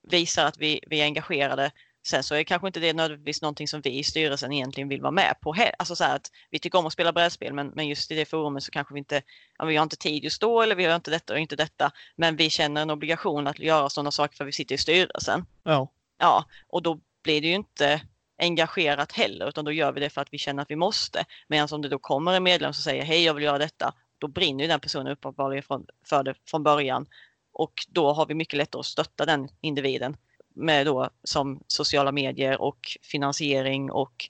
visar 0.03 0.47
att 0.47 0.59
vi, 0.59 0.81
vi 0.87 1.01
är 1.01 1.05
engagerade. 1.05 1.71
Sen 2.07 2.23
så 2.23 2.35
är 2.35 2.43
kanske 2.43 2.67
inte 2.67 2.81
det 2.81 2.93
nödvändigtvis 2.93 3.43
någonting 3.43 3.69
som 3.69 3.81
vi 3.81 3.99
i 3.99 4.05
styrelsen 4.05 4.53
egentligen 4.53 4.89
vill 4.89 5.01
vara 5.01 5.11
med 5.11 5.35
på. 5.41 5.55
Alltså 5.79 5.97
så 5.97 6.05
att 6.05 6.31
vi 6.51 6.59
tycker 6.59 6.79
om 6.79 6.87
att 6.87 6.93
spela 6.93 7.13
brädspel 7.13 7.53
men, 7.53 7.69
men 7.69 7.89
just 7.89 8.11
i 8.11 8.15
det 8.15 8.25
forumet 8.25 8.63
så 8.63 8.71
kanske 8.71 8.95
vi 8.95 8.99
inte, 8.99 9.23
ja, 9.59 9.65
vi 9.65 9.77
har 9.77 9.83
inte 9.83 9.97
tid 9.97 10.25
just 10.25 10.41
då 10.41 10.63
eller 10.63 10.75
vi 10.75 10.85
har 10.85 10.97
inte 10.97 11.11
detta 11.11 11.33
och 11.33 11.39
inte 11.39 11.57
detta. 11.57 11.93
Men 12.17 12.37
vi 12.37 12.51
känner 12.51 12.83
en 12.83 12.91
obligation 12.91 13.47
att 13.47 13.59
göra 13.59 13.89
sådana 13.89 14.11
saker 14.11 14.37
för 14.37 14.45
vi 14.45 14.53
sitter 14.53 14.75
i 14.75 14.79
styrelsen. 14.79 15.47
Ja. 15.63 15.89
Ja, 16.19 16.45
och 16.69 16.83
då 16.83 17.01
blir 17.23 17.41
det 17.41 17.49
ju 17.49 17.55
inte 17.55 18.03
engagerat 18.39 19.13
heller 19.13 19.49
utan 19.49 19.65
då 19.65 19.73
gör 19.73 19.93
vi 19.93 20.01
det 20.01 20.11
för 20.11 20.21
att 20.21 20.33
vi 20.33 20.39
känner 20.39 20.63
att 20.63 20.71
vi 20.71 20.77
måste. 20.77 21.25
Medan 21.49 21.69
om 21.73 21.83
det 21.83 21.89
då 21.89 21.99
kommer 21.99 22.33
en 22.33 22.43
medlem 22.43 22.73
som 22.73 22.83
säger 22.83 23.05
hej 23.05 23.25
jag 23.25 23.35
vill 23.35 23.45
göra 23.45 23.59
detta 23.59 23.95
då 24.19 24.29
brinner 24.29 24.65
ju 24.65 24.69
den 24.69 24.81
personen 24.81 25.13
uppenbarligen 25.13 25.65
för 26.07 26.23
det 26.23 26.35
från 26.47 26.63
början. 26.63 27.07
Och 27.53 27.87
då 27.89 28.13
har 28.13 28.27
vi 28.27 28.35
mycket 28.35 28.57
lättare 28.59 28.81
att 28.81 28.87
stötta 28.87 29.27
den 29.27 29.49
individen 29.61 30.17
med 30.55 30.87
då 30.87 31.11
som 31.25 31.61
sociala 31.67 32.13
medier 32.13 32.61
och 32.61 32.99
finansiering 33.03 33.91
och 33.91 34.29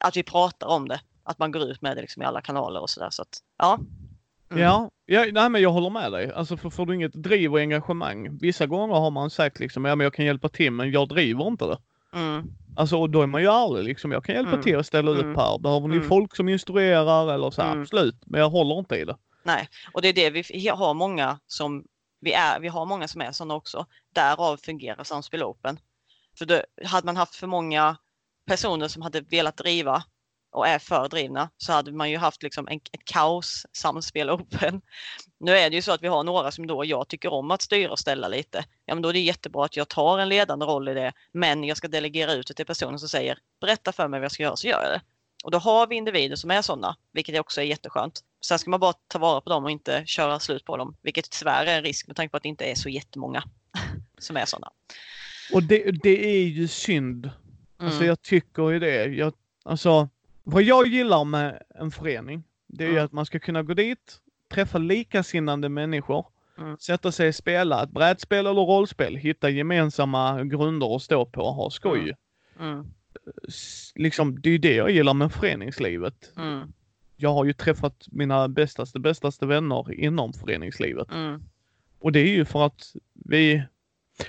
att 0.00 0.16
vi 0.16 0.22
pratar 0.22 0.66
om 0.66 0.88
det. 0.88 1.00
Att 1.22 1.38
man 1.38 1.52
går 1.52 1.62
ut 1.62 1.82
med 1.82 1.96
det 1.96 2.00
liksom 2.00 2.22
i 2.22 2.26
alla 2.26 2.40
kanaler 2.40 2.80
och 2.80 2.90
sådär. 2.90 3.10
Så 3.10 3.22
att, 3.22 3.38
ja. 3.58 3.78
Mm. 4.50 4.62
Ja, 4.62 4.90
ja 5.06 5.26
nej, 5.32 5.50
men 5.50 5.62
jag 5.62 5.70
håller 5.70 5.90
med 5.90 6.12
dig. 6.12 6.32
Alltså 6.32 6.56
för 6.56 6.70
får 6.70 6.86
du 6.86 6.94
inget 6.94 7.12
driv 7.12 7.52
och 7.52 7.60
engagemang. 7.60 8.38
Vissa 8.40 8.66
gånger 8.66 8.94
har 8.94 9.10
man 9.10 9.30
sagt 9.30 9.60
liksom, 9.60 9.84
ja 9.84 9.94
men 9.94 10.04
jag 10.04 10.14
kan 10.14 10.24
hjälpa 10.24 10.48
till 10.48 10.72
men 10.72 10.90
jag 10.90 11.08
driver 11.08 11.46
inte 11.46 11.66
det. 11.66 11.78
Mm. 12.14 12.44
Alltså 12.76 12.96
och 13.00 13.10
då 13.10 13.22
är 13.22 13.26
man 13.26 13.42
ju 13.42 13.48
ärlig 13.48 13.84
liksom. 13.84 14.12
Jag 14.12 14.24
kan 14.24 14.34
hjälpa 14.34 14.50
mm. 14.50 14.62
till 14.62 14.78
att 14.78 14.86
ställa 14.86 15.10
upp 15.10 15.22
mm. 15.22 15.36
här. 15.36 15.58
Behöver 15.58 15.88
ni 15.88 15.96
mm. 15.96 16.08
folk 16.08 16.36
som 16.36 16.48
instruerar 16.48 17.34
eller 17.34 17.50
så 17.50 17.62
mm. 17.62 17.80
absolut. 17.80 18.16
Men 18.26 18.40
jag 18.40 18.50
håller 18.50 18.78
inte 18.78 18.96
i 18.96 19.04
det. 19.04 19.16
Nej, 19.42 19.68
och 19.92 20.02
det 20.02 20.08
är 20.08 20.12
det 20.12 20.30
vi 20.30 20.68
har 20.68 20.94
många 20.94 21.38
som 21.46 21.84
vi, 22.24 22.32
är, 22.32 22.60
vi 22.60 22.68
har 22.68 22.86
många 22.86 23.08
som 23.08 23.20
är 23.20 23.32
sådana 23.32 23.54
också. 23.54 23.86
Därav 24.14 24.56
fungerar 24.56 25.04
Samspel 25.04 25.42
Open. 25.42 25.78
För 26.38 26.46
då, 26.46 26.62
hade 26.84 27.06
man 27.06 27.16
haft 27.16 27.34
för 27.34 27.46
många 27.46 27.96
personer 28.46 28.88
som 28.88 29.02
hade 29.02 29.20
velat 29.20 29.56
driva 29.56 30.04
och 30.52 30.68
är 30.68 30.78
fördrivna 30.78 31.50
så 31.56 31.72
hade 31.72 31.92
man 31.92 32.10
ju 32.10 32.16
haft 32.16 32.42
liksom 32.42 32.68
en, 32.68 32.80
ett 32.92 33.04
kaos 33.04 33.66
samspel 33.72 34.30
open. 34.30 34.80
Nu 35.40 35.52
är 35.56 35.70
det 35.70 35.76
ju 35.76 35.82
så 35.82 35.92
att 35.92 36.02
vi 36.02 36.08
har 36.08 36.24
några 36.24 36.50
som 36.50 36.66
då 36.66 36.84
jag 36.84 37.08
tycker 37.08 37.32
om 37.32 37.50
att 37.50 37.62
styra 37.62 37.92
och 37.92 37.98
ställa 37.98 38.28
lite. 38.28 38.64
Ja 38.84 38.94
men 38.94 39.02
då 39.02 39.08
är 39.08 39.12
det 39.12 39.20
jättebra 39.20 39.64
att 39.64 39.76
jag 39.76 39.88
tar 39.88 40.18
en 40.18 40.28
ledande 40.28 40.66
roll 40.66 40.88
i 40.88 40.94
det 40.94 41.12
men 41.32 41.64
jag 41.64 41.76
ska 41.76 41.88
delegera 41.88 42.32
ut 42.32 42.46
det 42.46 42.54
till 42.54 42.66
personen 42.66 42.98
som 42.98 43.08
säger 43.08 43.38
berätta 43.60 43.92
för 43.92 44.08
mig 44.08 44.20
vad 44.20 44.24
jag 44.24 44.32
ska 44.32 44.42
göra 44.42 44.56
så 44.56 44.68
gör 44.68 44.82
jag 44.82 44.92
det. 44.92 45.00
Och 45.44 45.50
då 45.50 45.58
har 45.58 45.86
vi 45.86 45.96
individer 45.96 46.36
som 46.36 46.50
är 46.50 46.62
sådana, 46.62 46.96
vilket 47.12 47.40
också 47.40 47.60
är 47.60 47.64
jätteskönt. 47.64 48.24
Sen 48.40 48.58
ska 48.58 48.70
man 48.70 48.80
bara 48.80 48.92
ta 48.92 49.18
vara 49.18 49.40
på 49.40 49.50
dem 49.50 49.64
och 49.64 49.70
inte 49.70 50.02
köra 50.06 50.40
slut 50.40 50.64
på 50.64 50.76
dem, 50.76 50.96
vilket 51.02 51.30
tyvärr 51.30 51.66
är 51.66 51.76
en 51.76 51.84
risk 51.84 52.06
med 52.06 52.16
tanke 52.16 52.30
på 52.30 52.36
att 52.36 52.42
det 52.42 52.48
inte 52.48 52.64
är 52.64 52.74
så 52.74 52.88
jättemånga 52.88 53.42
som 54.18 54.36
är 54.36 54.44
sådana. 54.44 54.70
Och 55.52 55.62
det, 55.62 55.90
det 56.02 56.26
är 56.26 56.46
ju 56.46 56.68
synd. 56.68 57.26
Alltså, 57.26 57.40
mm. 57.80 57.86
Alltså 57.86 58.04
jag 58.04 58.22
tycker 58.22 58.70
ju 58.70 58.78
det. 58.78 59.04
Jag, 59.04 59.32
alltså, 59.64 60.08
vad 60.42 60.62
jag 60.62 60.86
gillar 60.86 61.24
med 61.24 61.62
en 61.74 61.90
förening, 61.90 62.44
det 62.66 62.84
är 62.84 62.88
mm. 62.88 62.98
ju 62.98 63.04
att 63.04 63.12
man 63.12 63.26
ska 63.26 63.38
kunna 63.38 63.62
gå 63.62 63.74
dit, 63.74 64.18
träffa 64.54 64.78
likasinnande 64.78 65.68
människor, 65.68 66.26
mm. 66.58 66.78
sätta 66.78 67.12
sig 67.12 67.28
och 67.28 67.34
spela 67.34 67.82
ett 67.82 67.90
brädspel 67.90 68.46
eller 68.46 68.60
rollspel, 68.60 69.16
hitta 69.16 69.50
gemensamma 69.50 70.44
grunder 70.44 70.96
att 70.96 71.02
stå 71.02 71.26
på 71.26 71.42
och 71.42 71.54
ha 71.54 71.70
skoj. 71.70 72.16
Mm. 72.60 72.86
Liksom, 73.94 74.40
det 74.40 74.48
är 74.48 74.52
ju 74.52 74.58
det 74.58 74.74
jag 74.74 74.90
gillar 74.90 75.14
med 75.14 75.32
föreningslivet. 75.32 76.32
Mm. 76.36 76.72
Jag 77.16 77.32
har 77.32 77.44
ju 77.44 77.52
träffat 77.52 78.06
mina 78.10 78.48
bästaste, 78.48 79.00
bästaste 79.00 79.46
vänner 79.46 80.00
inom 80.00 80.32
föreningslivet. 80.32 81.10
Mm. 81.12 81.42
Och 81.98 82.12
det 82.12 82.20
är 82.20 82.28
ju 82.28 82.44
för 82.44 82.66
att 82.66 82.92
vi 83.12 83.62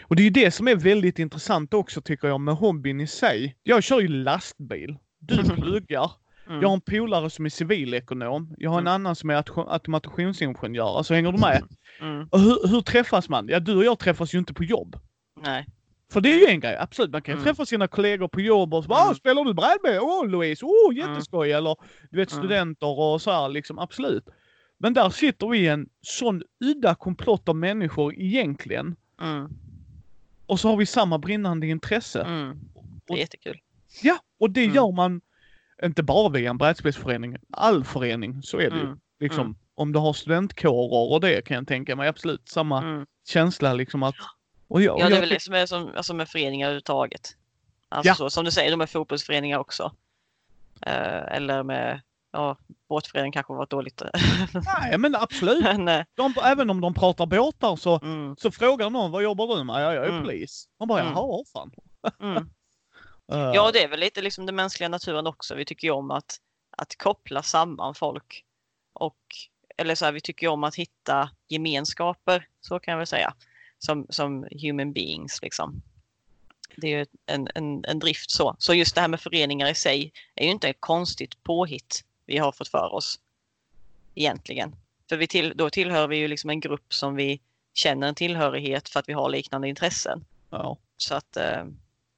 och 0.04 0.16
det 0.16 0.22
är 0.22 0.24
ju 0.24 0.30
det 0.30 0.52
som 0.52 0.68
är 0.68 0.76
väldigt 0.76 1.20
intressant 1.20 1.74
också 1.74 2.02
tycker 2.02 2.28
jag 2.28 2.42
med 2.42 2.56
hobbyn 2.56 3.02
i 3.02 3.08
sig. 3.08 3.56
Jag 3.64 3.84
kör 3.84 4.02
ju 4.02 4.08
lastbil. 4.08 4.98
Du 5.20 5.44
pluggar. 5.56 6.12
Mm. 6.48 6.62
Jag 6.62 6.70
har 6.70 6.74
en 6.74 6.82
polare 6.82 7.30
som 7.30 7.46
är 7.46 7.50
civilekonom. 7.50 8.56
Jag 8.58 8.70
har 8.70 8.78
en 8.78 8.88
mm. 8.88 8.94
annan 8.94 9.16
som 9.16 9.30
är 9.30 9.44
automationsingenjör. 9.74 10.98
Alltså 10.98 11.14
hänger 11.14 11.32
du 11.32 11.38
med? 11.38 11.64
Mm. 12.02 12.28
Och 12.32 12.40
hur, 12.40 12.68
hur, 12.68 12.82
träffas 12.82 13.30
man? 13.30 13.48
Ja, 13.48 13.60
du 13.60 13.76
och 13.76 13.86
jag 13.86 14.00
träffas 14.00 14.34
ju 14.34 14.40
inte 14.40 14.54
på 14.54 14.64
jobb. 14.64 15.00
Nej. 15.42 15.66
För 16.12 16.22
det 16.22 16.34
är 16.34 16.40
ju 16.40 16.46
en 16.46 16.60
grej, 16.60 16.78
absolut. 16.78 17.12
Man 17.12 17.22
kan 17.22 17.34
mm. 17.34 17.44
träffa 17.46 17.66
sina 17.66 17.88
kollegor 17.88 18.28
på 18.28 18.42
jobb 18.42 18.74
och 18.74 18.84
så 18.84 18.88
bara, 18.88 19.04
mm. 19.04 19.16
spelar 19.16 19.44
du 19.44 19.54
brädspel? 19.54 20.00
Åh 20.02 20.22
oh, 20.22 20.28
Louise, 20.28 20.66
åh 20.66 20.90
oh, 20.90 20.96
jätteskoj! 20.96 21.52
Mm. 21.52 21.58
Eller 21.58 21.76
du 22.12 22.18
vet 22.18 22.32
studenter 22.32 23.00
och 23.00 23.22
så 23.22 23.32
här 23.32 23.50
liksom, 23.50 23.80
absolut. 23.80 24.26
Men 24.78 24.94
där 24.94 25.10
sitter 25.10 25.48
vi 25.48 25.58
i 25.58 25.68
en 25.68 25.90
sån 26.02 26.44
udda 26.60 26.96
komplott 26.96 27.50
av 27.50 27.56
människor 27.56 28.14
egentligen. 28.14 28.96
Mm. 29.22 29.50
Och 30.46 30.60
så 30.60 30.70
har 30.70 30.78
vi 30.78 30.86
samma 30.86 31.18
brinnande 31.18 31.68
intresse. 31.68 32.22
Mm. 32.22 32.60
Det 33.08 33.14
är 33.14 33.18
jättekul. 33.18 33.60
Ja, 34.02 34.20
och 34.40 34.52
det 34.52 34.64
mm. 34.64 34.76
gör 34.76 34.92
man 34.92 35.22
inte 35.84 36.04
bara 36.04 36.30
via 36.30 36.50
en 36.50 36.58
brädspelsförening, 36.58 37.38
all 37.52 37.84
förening, 37.84 38.44
så 38.44 38.58
är 38.58 38.70
det 38.70 38.80
mm. 38.80 38.88
ju. 38.88 38.98
Liksom, 39.20 39.42
mm. 39.42 39.56
Om 39.76 39.92
du 39.92 40.00
har 40.00 40.14
studentkårer 40.14 41.12
och 41.12 41.22
det 41.22 41.42
kan 41.46 41.56
jag 41.56 41.68
tänka 41.68 41.96
mig 41.96 42.08
absolut 42.08 42.50
samma 42.50 42.82
mm. 42.84 43.06
känsla 43.28 43.74
liksom 43.74 44.04
att... 44.04 44.16
Och 44.68 44.82
jag, 44.82 44.96
och 44.96 45.02
ja, 45.02 45.10
det 45.10 45.16
är 45.16 45.20
väl 45.20 45.30
det 45.30 45.40
som 45.40 45.54
är 45.54 45.66
som, 45.66 45.92
alltså 45.96 46.14
med 46.14 46.30
föreningar 46.30 46.68
överhuvudtaget. 46.68 47.36
Alltså 47.90 48.10
ja. 48.10 48.16
så, 48.16 48.30
som 48.30 48.46
du 48.46 48.52
säger, 48.52 48.72
de 48.72 48.82
är 48.82 48.86
fotbollsföreningar 48.86 49.60
också. 49.60 49.84
Uh, 50.88 51.34
eller 51.36 51.64
med 51.64 52.02
ja, 52.32 52.58
båtförening 52.90 53.32
kanske 53.32 53.54
var 53.54 53.66
dåligt. 53.66 54.02
Nej, 54.54 54.98
men 54.98 55.16
absolut. 55.16 55.64
men, 55.64 55.88
eh, 55.88 56.06
de, 56.16 56.34
även 56.44 56.70
om 56.70 56.82
de 56.82 56.94
pratar 56.94 57.26
båtar 57.26 57.76
så, 57.76 58.00
mm. 58.04 58.36
så 58.38 58.52
frågar 58.52 58.90
någon 58.90 59.12
vad 59.12 59.24
jobbar 59.24 59.58
du 59.58 59.64
med? 59.64 59.76
Ja, 59.76 59.94
jag 59.94 60.06
är 60.06 60.10
mm. 60.10 60.22
polis. 60.24 60.68
Man 60.80 60.88
bara, 60.88 61.02
mm. 61.02 61.14
jaha, 61.14 61.44
fan. 61.54 61.72
mm. 62.22 62.50
Ja, 63.28 63.72
det 63.74 63.84
är 63.84 63.88
väl 63.88 64.00
lite 64.00 64.22
liksom 64.22 64.46
den 64.46 64.56
mänskliga 64.56 64.90
naturen 64.90 65.28
också. 65.28 65.56
Vi 65.56 65.66
tycker 65.66 65.88
ju 65.88 65.92
om 65.92 66.12
att, 66.12 66.38
att 66.78 66.98
koppla 66.98 67.44
samman 67.44 67.96
folk. 67.96 68.44
Och, 68.94 69.18
eller 69.78 69.96
så 69.96 70.06
här, 70.06 70.12
vi 70.12 70.22
tycker 70.22 70.48
ju 70.48 70.52
om 70.52 70.64
att 70.64 70.76
hitta 70.76 71.30
gemenskaper, 71.48 72.48
så 72.62 72.80
kan 72.80 72.92
jag 72.92 72.98
väl 72.98 73.08
säga. 73.08 73.34
Som, 73.86 74.06
som 74.10 74.48
human 74.62 74.94
beings 74.94 75.42
liksom. 75.42 75.82
Det 76.76 76.88
är 76.88 76.98
ju 76.98 77.06
en, 77.26 77.48
en, 77.56 77.86
en 77.86 78.00
drift 78.00 78.32
så. 78.32 78.56
Så 78.60 78.74
just 78.74 78.96
det 78.96 79.02
här 79.02 79.08
med 79.08 79.22
föreningar 79.22 79.70
i 79.70 79.76
sig 79.76 80.14
är 80.36 80.46
ju 80.46 80.52
inte 80.52 80.70
ett 80.70 80.80
konstigt 80.82 81.44
påhitt 81.44 82.04
vi 82.26 82.38
har 82.38 82.52
fått 82.52 82.68
för 82.68 82.94
oss. 82.94 83.20
Egentligen. 84.16 84.76
För 85.10 85.18
vi 85.18 85.28
till, 85.28 85.54
då 85.56 85.70
tillhör 85.70 86.08
vi 86.08 86.18
ju 86.18 86.28
liksom 86.28 86.50
en 86.50 86.60
grupp 86.60 86.94
som 86.94 87.16
vi 87.16 87.42
känner 87.74 88.08
en 88.08 88.16
tillhörighet 88.16 88.90
för 88.90 89.00
att 89.00 89.10
vi 89.10 89.14
har 89.14 89.30
liknande 89.30 89.70
intressen. 89.70 90.26
Ja. 90.50 90.78
Så 90.98 91.16
att, 91.16 91.38
eh, 91.38 91.66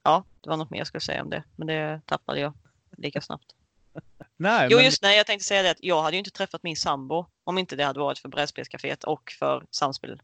ja, 0.03 0.23
det 0.41 0.49
var 0.49 0.57
något 0.57 0.69
mer 0.69 0.77
jag 0.77 0.87
skulle 0.87 1.01
säga 1.01 1.21
om 1.21 1.29
det. 1.29 1.43
Men 1.55 1.67
det 1.67 2.01
tappade 2.05 2.39
jag 2.39 2.53
lika 2.97 3.21
snabbt. 3.21 3.55
Nej, 4.37 4.67
jo, 4.71 4.77
men... 4.77 4.85
just 4.85 5.01
nej, 5.01 5.17
jag 5.17 5.25
tänkte 5.25 5.45
säga 5.45 5.63
det 5.63 5.71
att 5.71 5.83
jag 5.83 6.01
hade 6.01 6.15
ju 6.15 6.19
inte 6.19 6.31
träffat 6.31 6.63
min 6.63 6.75
sambo 6.75 7.25
om 7.43 7.57
inte 7.57 7.75
det 7.75 7.83
hade 7.83 7.99
varit 7.99 8.19
för 8.19 8.29
brädspelscaféet 8.29 9.03
och 9.03 9.31
för 9.39 9.65
samspel. 9.71 10.21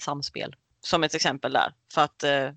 samspel. 0.00 0.56
Som 0.86 1.04
ett 1.04 1.14
exempel 1.14 1.52
där. 1.52 1.72
För 1.94 2.00
att 2.00 2.22
eh, 2.22 2.50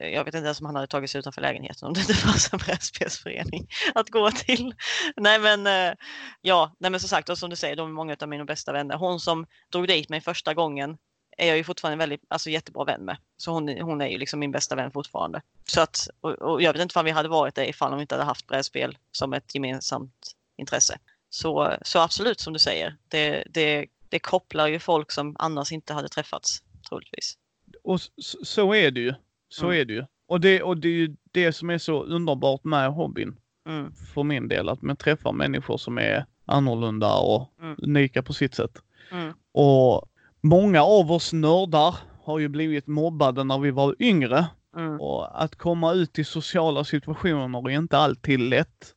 jag 0.00 0.24
vet 0.24 0.34
inte 0.34 0.46
ens 0.46 0.60
om 0.60 0.66
han 0.66 0.74
hade 0.74 0.86
tagit 0.86 1.10
sig 1.10 1.18
utanför 1.18 1.40
lägenheten 1.40 1.88
om 1.88 1.94
det 1.94 2.00
inte 2.00 2.14
fanns 2.26 2.52
en 2.52 2.58
brädspelsförening 2.58 3.68
att 3.94 4.10
gå 4.10 4.30
till. 4.30 4.74
Nej 5.16 5.38
men 5.38 5.66
eh, 5.66 5.94
ja, 6.40 6.76
nej 6.78 6.90
men 6.90 7.00
som 7.00 7.08
sagt, 7.08 7.28
och 7.28 7.38
som 7.38 7.50
du 7.50 7.56
säger, 7.56 7.76
de 7.76 7.88
är 7.88 7.92
många 7.92 8.16
av 8.20 8.28
mina 8.28 8.44
bästa 8.44 8.72
vänner. 8.72 8.96
Hon 8.96 9.20
som 9.20 9.46
drog 9.72 9.88
dit 9.88 10.08
mig 10.08 10.20
första 10.20 10.54
gången 10.54 10.98
är 11.36 11.48
jag 11.48 11.56
ju 11.56 11.64
fortfarande 11.64 11.94
en 11.94 11.98
väldigt, 11.98 12.24
alltså 12.28 12.50
jättebra 12.50 12.84
vän 12.84 13.04
med. 13.04 13.16
Så 13.36 13.52
hon, 13.52 13.68
hon 13.68 14.00
är 14.00 14.08
ju 14.08 14.18
liksom 14.18 14.40
min 14.40 14.52
bästa 14.52 14.74
vän 14.74 14.90
fortfarande. 14.90 15.42
Så 15.66 15.80
att, 15.80 16.08
och, 16.20 16.30
och 16.30 16.62
jag 16.62 16.72
vet 16.72 16.82
inte 16.82 16.98
om 16.98 17.04
vi 17.04 17.10
hade 17.10 17.28
varit 17.28 17.54
det 17.54 17.68
ifall 17.68 17.94
vi 17.94 18.00
inte 18.00 18.14
hade 18.14 18.24
haft 18.24 18.46
brädspel 18.46 18.98
som 19.12 19.32
ett 19.32 19.54
gemensamt 19.54 20.32
intresse. 20.56 20.98
Så, 21.30 21.76
så 21.82 21.98
absolut 21.98 22.40
som 22.40 22.52
du 22.52 22.58
säger, 22.58 22.96
det, 23.08 23.44
det, 23.50 23.86
det 24.08 24.18
kopplar 24.18 24.66
ju 24.66 24.78
folk 24.78 25.12
som 25.12 25.36
annars 25.38 25.72
inte 25.72 25.94
hade 25.94 26.08
träffats 26.08 26.62
troligtvis. 26.88 27.38
Och 27.84 28.00
så 28.42 28.74
är 28.74 28.90
det 28.90 29.00
ju. 29.00 29.14
Så 29.48 29.66
mm. 29.66 29.80
är 29.80 29.84
det 29.84 29.92
ju. 29.92 30.04
Och 30.26 30.40
det, 30.40 30.62
och 30.62 30.76
det 30.76 30.88
är 30.88 30.92
ju 30.92 31.16
det 31.32 31.52
som 31.52 31.70
är 31.70 31.78
så 31.78 32.02
underbart 32.02 32.64
med 32.64 32.92
hobbyn. 32.92 33.36
Mm. 33.68 33.92
För 34.14 34.22
min 34.22 34.48
del, 34.48 34.68
att 34.68 34.82
man 34.82 34.96
träffar 34.96 35.32
människor 35.32 35.76
som 35.76 35.98
är 35.98 36.26
annorlunda 36.46 37.14
och 37.14 37.52
mm. 37.60 37.76
unika 37.82 38.22
på 38.22 38.32
sitt 38.32 38.54
sätt. 38.54 38.82
Mm. 39.12 39.32
Och 39.52 40.08
många 40.40 40.82
av 40.82 41.12
oss 41.12 41.32
nördar 41.32 41.96
har 42.22 42.38
ju 42.38 42.48
blivit 42.48 42.86
mobbade 42.86 43.44
när 43.44 43.58
vi 43.58 43.70
var 43.70 43.96
yngre. 43.98 44.46
Mm. 44.76 45.00
Och 45.00 45.42
att 45.42 45.56
komma 45.56 45.92
ut 45.92 46.18
i 46.18 46.24
sociala 46.24 46.84
situationer 46.84 47.70
är 47.70 47.78
inte 47.78 47.98
alltid 47.98 48.40
lätt. 48.40 48.94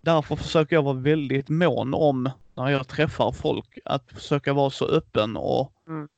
Därför 0.00 0.36
försöker 0.36 0.76
jag 0.76 0.82
vara 0.82 0.94
väldigt 0.94 1.48
mån 1.48 1.94
om, 1.94 2.30
när 2.54 2.68
jag 2.68 2.88
träffar 2.88 3.32
folk, 3.32 3.78
att 3.84 4.12
försöka 4.12 4.52
vara 4.52 4.70
så 4.70 4.84
öppen 4.84 5.36
och 5.36 5.72
mm. 5.88 6.08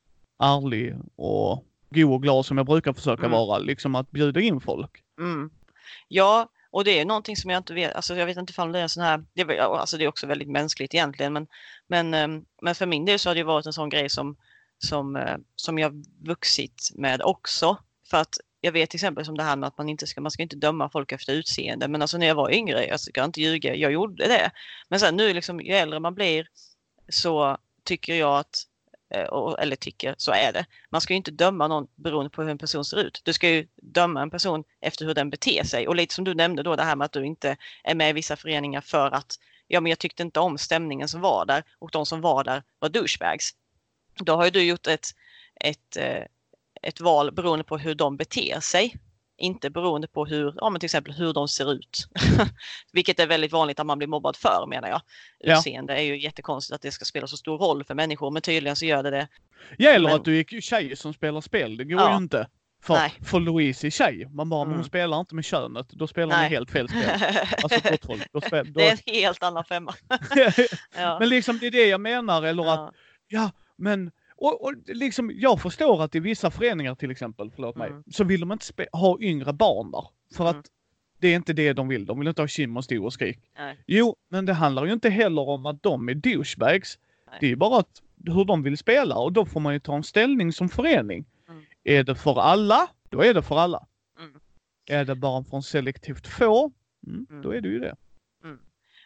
ärlig 0.43 0.97
och 1.17 1.65
god 1.95 2.13
och 2.13 2.23
glad 2.23 2.47
som 2.47 2.57
jag 2.57 2.67
brukar 2.67 2.93
försöka 2.93 3.27
mm. 3.27 3.31
vara, 3.31 3.59
liksom 3.59 3.95
att 3.95 4.11
bjuda 4.11 4.41
in 4.41 4.61
folk. 4.61 5.03
Mm. 5.21 5.51
Ja, 6.09 6.49
Och 6.71 6.85
det 6.85 6.99
är 7.01 7.05
någonting 7.05 7.37
som 7.37 7.51
jag 7.51 7.59
inte 7.59 7.75
vet, 7.75 7.95
alltså 7.95 8.17
jag 8.17 8.27
vet 8.27 8.37
inte 8.37 8.63
om 8.63 8.73
det 8.73 8.79
är 8.79 8.83
en 8.83 8.89
sån 8.89 9.03
här, 9.03 9.25
det, 9.35 9.61
alltså 9.61 9.97
det 9.97 10.05
är 10.05 10.09
också 10.09 10.27
väldigt 10.27 10.51
mänskligt 10.51 10.95
egentligen, 10.95 11.33
men, 11.33 11.47
men, 11.87 12.15
ehm, 12.15 12.45
men 12.63 12.75
för 12.75 12.87
min 12.87 13.05
del 13.05 13.19
så 13.19 13.31
har 13.31 13.35
det 13.35 13.43
varit 13.43 13.67
en 13.67 13.73
sån 13.73 13.89
grej 13.89 14.09
som, 14.11 14.37
som, 14.79 15.17
eh, 15.17 15.37
som 15.57 15.79
jag 15.79 16.05
vuxit 16.27 16.91
med 16.95 17.23
också. 17.23 17.79
För 18.11 18.17
att 18.17 18.39
jag 18.61 18.73
vet 18.73 18.91
till 18.91 18.97
exempel 18.97 19.25
som 19.25 19.37
det 19.37 19.43
här 19.43 19.57
med 19.57 19.67
att 19.67 19.79
man 19.79 19.89
inte 19.89 20.07
ska, 20.07 20.21
man 20.21 20.31
ska 20.31 20.43
inte 20.43 20.57
döma 20.57 20.91
folk 20.91 21.13
efter 21.13 21.33
utseende. 21.33 21.89
Men 21.89 22.03
alltså 22.03 22.19
när 22.19 22.27
jag 22.27 22.35
var 22.35 22.51
yngre, 22.51 22.87
jag 22.87 23.01
ska 23.01 23.25
inte 23.25 23.41
ljuga, 23.41 23.75
jag 23.75 23.93
gjorde 23.93 24.29
det. 24.29 24.51
Men 24.89 25.01
sen 25.01 25.17
nu 25.17 25.35
liksom, 25.35 25.61
ju 25.61 25.73
äldre 25.73 26.01
man 26.01 26.15
blir 26.15 26.47
så 27.09 27.59
tycker 27.85 28.15
jag 28.15 28.39
att, 28.39 28.63
Eh, 29.11 29.55
eller 29.59 29.77
tycker, 29.77 30.15
så 30.19 30.33
är 30.33 30.53
det. 30.53 30.67
Man 30.91 31.01
ska 31.01 31.13
ju 31.13 31.17
inte 31.17 31.31
döma 31.31 31.69
någon 31.69 31.87
beroende 31.95 32.31
på 32.31 32.43
hur 32.43 32.51
en 32.51 32.59
person 32.59 32.85
ser 32.85 32.97
ut. 32.97 33.21
Du 33.25 33.33
ska 33.33 33.49
ju 33.49 33.67
döma 33.77 34.23
en 34.23 34.31
person 34.31 34.65
efter 34.81 35.05
hur 35.05 35.15
den 35.15 35.31
beter 35.31 35.65
sig. 35.65 35.89
Och 35.89 35.97
lite 35.97 36.15
som 36.15 36.25
du 36.25 36.35
nämnde 36.35 36.63
då 36.63 36.77
det 36.77 36.83
här 36.83 36.97
med 36.97 37.05
att 37.05 37.13
du 37.13 37.27
inte 37.27 37.57
är 37.85 37.95
med 37.95 38.11
i 38.11 38.13
vissa 38.13 38.37
föreningar 38.37 38.81
för 38.81 39.11
att 39.11 39.39
ja, 39.69 39.81
men 39.81 39.91
jag 39.91 39.99
tyckte 39.99 40.23
inte 40.23 40.41
om 40.41 40.59
stämningen 40.59 41.09
som 41.09 41.21
var 41.21 41.47
där 41.47 41.65
och 41.79 41.91
de 41.91 42.07
som 42.07 42.21
var 42.21 42.45
där 42.45 42.63
var 42.79 42.89
douchebags. 42.89 43.51
Då 44.17 44.37
har 44.37 44.45
ju 44.45 44.51
du 44.51 44.63
gjort 44.63 44.87
ett, 44.87 45.07
ett, 45.61 45.97
eh, 45.97 46.25
ett 46.83 47.01
val 47.01 47.33
beroende 47.33 47.65
på 47.65 47.79
hur 47.79 47.95
de 47.95 48.17
beter 48.17 48.61
sig. 48.61 48.97
Inte 49.37 49.71
beroende 49.71 50.09
på 50.09 50.27
hur, 50.27 50.55
ja, 50.57 50.71
men 50.71 50.81
till 50.81 50.87
exempel 50.87 51.13
hur 51.13 51.33
de 51.33 51.49
ser 51.49 51.73
ut. 51.73 52.09
Vilket 52.93 53.21
är 53.21 53.27
väldigt 53.27 53.53
vanligt 53.53 53.81
att 53.81 53.87
man 53.87 53.99
blir 53.99 54.09
mobbad 54.09 54.37
för 54.37 54.67
menar 54.67 54.89
jag. 54.89 55.01
Utseende 55.41 55.93
ja. 55.93 55.99
är 55.99 56.03
ju 56.03 56.21
jättekonstigt 56.21 56.75
att 56.75 56.83
det 56.83 56.93
ska 56.93 57.05
spela 57.05 57.27
så 57.27 57.37
stor 57.37 57.59
roll 57.59 57.85
för 57.85 57.95
människor 57.95 58.31
men 58.31 58.43
tydligen 58.43 58.77
så 58.77 58.85
gör 58.85 59.03
det 59.03 59.11
det. 59.11 59.29
Ja 59.79 59.91
eller 59.91 60.09
men... 60.09 60.17
att 60.17 60.25
du 60.25 60.39
är 60.39 60.61
tjej 60.61 60.97
som 60.97 61.15
spelar 61.15 61.41
spel, 61.41 61.77
det 61.77 61.85
går 61.85 62.01
ja. 62.01 62.11
ju 62.11 62.17
inte. 62.17 62.49
För, 62.83 63.25
för 63.25 63.41
Louise 63.41 63.87
är 63.87 63.91
tjej. 63.91 64.29
Man 64.31 64.49
bara, 64.49 64.63
mm. 64.63 64.75
hon 64.75 64.85
spelar 64.85 65.21
inte 65.21 65.35
med 65.35 65.45
könet. 65.45 65.89
Då 65.89 66.07
spelar 66.07 66.37
man 66.37 66.45
helt 66.45 66.71
fel 66.71 66.89
spel. 66.89 67.11
Alltså 67.63 67.81
fotboll. 67.81 68.23
Då 68.33 68.41
spel, 68.41 68.73
då... 68.73 68.81
Det 68.81 68.89
är 68.89 68.93
en 68.93 69.15
helt 69.15 69.43
annan 69.43 69.65
femma. 69.65 69.95
ja. 70.97 71.19
Men 71.21 71.29
liksom 71.29 71.59
det 71.59 71.67
är 71.67 71.71
det 71.71 71.87
jag 71.87 72.01
menar. 72.01 72.43
Eller 72.43 72.75
att, 72.75 72.95
ja 73.29 73.51
men 73.77 74.11
och, 74.45 74.65
och 74.65 74.75
liksom, 74.87 75.31
jag 75.35 75.61
förstår 75.61 76.03
att 76.03 76.15
i 76.15 76.21
vissa 76.21 76.51
föreningar 76.51 76.95
till 76.95 77.11
exempel, 77.11 77.51
förlåt 77.55 77.77
mig, 77.77 77.91
mm. 77.91 78.05
så 78.11 78.25
vill 78.25 78.41
de 78.41 78.53
inte 78.53 78.87
ha 78.93 79.19
yngre 79.21 79.53
barn 79.53 79.91
där. 79.91 80.09
För 80.37 80.45
mm. 80.45 80.61
att 80.61 80.67
det 81.19 81.29
är 81.29 81.37
inte 81.37 81.53
det 81.53 81.73
de 81.73 81.89
vill. 81.89 82.07
De 82.07 82.19
vill 82.19 82.29
inte 82.29 82.43
ha 82.43 82.49
kim 82.49 82.77
och 82.77 82.85
stor 82.85 83.05
och 83.05 83.13
skrik. 83.13 83.39
Nej. 83.59 83.79
Jo, 83.87 84.17
men 84.29 84.47
det 84.47 84.53
handlar 84.53 84.85
ju 84.85 84.93
inte 84.93 85.11
heller 85.11 85.49
om 85.49 85.67
att 85.67 85.83
de 85.83 86.09
är 86.09 86.15
douchebags. 86.15 86.99
Nej. 87.27 87.37
Det 87.41 87.53
är 87.53 87.57
bara 87.57 87.79
att, 87.79 88.03
hur 88.27 88.45
de 88.45 88.63
vill 88.63 88.79
spela 88.79 89.17
och 89.17 89.33
då 89.33 89.47
får 89.47 89.61
man 89.61 89.73
ju 89.73 89.81
ta 89.81 89.97
en 89.97 90.05
ställning 90.05 90.53
som 90.53 90.69
förening. 90.69 91.25
Mm. 91.49 91.63
Är 91.85 92.05
det 92.05 92.15
för 92.15 92.41
alla, 92.41 92.89
då 93.09 93.23
är 93.23 93.35
det 93.35 93.43
för 93.43 93.59
alla. 93.59 93.87
Mm. 94.19 94.41
Är 94.87 95.05
det 95.05 95.15
bara 95.15 95.45
från 95.45 95.63
selektivt 95.63 96.27
få, 96.27 96.73
mm, 97.07 97.27
mm. 97.31 97.43
då 97.43 97.51
är 97.51 97.61
det 97.61 97.69
ju 97.69 97.79
det. 97.79 97.97
Mm. 98.45 98.59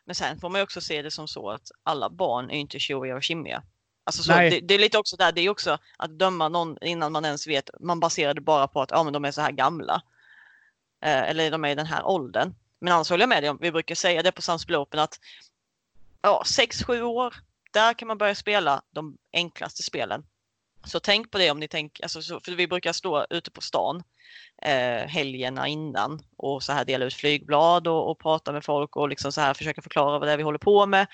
Men 0.05 0.14
sen 0.14 0.39
får 0.39 0.51
man 0.51 0.59
ju 0.59 0.62
också 0.62 0.80
se 0.80 1.03
det 1.03 1.11
som 1.11 1.28
så 1.28 1.51
att 1.51 1.70
alla 1.82 2.11
barn 2.11 2.51
är 2.51 2.59
inte 2.59 2.78
tjoiga 2.78 3.16
och 3.16 3.22
kimmiga. 3.22 3.62
Alltså 4.09 4.22
så, 4.22 4.32
det, 4.32 4.61
det, 4.61 4.74
är 4.74 4.78
lite 4.78 4.98
också 4.98 5.16
där, 5.16 5.32
det 5.32 5.40
är 5.40 5.50
också 5.50 5.78
att 5.96 6.11
döma 6.11 6.48
någon 6.48 6.76
innan 6.80 7.12
man 7.12 7.24
ens 7.24 7.46
vet, 7.46 7.70
man 7.80 8.00
baserar 8.00 8.34
det 8.34 8.40
bara 8.40 8.68
på 8.68 8.82
att 8.82 8.90
ja, 8.90 9.04
men 9.04 9.12
de 9.12 9.24
är 9.24 9.30
så 9.30 9.40
här 9.40 9.52
gamla. 9.52 10.02
Eh, 11.04 11.22
eller 11.22 11.50
de 11.50 11.64
är 11.64 11.68
i 11.68 11.74
den 11.74 11.86
här 11.86 12.06
åldern. 12.06 12.54
Men 12.78 12.92
annars 12.92 13.11
håller 13.11 13.22
jag 13.22 13.28
med 13.28 13.42
dig 13.42 13.50
om, 13.50 13.59
vi 13.61 13.72
brukar 13.72 13.94
säga 13.94 14.22
det 14.22 14.32
på 14.32 14.42
Samspel 14.42 14.76
Open 14.76 15.00
att 15.00 15.20
ja, 16.22 16.42
6-7 16.46 17.02
år, 17.02 17.34
där 17.72 17.94
kan 17.94 18.09
man 18.09 18.18
börja 18.18 18.34
spela 18.34 18.82
de 18.90 19.16
enklaste 19.32 19.82
spelen. 19.82 20.24
Så 20.84 21.00
tänk 21.00 21.30
på 21.30 21.38
det 21.38 21.50
om 21.50 21.61
ni 21.61 21.68
tänker, 21.68 22.04
alltså, 22.04 22.40
för 22.40 22.52
vi 22.52 22.66
brukar 22.66 22.92
stå 22.92 23.26
ute 23.30 23.50
på 23.50 23.61
stan 23.61 24.02
eh, 24.62 25.09
helgerna 25.09 25.68
innan 25.68 26.22
och 26.36 26.62
så 26.62 26.72
här 26.72 26.84
dela 26.84 27.04
ut 27.04 27.14
flygblad 27.14 27.88
och, 27.88 28.11
och 28.11 28.18
prata 28.18 28.52
med 28.52 28.64
folk 28.64 28.96
och 28.96 29.09
liksom 29.09 29.32
så 29.32 29.40
här 29.40 29.54
försöka 29.54 29.82
förklara 29.82 30.18
vad 30.18 30.28
det 30.28 30.32
är 30.32 30.36
vi 30.36 30.42
håller 30.42 30.59
på 30.59 30.86
med. 30.86 31.06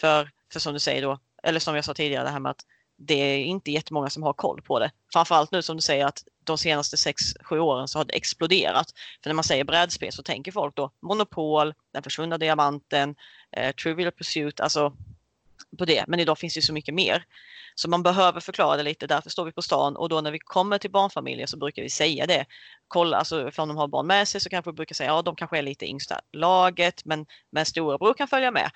För, 0.00 0.30
för 0.52 0.60
som 0.60 0.72
du 0.72 0.78
säger 0.78 1.02
då, 1.02 1.18
eller 1.42 1.60
som 1.60 1.74
jag 1.74 1.84
sa 1.84 1.94
tidigare, 1.94 2.24
det 2.24 2.30
här 2.30 2.40
med 2.40 2.50
att 2.50 2.64
det 2.96 3.14
är 3.14 3.38
inte 3.38 3.70
jättemånga 3.70 4.10
som 4.10 4.22
har 4.22 4.32
koll 4.32 4.62
på 4.62 4.78
det. 4.78 4.90
Framförallt 5.12 5.52
nu 5.52 5.62
som 5.62 5.76
du 5.76 5.82
säger 5.82 6.06
att 6.06 6.24
de 6.44 6.58
senaste 6.58 6.96
6-7 6.96 7.58
åren 7.58 7.88
så 7.88 7.98
har 7.98 8.04
det 8.04 8.14
exploderat. 8.14 8.86
För 9.22 9.30
när 9.30 9.34
man 9.34 9.44
säger 9.44 9.64
brädspel 9.64 10.12
så 10.12 10.22
tänker 10.22 10.52
folk 10.52 10.76
då 10.76 10.90
Monopol, 11.02 11.74
Den 11.92 12.02
försvunna 12.02 12.38
diamanten, 12.38 13.14
eh, 13.56 13.74
Trivial 13.74 14.12
Pursuit, 14.12 14.60
alltså 14.60 14.92
på 15.78 15.84
det. 15.84 16.04
Men 16.08 16.20
idag 16.20 16.38
finns 16.38 16.54
det 16.54 16.62
så 16.62 16.72
mycket 16.72 16.94
mer. 16.94 17.24
Så 17.74 17.88
man 17.90 18.02
behöver 18.02 18.40
förklara 18.40 18.76
det 18.76 18.82
lite, 18.82 19.06
därför 19.06 19.30
står 19.30 19.44
vi 19.44 19.52
på 19.52 19.62
stan 19.62 19.96
och 19.96 20.08
då 20.08 20.20
när 20.20 20.30
vi 20.30 20.38
kommer 20.38 20.78
till 20.78 20.90
barnfamiljer 20.90 21.46
så 21.46 21.56
brukar 21.56 21.82
vi 21.82 21.90
säga 21.90 22.26
det. 22.26 22.44
Kolla, 22.88 23.16
alltså 23.16 23.50
om 23.56 23.68
de 23.68 23.76
har 23.76 23.88
barn 23.88 24.06
med 24.06 24.28
sig 24.28 24.40
så 24.40 24.50
kanske 24.50 24.70
vi 24.70 24.74
brukar 24.74 24.94
säga 24.94 25.10
ja 25.10 25.22
de 25.22 25.36
kanske 25.36 25.58
är 25.58 25.62
lite 25.62 25.86
yngsta 25.86 26.20
laget 26.32 27.04
men, 27.04 27.26
men 27.50 27.66
storebror 27.66 28.14
kan 28.14 28.28
följa 28.28 28.50
med 28.50 28.70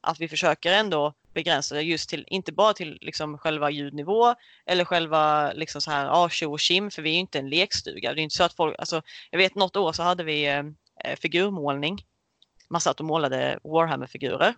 att 0.00 0.20
vi 0.20 0.28
försöker 0.28 0.72
ändå 0.72 1.14
begränsa 1.34 1.74
det 1.74 1.82
just 1.82 2.08
till, 2.08 2.24
inte 2.26 2.52
bara 2.52 2.72
till 2.72 2.98
liksom 3.00 3.38
själva 3.38 3.70
ljudnivå 3.70 4.34
eller 4.66 4.84
själva 4.84 5.52
liksom 5.52 5.80
så 5.80 5.90
här, 5.90 6.04
ja, 6.04 6.28
tjo 6.28 6.52
och 6.52 6.60
kim, 6.60 6.90
för 6.90 7.02
vi 7.02 7.10
är 7.10 7.14
ju 7.14 7.20
inte 7.20 7.38
en 7.38 7.48
lekstuga. 7.48 8.14
Det 8.14 8.20
är 8.20 8.22
inte 8.22 8.36
så 8.36 8.44
att 8.44 8.54
folk, 8.54 8.76
alltså, 8.78 9.02
jag 9.30 9.38
vet 9.38 9.54
något 9.54 9.76
år 9.76 9.92
så 9.92 10.02
hade 10.02 10.24
vi 10.24 10.46
eh, 10.46 10.58
eh 11.04 11.16
figurmålning. 11.16 12.04
Man 12.68 12.80
satt 12.80 13.00
och 13.00 13.06
målade 13.06 13.58
Warhammer-figurer. 13.64 14.54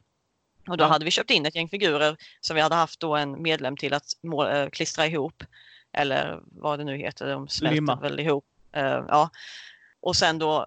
Och 0.68 0.76
då 0.76 0.84
ja. 0.84 0.88
hade 0.88 1.04
vi 1.04 1.10
köpt 1.10 1.30
in 1.30 1.46
ett 1.46 1.54
gäng 1.54 1.68
figurer 1.68 2.16
som 2.40 2.56
vi 2.56 2.62
hade 2.62 2.74
haft 2.74 3.00
då 3.00 3.16
en 3.16 3.42
medlem 3.42 3.76
till 3.76 3.94
att 3.94 4.06
måla, 4.22 4.62
äh, 4.62 4.70
klistra 4.70 5.06
ihop. 5.06 5.44
Eller 5.92 6.40
vad 6.42 6.78
det 6.78 6.84
nu 6.84 6.96
heter, 6.96 7.26
de 7.26 7.48
smälter 7.48 8.00
väl 8.00 8.20
ihop. 8.20 8.44
Uh, 8.76 9.04
ja. 9.08 9.30
Och 10.00 10.16
sen 10.16 10.38
då 10.38 10.66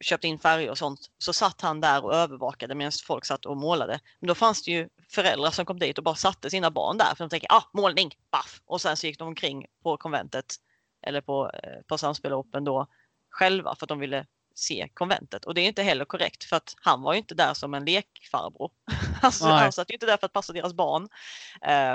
köpte 0.00 0.28
in 0.28 0.38
färger 0.38 0.70
och 0.70 0.78
sånt, 0.78 1.00
så 1.18 1.32
satt 1.32 1.60
han 1.60 1.80
där 1.80 2.04
och 2.04 2.14
övervakade 2.14 2.74
medan 2.74 2.92
folk 3.06 3.24
satt 3.24 3.46
och 3.46 3.56
målade. 3.56 4.00
Men 4.20 4.28
då 4.28 4.34
fanns 4.34 4.62
det 4.62 4.70
ju 4.70 4.88
föräldrar 5.08 5.50
som 5.50 5.66
kom 5.66 5.78
dit 5.78 5.98
och 5.98 6.04
bara 6.04 6.14
satte 6.14 6.50
sina 6.50 6.70
barn 6.70 6.98
där 6.98 7.14
för 7.14 7.24
de 7.24 7.30
tänkte 7.30 7.46
ah, 7.50 7.64
målning, 7.72 8.14
baff! 8.30 8.60
Och 8.64 8.80
sen 8.80 8.96
så 8.96 9.06
gick 9.06 9.18
de 9.18 9.28
omkring 9.28 9.66
på 9.82 9.96
konventet 9.96 10.54
eller 11.02 11.20
på, 11.20 11.50
eh, 11.54 11.82
på 11.86 11.98
Samspel 11.98 12.32
Open 12.32 12.64
då 12.64 12.86
själva 13.30 13.74
för 13.74 13.84
att 13.84 13.88
de 13.88 13.98
ville 13.98 14.26
se 14.54 14.88
konventet. 14.94 15.44
Och 15.44 15.54
det 15.54 15.60
är 15.60 15.66
inte 15.66 15.82
heller 15.82 16.04
korrekt 16.04 16.44
för 16.44 16.56
att 16.56 16.74
han 16.76 17.02
var 17.02 17.12
ju 17.12 17.18
inte 17.18 17.34
där 17.34 17.54
som 17.54 17.74
en 17.74 17.84
lekfarbror. 17.84 18.70
alltså, 19.22 19.44
han 19.44 19.72
satt 19.72 19.90
ju 19.90 19.94
inte 19.94 20.06
där 20.06 20.16
för 20.16 20.26
att 20.26 20.32
passa 20.32 20.52
deras 20.52 20.74
barn. 20.74 21.08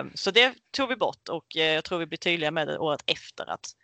Um, 0.02 0.12
så 0.16 0.32
det 0.32 0.54
tog 0.72 0.90
vi 0.90 0.96
bort 0.96 1.30
och 1.30 1.46
uh, 1.56 1.64
jag 1.64 1.84
tror 1.84 2.00
vi 2.00 2.06
blir 2.06 2.18
tydliga 2.18 2.52
med 2.52 2.68
det 2.68 2.78
året 2.78 3.04
efter 3.06 3.50
att 3.50 3.76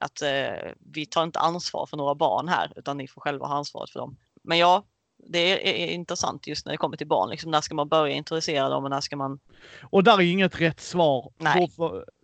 att 0.00 0.22
eh, 0.22 0.72
vi 0.92 1.06
tar 1.06 1.24
inte 1.24 1.38
ansvar 1.38 1.86
för 1.86 1.96
några 1.96 2.14
barn 2.14 2.48
här 2.48 2.72
utan 2.76 2.96
ni 2.96 3.08
får 3.08 3.20
själva 3.20 3.46
ha 3.46 3.56
ansvaret 3.56 3.90
för 3.90 4.00
dem. 4.00 4.16
Men 4.42 4.58
ja, 4.58 4.84
det 5.26 5.82
är, 5.84 5.94
intressant 5.94 6.46
just 6.46 6.66
när 6.66 6.72
det 6.72 6.76
kommer 6.76 6.96
till 6.96 7.06
barn. 7.06 7.30
Liksom, 7.30 7.50
när 7.50 7.60
ska 7.60 7.74
man 7.74 7.88
börja 7.88 8.14
introducera 8.14 8.68
dem 8.68 8.84
och 8.84 8.90
när 8.90 9.00
ska 9.00 9.16
man... 9.16 9.38
Och 9.82 10.04
där 10.04 10.14
är 10.14 10.32
inget 10.32 10.60
rätt 10.60 10.80
svar. 10.80 11.32
Nej. 11.38 11.70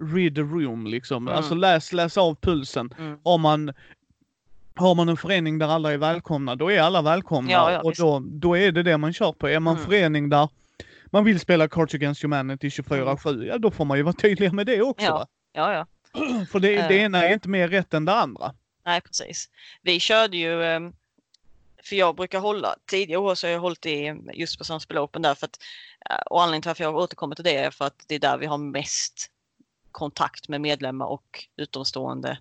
Read 0.03 0.35
the 0.35 0.41
room 0.41 0.87
liksom. 0.87 1.29
Mm. 1.29 1.37
Alltså 1.37 1.55
läs, 1.55 1.93
läs 1.93 2.19
av 2.19 2.35
pulsen. 2.35 2.95
Mm. 2.99 3.19
Har 3.25 3.39
man 3.39 3.73
har 4.77 4.95
man 4.95 5.09
en 5.09 5.17
förening 5.17 5.59
där 5.59 5.69
alla 5.69 5.93
är 5.93 5.99
välkomna, 5.99 6.55
då 6.55 6.73
är 6.73 6.81
alla 6.81 7.03
välkomna. 7.03 7.51
Ja, 7.53 7.73
ja, 7.73 7.81
och 7.81 7.95
då, 7.99 8.23
då 8.25 8.57
är 8.57 8.73
det 8.73 8.83
det 8.83 8.99
man 8.99 9.13
kör 9.13 9.33
på. 9.33 9.49
Är 9.49 9.61
man 9.61 9.75
mm. 9.77 9.87
förening 9.87 10.29
där 10.29 10.49
man 11.07 11.25
vill 11.25 11.41
spela 11.41 11.69
Cards 11.69 11.95
Against 11.95 12.23
Humanity 12.23 12.69
24-7, 12.69 13.29
mm. 13.29 13.47
ja 13.47 13.59
då 13.59 13.71
får 13.71 13.85
man 13.85 13.97
ju 13.97 14.03
vara 14.03 14.15
tydlig 14.15 14.53
med 14.53 14.67
det 14.67 14.83
också. 14.83 15.07
Ja, 15.07 15.27
ja. 15.53 15.73
ja. 15.73 15.87
För 16.51 16.61
det, 16.61 16.89
det 16.89 16.95
ena 16.95 17.25
är 17.25 17.33
inte 17.33 17.49
mer 17.49 17.69
rätt 17.69 17.95
än 17.95 18.05
det 18.05 18.15
andra. 18.15 18.55
Nej, 18.85 19.01
precis. 19.01 19.51
Vi 19.83 20.01
körde 20.01 20.37
ju, 20.37 20.65
ehm, 20.65 20.93
för 21.83 21.97
jag 21.97 22.17
brukar 22.17 22.41
hålla, 22.41 22.77
tidigare 22.87 23.21
år 23.21 23.35
så 23.35 23.47
har 23.47 23.53
jag 23.53 23.61
hållit 23.61 23.87
i 23.87 24.17
just 24.35 24.59
på 24.59 24.65
Samspel 24.65 24.99
Open 24.99 25.23
där 25.23 25.35
för 25.35 25.47
att, 25.47 25.59
eh, 26.11 26.17
och 26.27 26.43
anledningen 26.43 26.63
till 26.63 26.69
varför 26.69 26.85
jag 26.85 26.97
återkommer 26.97 27.35
till 27.35 27.45
det 27.45 27.57
är 27.57 27.71
för 27.71 27.85
att 27.85 28.05
det 28.07 28.15
är 28.15 28.19
där 28.19 28.39
vi 28.39 28.47
har 28.47 28.59
mest 28.59 29.31
kontakt 29.93 30.49
med 30.49 30.61
medlemmar 30.61 31.07
och 31.07 31.45
utomstående 31.57 32.39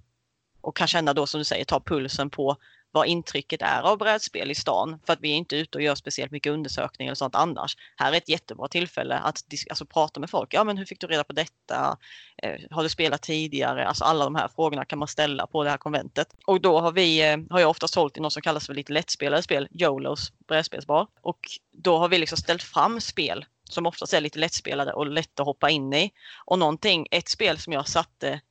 och 0.62 0.76
kan 0.76 0.88
känna 0.88 1.14
då 1.14 1.28
som 1.28 1.38
du 1.38 1.44
säger, 1.44 1.66
ta 1.66 1.80
pulsen 1.80 2.30
på 2.30 2.58
vad 2.94 3.08
intrycket 3.08 3.62
är 3.62 3.82
av 3.82 3.98
brädspel 3.98 4.52
i 4.52 4.56
stan. 4.56 5.00
För 5.06 5.14
att 5.14 5.22
vi 5.22 5.32
är 5.32 5.36
inte 5.36 5.56
ute 5.56 5.78
och 5.78 5.82
gör 5.82 5.96
speciellt 5.96 6.32
mycket 6.32 6.54
undersökningar 6.54 7.10
eller 7.10 7.16
sånt 7.16 7.36
annars. 7.36 7.78
Här 7.96 8.14
är 8.14 8.18
ett 8.18 8.30
jättebra 8.30 8.68
tillfälle 8.68 9.16
att 9.16 9.44
alltså, 9.70 9.86
prata 9.86 10.20
med 10.20 10.30
folk. 10.30 10.54
Ja, 10.54 10.64
men 10.64 10.78
hur 10.78 10.86
fick 10.86 11.00
du 11.00 11.08
reda 11.08 11.24
på 11.24 11.34
detta? 11.34 11.98
Eh, 12.38 12.60
har 12.72 12.84
du 12.84 12.90
spelat 12.90 13.22
tidigare? 13.22 13.88
Alltså 13.88 14.04
alla 14.04 14.24
de 14.24 14.36
här 14.36 14.48
frågorna 14.48 14.86
kan 14.86 15.00
man 15.00 15.08
ställa 15.08 15.48
på 15.48 15.64
det 15.64 15.70
här 15.70 15.78
konventet. 15.78 16.36
Och 16.46 16.62
då 16.62 16.80
har 16.80 16.92
vi, 16.92 17.32
eh, 17.32 17.38
har 17.50 17.60
jag 17.60 17.70
oftast 17.70 17.96
hållit 17.96 18.18
i 18.18 18.20
något 18.20 18.34
som 18.34 18.42
kallas 18.42 18.66
för 18.66 18.74
lite 18.74 18.94
lättspelade 18.94 19.44
spel, 19.44 19.68
Jolos 19.72 20.32
brädspelsbar. 20.48 21.08
Och 21.22 21.40
då 21.72 21.98
har 21.98 22.10
vi 22.10 22.18
liksom 22.18 22.38
ställt 22.38 22.64
fram 22.64 23.02
spel 23.02 23.46
som 23.70 23.86
oftast 23.86 24.14
är 24.14 24.22
lite 24.22 24.40
lättspelade 24.40 24.94
och 24.94 25.08
lätt 25.08 25.40
att 25.40 25.46
hoppa 25.46 25.70
in 25.70 25.94
i. 25.94 26.12
Och 26.46 26.60
någonting, 26.60 27.08
ett 27.12 27.30
spel 27.30 27.58
som 27.58 27.74
jag 27.74 27.88
satte 27.88 28.42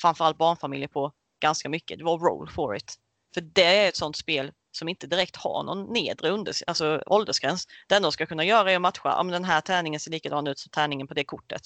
framförallt 0.00 0.38
barnfamiljer 0.38 0.88
på 0.88 1.12
ganska 1.40 1.68
mycket, 1.68 1.98
det 1.98 2.04
var 2.04 2.18
Roll 2.18 2.48
for 2.48 2.76
it. 2.76 2.98
För 3.34 3.40
det 3.40 3.64
är 3.64 3.88
ett 3.88 3.96
sånt 3.96 4.16
spel 4.16 4.52
som 4.72 4.88
inte 4.88 5.06
direkt 5.06 5.36
har 5.36 5.62
någon 5.62 5.92
nedre 5.92 6.30
under, 6.30 6.54
alltså 6.66 7.02
åldersgräns. 7.06 7.68
Det 7.86 7.94
enda 7.94 8.06
de 8.06 8.12
ska 8.12 8.26
kunna 8.26 8.44
göra 8.44 8.72
är 8.72 8.76
att 8.76 8.82
matcha, 8.82 9.20
om 9.20 9.28
den 9.28 9.44
här 9.44 9.60
tärningen 9.60 10.00
ser 10.00 10.10
likadan 10.10 10.46
ut 10.46 10.58
som 10.58 10.70
tärningen 10.70 11.06
på 11.06 11.14
det 11.14 11.24
kortet. 11.24 11.62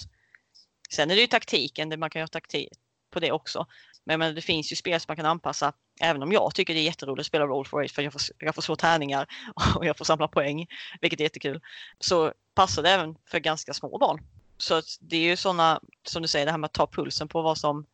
Sen 0.90 1.10
är 1.10 1.14
det 1.14 1.20
ju 1.20 1.26
taktiken, 1.26 2.00
man 2.00 2.10
kan 2.10 2.20
göra 2.20 2.28
taktik 2.28 2.72
på 3.10 3.20
det 3.20 3.32
också. 3.32 3.66
Men, 4.04 4.18
men 4.18 4.34
det 4.34 4.42
finns 4.42 4.72
ju 4.72 4.76
spel 4.76 5.00
som 5.00 5.06
man 5.08 5.16
kan 5.16 5.26
anpassa 5.26 5.72
Även 6.00 6.22
om 6.22 6.32
jag 6.32 6.54
tycker 6.54 6.74
det 6.74 6.80
är 6.80 6.84
jätteroligt 6.84 7.20
att 7.20 7.26
spela 7.26 7.46
Roll 7.46 7.66
for 7.66 7.82
Eight 7.82 7.92
för 7.92 8.02
jag 8.02 8.12
får, 8.12 8.22
jag 8.38 8.54
får 8.54 8.62
slå 8.62 8.76
tärningar 8.76 9.26
och 9.76 9.86
jag 9.86 9.98
får 9.98 10.04
samla 10.04 10.28
poäng, 10.28 10.66
vilket 11.00 11.20
är 11.20 11.24
jättekul. 11.24 11.60
Så 11.98 12.32
passar 12.54 12.82
det 12.82 12.90
även 12.90 13.16
för 13.26 13.38
ganska 13.38 13.74
små 13.74 13.98
barn. 13.98 14.22
Så 14.58 14.82
det 15.00 15.16
är 15.16 15.20
ju 15.20 15.36
sådana, 15.36 15.80
som 16.04 16.22
du 16.22 16.28
säger, 16.28 16.46
det 16.46 16.52
här 16.52 16.58
med 16.58 16.68
att 16.68 16.72
ta 16.72 16.86
pulsen 16.86 17.28
på 17.28 17.42
vad 17.42 17.58
som, 17.58 17.86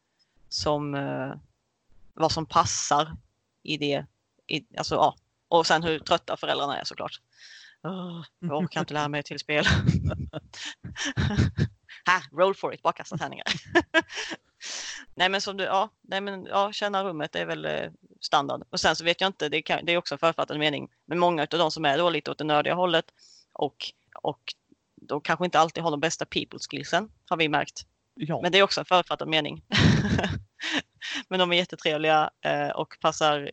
som, 0.49 0.95
eh, 0.95 1.33
vad 2.15 2.33
som 2.33 2.47
passar 2.47 3.17
i 3.63 3.77
det. 3.77 4.07
I, 4.47 4.79
alltså, 4.79 4.95
ja. 4.95 5.17
Och 5.49 5.67
sen 5.67 5.83
hur 5.83 5.99
trötta 5.99 6.37
föräldrarna 6.37 6.81
är 6.81 6.85
såklart. 6.85 7.21
Oh, 7.83 8.25
jag 8.39 8.59
orkar 8.59 8.81
inte 8.81 8.95
lära 8.95 9.09
mig 9.09 9.23
till 9.23 9.39
spel. 9.39 9.65
ha, 12.07 12.23
roll 12.33 12.55
for 12.55 12.75
it, 12.75 12.83
bara 12.83 12.93
kasta 12.93 13.19
tärningar. 13.19 13.47
nej 15.15 15.29
men 15.29 15.41
som 15.41 15.57
du, 15.57 15.65
ja, 15.65 15.89
nej 16.03 16.21
men 16.21 16.47
ja, 16.47 16.73
känna 16.73 17.05
rummet 17.05 17.37
är 17.37 17.47
väl 17.47 17.65
eh, 17.65 17.91
standard. 18.21 18.63
Och 18.71 18.81
sen 18.81 18.97
så 18.97 19.05
vet 19.05 19.21
jag 19.21 19.29
inte, 19.29 19.49
det, 19.49 19.63
kan, 19.63 19.85
det 19.85 19.93
är 19.93 19.97
också 19.97 20.15
en 20.15 20.19
författad 20.19 20.59
mening, 20.59 20.89
men 21.07 21.19
många 21.19 21.43
av 21.43 21.49
de 21.49 21.71
som 21.71 21.85
är 21.85 21.99
då 21.99 22.11
lite 22.11 22.31
åt 22.31 22.39
det 22.39 22.45
nördiga 22.45 22.75
hållet 22.75 23.05
och, 23.53 23.77
och 24.23 24.55
då 24.95 25.21
kanske 25.21 25.45
inte 25.45 25.59
alltid 25.59 25.83
har 25.83 25.91
de 25.91 26.01
bästa 26.01 26.25
people 26.25 26.59
skillsen, 26.71 27.11
har 27.29 27.37
vi 27.37 27.49
märkt. 27.49 27.87
Ja. 28.15 28.41
Men 28.43 28.53
det 28.53 28.59
är 28.59 28.63
också 28.63 28.81
en 28.81 28.87
författad 28.87 29.29
mening. 29.29 29.65
men 31.29 31.39
de 31.39 31.53
är 31.53 31.57
jättetrevliga 31.57 32.31
eh, 32.45 32.69
och 32.69 32.97
passar 33.01 33.51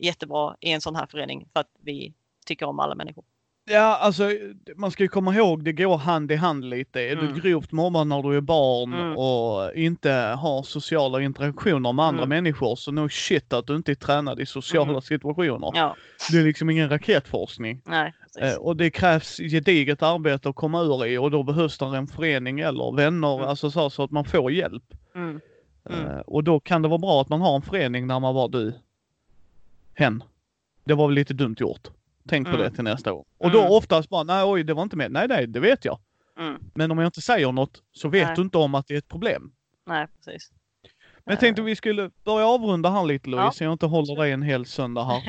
jättebra 0.00 0.56
i 0.60 0.72
en 0.72 0.80
sån 0.80 0.96
här 0.96 1.06
förening 1.06 1.48
för 1.52 1.60
att 1.60 1.70
vi 1.78 2.14
tycker 2.46 2.66
om 2.66 2.80
alla 2.80 2.94
människor. 2.94 3.24
Ja, 3.64 3.98
alltså 4.00 4.30
man 4.76 4.90
ska 4.90 5.02
ju 5.02 5.08
komma 5.08 5.34
ihåg, 5.34 5.64
det 5.64 5.72
går 5.72 5.96
hand 5.96 6.32
i 6.32 6.36
hand 6.36 6.64
lite. 6.64 7.00
Är 7.00 7.12
mm. 7.12 7.34
du 7.34 7.40
grovt 7.40 7.72
mobbad 7.72 8.06
när 8.06 8.22
du 8.22 8.36
är 8.36 8.40
barn 8.40 8.92
mm. 8.92 9.16
och 9.16 9.74
inte 9.74 10.10
har 10.12 10.62
sociala 10.62 11.22
interaktioner 11.22 11.92
med 11.92 12.04
andra 12.04 12.22
mm. 12.22 12.28
människor, 12.28 12.76
så 12.76 12.92
no 12.92 13.08
shit 13.08 13.52
att 13.52 13.66
du 13.66 13.76
inte 13.76 13.92
är 13.92 13.94
tränad 13.94 14.40
i 14.40 14.46
sociala 14.46 14.90
mm. 14.90 15.00
situationer. 15.00 15.70
Ja. 15.74 15.96
Det 16.30 16.38
är 16.38 16.44
liksom 16.44 16.70
ingen 16.70 16.88
raketforskning. 16.88 17.82
Nej, 17.84 18.14
eh, 18.40 18.54
och 18.54 18.76
det 18.76 18.90
krävs 18.90 19.36
gediget 19.36 20.02
arbete 20.02 20.48
att 20.48 20.56
komma 20.56 20.82
ur 20.82 21.06
i 21.06 21.18
och 21.18 21.30
då 21.30 21.42
behövs 21.42 21.78
det 21.78 21.84
en 21.84 22.06
förening 22.06 22.60
eller 22.60 22.96
vänner, 22.96 23.34
mm. 23.34 23.48
alltså 23.48 23.70
så, 23.70 23.90
så, 23.90 24.02
att 24.02 24.10
man 24.10 24.24
får 24.24 24.52
hjälp. 24.52 24.94
Mm. 25.14 25.40
Eh, 25.90 26.18
och 26.18 26.44
då 26.44 26.60
kan 26.60 26.82
det 26.82 26.88
vara 26.88 26.98
bra 26.98 27.20
att 27.20 27.28
man 27.28 27.40
har 27.40 27.56
en 27.56 27.62
förening 27.62 28.08
där 28.08 28.20
man 28.20 28.34
bara 28.34 28.48
du, 28.48 28.74
hen, 29.94 30.22
det 30.84 30.94
var 30.94 31.06
väl 31.08 31.14
lite 31.14 31.34
dumt 31.34 31.56
gjort. 31.58 31.88
Tänk 32.28 32.46
på 32.46 32.54
mm. 32.54 32.62
det 32.62 32.70
till 32.70 32.84
nästa 32.84 33.12
år. 33.12 33.24
Och 33.38 33.50
då 33.50 33.60
mm. 33.60 33.72
oftast 33.72 34.08
bara, 34.08 34.22
nej 34.22 34.44
oj 34.44 34.64
det 34.64 34.74
var 34.74 34.82
inte 34.82 34.96
med. 34.96 35.12
Nej 35.12 35.28
nej, 35.28 35.46
det 35.46 35.60
vet 35.60 35.84
jag. 35.84 35.98
Mm. 36.38 36.62
Men 36.74 36.90
om 36.90 36.98
jag 36.98 37.06
inte 37.06 37.20
säger 37.20 37.52
något 37.52 37.82
så 37.92 38.08
vet 38.08 38.26
nej. 38.26 38.36
du 38.36 38.42
inte 38.42 38.58
om 38.58 38.74
att 38.74 38.86
det 38.86 38.94
är 38.94 38.98
ett 38.98 39.08
problem. 39.08 39.52
Nej, 39.86 40.06
precis. 40.16 40.50
Men 41.24 41.32
jag 41.32 41.40
tänkte 41.40 41.62
vi 41.62 41.76
skulle 41.76 42.10
börja 42.24 42.46
avrunda 42.46 42.90
här 42.90 43.04
lite 43.04 43.30
Louise, 43.30 43.46
ja. 43.46 43.52
så 43.52 43.64
jag 43.64 43.72
inte 43.72 43.86
håller 43.86 44.16
dig 44.16 44.32
en 44.32 44.42
hel 44.42 44.66
söndag 44.66 45.04
här. 45.04 45.28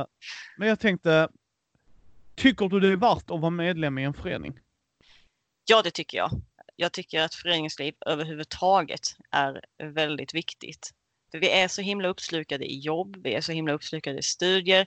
uh, 0.00 0.06
men 0.58 0.68
jag 0.68 0.80
tänkte, 0.80 1.28
tycker 2.34 2.68
du 2.68 2.80
det 2.80 2.88
är 2.88 2.96
värt 2.96 3.30
att 3.30 3.40
vara 3.40 3.50
medlem 3.50 3.98
i 3.98 4.04
en 4.04 4.14
förening? 4.14 4.58
Ja, 5.64 5.82
det 5.82 5.90
tycker 5.90 6.18
jag. 6.18 6.30
Jag 6.76 6.92
tycker 6.92 7.22
att 7.22 7.34
föreningsliv 7.34 7.94
överhuvudtaget 8.06 9.16
är 9.30 9.60
väldigt 9.82 10.34
viktigt. 10.34 10.90
För 11.30 11.38
vi 11.38 11.50
är 11.50 11.68
så 11.68 11.82
himla 11.82 12.08
uppslukade 12.08 12.64
i 12.64 12.78
jobb, 12.78 13.16
vi 13.22 13.34
är 13.34 13.40
så 13.40 13.52
himla 13.52 13.72
uppslukade 13.72 14.18
i 14.18 14.22
studier, 14.22 14.86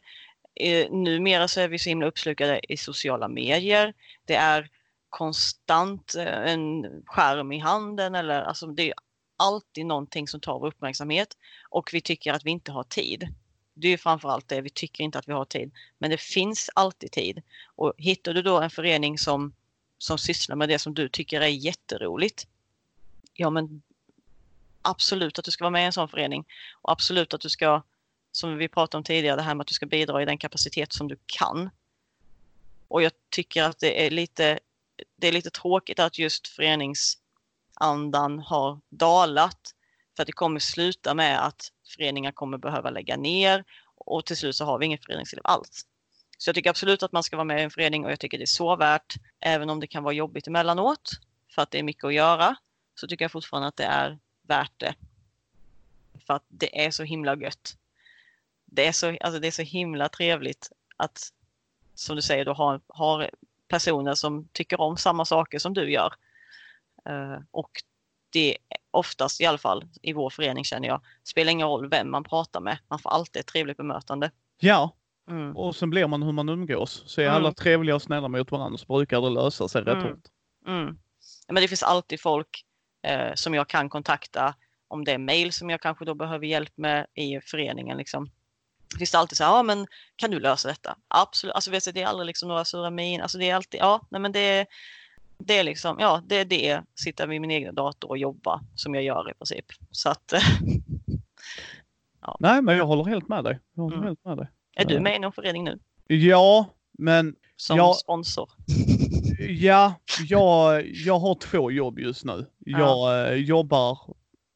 eh, 0.55 0.91
numera 0.91 1.47
så 1.47 1.61
är 1.61 1.67
vi 1.67 1.79
så 1.79 1.89
himla 1.89 2.07
uppslukade 2.07 2.73
i 2.73 2.77
sociala 2.77 3.27
medier. 3.27 3.93
Det 4.25 4.35
är 4.35 4.69
konstant 5.09 6.15
eh, 6.15 6.51
en 6.51 6.85
skärm 7.05 7.51
i 7.51 7.59
handen 7.59 8.15
eller 8.15 8.41
alltså 8.41 8.67
det 8.67 8.89
är 8.89 8.93
alltid 9.37 9.85
någonting 9.85 10.27
som 10.27 10.39
tar 10.39 10.59
vår 10.59 10.67
uppmärksamhet 10.67 11.37
och 11.69 11.89
vi 11.93 12.01
tycker 12.01 12.33
att 12.33 12.45
vi 12.45 12.51
inte 12.51 12.71
har 12.71 12.83
tid. 12.83 13.27
Det 13.73 13.87
är 13.87 13.97
framförallt 13.97 14.47
det, 14.47 14.61
vi 14.61 14.69
tycker 14.69 15.03
inte 15.03 15.19
att 15.19 15.27
vi 15.27 15.33
har 15.33 15.45
tid. 15.45 15.71
Men 15.97 16.09
det 16.09 16.21
finns 16.21 16.69
alltid 16.75 17.11
tid. 17.11 17.41
Och 17.75 17.93
hittar 17.97 18.33
du 18.33 18.41
då 18.41 18.59
en 18.59 18.69
förening 18.69 19.17
som, 19.17 19.53
som 19.97 20.17
sysslar 20.17 20.55
med 20.55 20.69
det 20.69 20.79
som 20.79 20.93
du 20.93 21.09
tycker 21.09 21.41
är 21.41 21.47
jätteroligt, 21.47 22.47
ja 23.33 23.49
men 23.49 23.81
absolut 24.81 25.39
att 25.39 25.45
du 25.45 25.51
ska 25.51 25.63
vara 25.63 25.71
med 25.71 25.83
i 25.83 25.85
en 25.85 25.93
sån 25.93 26.09
förening 26.09 26.45
och 26.81 26.91
absolut 26.91 27.33
att 27.33 27.41
du 27.41 27.49
ska 27.49 27.81
som 28.31 28.57
vi 28.57 28.67
pratade 28.67 28.97
om 28.97 29.03
tidigare, 29.03 29.35
det 29.35 29.41
här 29.41 29.55
med 29.55 29.61
att 29.61 29.67
du 29.67 29.73
ska 29.73 29.85
bidra 29.85 30.21
i 30.21 30.25
den 30.25 30.37
kapacitet 30.37 30.93
som 30.93 31.07
du 31.07 31.17
kan. 31.25 31.69
Och 32.87 33.01
jag 33.01 33.11
tycker 33.29 33.63
att 33.63 33.79
det 33.79 34.05
är 34.05 34.09
lite, 34.09 34.59
det 35.15 35.27
är 35.27 35.31
lite 35.31 35.49
tråkigt 35.49 35.99
att 35.99 36.19
just 36.19 36.47
föreningsandan 36.47 38.39
har 38.39 38.79
dalat. 38.89 39.75
För 40.15 40.23
att 40.23 40.27
det 40.27 40.33
kommer 40.33 40.59
sluta 40.59 41.13
med 41.13 41.45
att 41.45 41.71
föreningar 41.95 42.31
kommer 42.31 42.57
behöva 42.57 42.89
lägga 42.89 43.17
ner 43.17 43.63
och 43.95 44.25
till 44.25 44.37
slut 44.37 44.55
så 44.55 44.65
har 44.65 44.79
vi 44.79 44.85
ingen 44.85 44.99
föreningsliv 44.99 45.41
alls. 45.43 45.85
Så 46.37 46.49
jag 46.49 46.55
tycker 46.55 46.69
absolut 46.69 47.03
att 47.03 47.11
man 47.11 47.23
ska 47.23 47.35
vara 47.35 47.45
med 47.45 47.59
i 47.59 47.63
en 47.63 47.71
förening 47.71 48.05
och 48.05 48.11
jag 48.11 48.19
tycker 48.19 48.37
det 48.37 48.43
är 48.43 48.45
så 48.45 48.75
värt, 48.75 49.15
även 49.39 49.69
om 49.69 49.79
det 49.79 49.87
kan 49.87 50.03
vara 50.03 50.13
jobbigt 50.13 50.47
emellanåt, 50.47 51.11
för 51.55 51.61
att 51.61 51.71
det 51.71 51.79
är 51.79 51.83
mycket 51.83 52.03
att 52.03 52.13
göra, 52.13 52.55
så 52.95 53.07
tycker 53.07 53.25
jag 53.25 53.31
fortfarande 53.31 53.67
att 53.67 53.77
det 53.77 53.83
är 53.83 54.19
värt 54.41 54.71
det. 54.77 54.95
För 56.27 56.33
att 56.33 56.43
det 56.47 56.85
är 56.85 56.91
så 56.91 57.03
himla 57.03 57.35
gött 57.35 57.77
det 58.71 58.87
är 58.87 58.91
så, 58.91 59.17
alltså 59.21 59.39
det 59.39 59.47
är 59.47 59.51
så 59.51 59.61
himla 59.61 60.09
trevligt 60.09 60.71
att, 60.97 61.19
som 61.95 62.15
du 62.15 62.21
säger, 62.21 62.45
du 62.45 62.51
har, 62.51 62.81
har 62.87 63.29
personer 63.67 64.13
som 64.13 64.47
tycker 64.51 64.81
om 64.81 64.97
samma 64.97 65.25
saker 65.25 65.59
som 65.59 65.73
du 65.73 65.91
gör. 65.91 66.13
Uh, 67.09 67.39
och 67.51 67.71
det 68.29 68.49
är 68.49 68.57
oftast, 68.91 69.41
i 69.41 69.45
alla 69.45 69.57
fall 69.57 69.87
i 70.01 70.13
vår 70.13 70.29
förening 70.29 70.63
känner 70.63 70.87
jag, 70.87 71.01
spelar 71.23 71.51
ingen 71.51 71.67
roll 71.67 71.89
vem 71.89 72.11
man 72.11 72.23
pratar 72.23 72.59
med. 72.61 72.77
Man 72.87 72.99
får 72.99 73.09
alltid 73.09 73.39
ett 73.39 73.47
trevligt 73.47 73.77
bemötande. 73.77 74.31
Ja, 74.59 74.95
mm. 75.29 75.57
och 75.57 75.75
sen 75.75 75.89
blir 75.89 76.07
man 76.07 76.23
hur 76.23 76.31
man 76.31 76.49
umgås. 76.49 77.03
Så 77.05 77.21
är 77.21 77.25
mm. 77.25 77.35
alla 77.35 77.53
trevliga 77.53 77.95
och 77.95 78.01
snälla 78.01 78.27
mot 78.27 78.51
varandra 78.51 78.77
så 78.77 78.85
brukar 78.85 79.21
det 79.21 79.29
lösa 79.29 79.67
sig 79.67 79.81
rätt 79.81 79.93
mm. 79.93 80.07
hårt. 80.07 80.23
Mm. 80.67 80.97
Men 81.47 81.61
det 81.61 81.67
finns 81.67 81.83
alltid 81.83 82.21
folk 82.21 82.65
eh, 83.01 83.33
som 83.35 83.53
jag 83.53 83.67
kan 83.67 83.89
kontakta 83.89 84.55
om 84.87 85.05
det 85.05 85.11
är 85.11 85.17
mail 85.17 85.51
som 85.51 85.69
jag 85.69 85.81
kanske 85.81 86.05
då 86.05 86.13
behöver 86.13 86.45
hjälp 86.45 86.77
med 86.77 87.07
i 87.13 87.39
föreningen. 87.41 87.97
Liksom 87.97 88.29
finns 88.97 89.11
det 89.11 89.17
alltid 89.17 89.37
så 89.37 89.43
här, 89.43 89.51
ja 89.51 89.63
men 89.63 89.87
kan 90.15 90.31
du 90.31 90.39
lösa 90.39 90.67
detta? 90.67 90.97
Absolut, 91.07 91.55
alltså 91.55 91.71
vet 91.71 91.85
du, 91.85 91.91
det 91.91 92.01
är 92.01 92.07
aldrig 92.07 92.27
liksom 92.27 92.49
några 92.49 92.65
sura 92.65 92.89
min, 92.89 93.21
alltså 93.21 93.37
det 93.37 93.49
är 93.49 93.55
alltid, 93.55 93.79
ja, 93.79 94.01
nej 94.09 94.21
men 94.21 94.31
det, 94.31 94.67
det 95.37 95.57
är 95.57 95.63
liksom, 95.63 95.97
ja 95.99 96.21
det 96.25 96.35
är 96.35 96.45
det, 96.45 96.81
sitta 96.95 97.25
vid 97.25 97.41
min 97.41 97.51
egen 97.51 97.75
dator 97.75 98.09
och 98.09 98.17
jobba 98.17 98.61
som 98.75 98.95
jag 98.95 99.03
gör 99.03 99.31
i 99.31 99.33
princip. 99.33 99.65
Så 99.91 100.09
att, 100.09 100.33
ja. 102.21 102.37
Nej 102.39 102.61
men 102.61 102.77
jag 102.77 102.85
håller 102.85 103.03
helt 103.03 103.27
med 103.27 103.43
dig. 103.43 103.59
Jag 103.73 103.83
håller 103.83 103.97
mm. 103.97 104.07
helt 104.07 104.25
med 104.25 104.37
dig. 104.37 104.47
Är 104.75 104.85
du 104.85 104.99
med 104.99 105.15
i 105.15 105.19
någon 105.19 105.33
förening 105.33 105.63
nu? 105.63 105.79
Ja, 106.07 106.65
men... 106.97 107.35
Som 107.55 107.77
jag, 107.77 107.95
sponsor? 107.95 108.49
Ja, 109.39 109.93
jag, 110.27 110.87
jag 110.87 111.19
har 111.19 111.35
två 111.35 111.71
jobb 111.71 111.99
just 111.99 112.25
nu. 112.25 112.45
Jag 112.59 112.81
ja. 112.81 113.27
Eh, 113.27 113.33
jobbar 113.33 113.99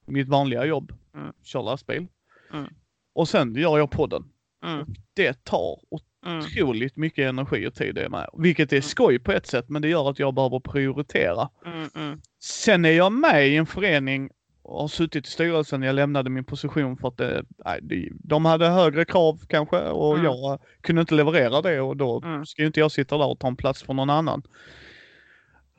mitt 0.06 0.28
vanliga 0.28 0.66
jobb, 0.66 0.94
mm. 1.16 1.34
kör 1.44 1.64
lastbil. 1.64 2.08
Mm. 2.54 2.74
Och 3.14 3.28
sen 3.30 3.56
gör 3.56 3.78
jag 3.78 3.92
podden. 3.92 4.24
Mm. 4.66 4.86
Det 5.14 5.44
tar 5.44 5.80
mm. 6.26 6.40
otroligt 6.40 6.98
mm. 6.98 7.02
mycket 7.02 7.30
energi 7.30 7.68
och 7.68 7.74
tid 7.74 7.96
det 7.96 8.10
med. 8.10 8.30
Vilket 8.38 8.72
är 8.72 8.78
mm. 8.78 8.84
skoj 8.84 9.20
på 9.20 9.32
ett 9.32 9.48
sätt, 9.48 9.70
men 9.70 9.82
det 9.82 9.88
gör 9.88 10.10
att 10.10 10.20
jag 10.20 10.34
behöver 10.34 10.60
prioritera. 10.60 11.50
Mm, 11.66 11.90
mm. 11.96 12.22
Sen 12.40 12.86
är 12.86 12.92
jag 12.92 13.12
med 13.12 13.48
i 13.48 13.56
en 13.56 13.66
förening 13.66 14.30
och 14.62 14.82
har 14.82 14.88
suttit 14.88 15.28
i 15.28 15.30
styrelsen. 15.30 15.82
Jag 15.82 15.96
lämnade 15.96 16.30
min 16.30 16.44
position 16.44 16.98
för 16.98 17.08
att 17.08 17.18
det, 17.18 17.46
nej, 17.66 18.12
de 18.24 18.46
hade 18.46 18.68
högre 18.68 19.06
krav 19.06 19.40
kanske 19.48 19.80
och 19.80 20.20
jag 20.20 20.60
kunde 20.82 21.02
inte 21.02 21.16
leverera 21.16 21.62
det 21.62 21.82
och 21.82 21.98
då 21.98 22.22
mm. 22.22 22.46
ska 22.46 22.62
ju 22.62 22.68
inte 22.68 22.80
jag 22.80 22.92
sitta 22.92 23.18
där 23.18 23.28
och 23.28 23.40
ta 23.40 23.48
en 23.48 23.56
plats 23.56 23.84
för 23.84 23.94
någon 23.94 24.10
annan. 24.10 24.44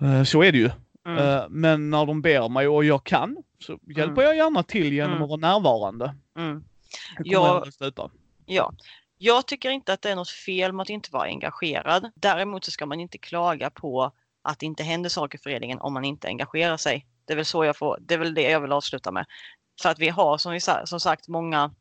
Uh, 0.02 0.22
så 0.22 0.42
är 0.42 0.52
det 0.52 0.58
ju. 0.58 0.70
Uh, 1.08 1.44
men 1.48 1.90
när 1.90 2.06
de 2.06 2.22
ber 2.22 2.48
mig 2.48 2.68
och 2.68 2.84
jag 2.84 3.04
kan 3.04 3.36
så 3.58 3.78
hjälper 3.96 4.22
jag 4.22 4.36
gärna 4.36 4.62
till 4.62 4.92
genom 4.92 5.22
att 5.22 5.28
vara 5.28 5.40
närvarande. 5.40 6.14
Jag, 7.24 7.68
ja, 8.46 8.72
jag 9.18 9.46
tycker 9.46 9.70
inte 9.70 9.92
att 9.92 10.02
det 10.02 10.10
är 10.10 10.16
något 10.16 10.30
fel 10.30 10.72
med 10.72 10.82
att 10.82 10.90
inte 10.90 11.12
vara 11.12 11.28
engagerad. 11.28 12.10
Däremot 12.14 12.64
så 12.64 12.70
ska 12.70 12.86
man 12.86 13.00
inte 13.00 13.18
klaga 13.18 13.70
på 13.70 14.12
att 14.42 14.58
det 14.58 14.66
inte 14.66 14.82
händer 14.82 15.10
saker 15.10 15.38
i 15.38 15.42
föreningen 15.42 15.80
om 15.80 15.92
man 15.92 16.04
inte 16.04 16.28
engagerar 16.28 16.76
sig. 16.76 17.06
Det 17.24 17.32
är 17.32 17.36
väl 17.36 17.44
så 17.44 17.64
jag 17.64 17.76
får, 17.76 17.98
det 18.00 18.14
är 18.14 18.18
väl 18.18 18.34
det 18.34 18.50
jag 18.50 18.60
vill 18.60 18.72
avsluta 18.72 19.10
med. 19.10 19.26
För 19.82 19.88
att 19.88 19.98
vi 19.98 20.08
har 20.08 20.38
som, 20.38 20.52
vi, 20.52 20.60
som 20.84 21.00
sagt 21.00 21.28
många, 21.28 21.74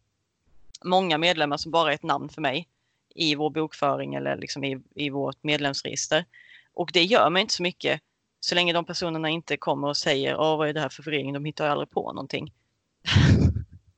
många 0.85 1.17
medlemmar 1.17 1.57
som 1.57 1.71
bara 1.71 1.91
är 1.91 1.95
ett 1.95 2.03
namn 2.03 2.29
för 2.29 2.41
mig 2.41 2.67
i 3.15 3.35
vår 3.35 3.49
bokföring 3.49 4.15
eller 4.15 4.37
liksom 4.37 4.63
i, 4.63 4.81
i 4.95 5.09
vårt 5.09 5.43
medlemsregister. 5.43 6.25
Och 6.73 6.89
det 6.93 7.03
gör 7.03 7.29
mig 7.29 7.41
inte 7.41 7.53
så 7.53 7.63
mycket 7.63 8.01
så 8.39 8.55
länge 8.55 8.73
de 8.73 8.85
personerna 8.85 9.29
inte 9.29 9.57
kommer 9.57 9.87
och 9.87 9.97
säger 9.97 10.39
Åh, 10.39 10.57
vad 10.57 10.69
är 10.69 10.73
det 10.73 10.79
här 10.79 10.89
för 10.89 11.03
förening, 11.03 11.33
de 11.33 11.45
hittar 11.45 11.65
ju 11.65 11.71
aldrig 11.71 11.89
på 11.89 12.13
någonting. 12.13 12.53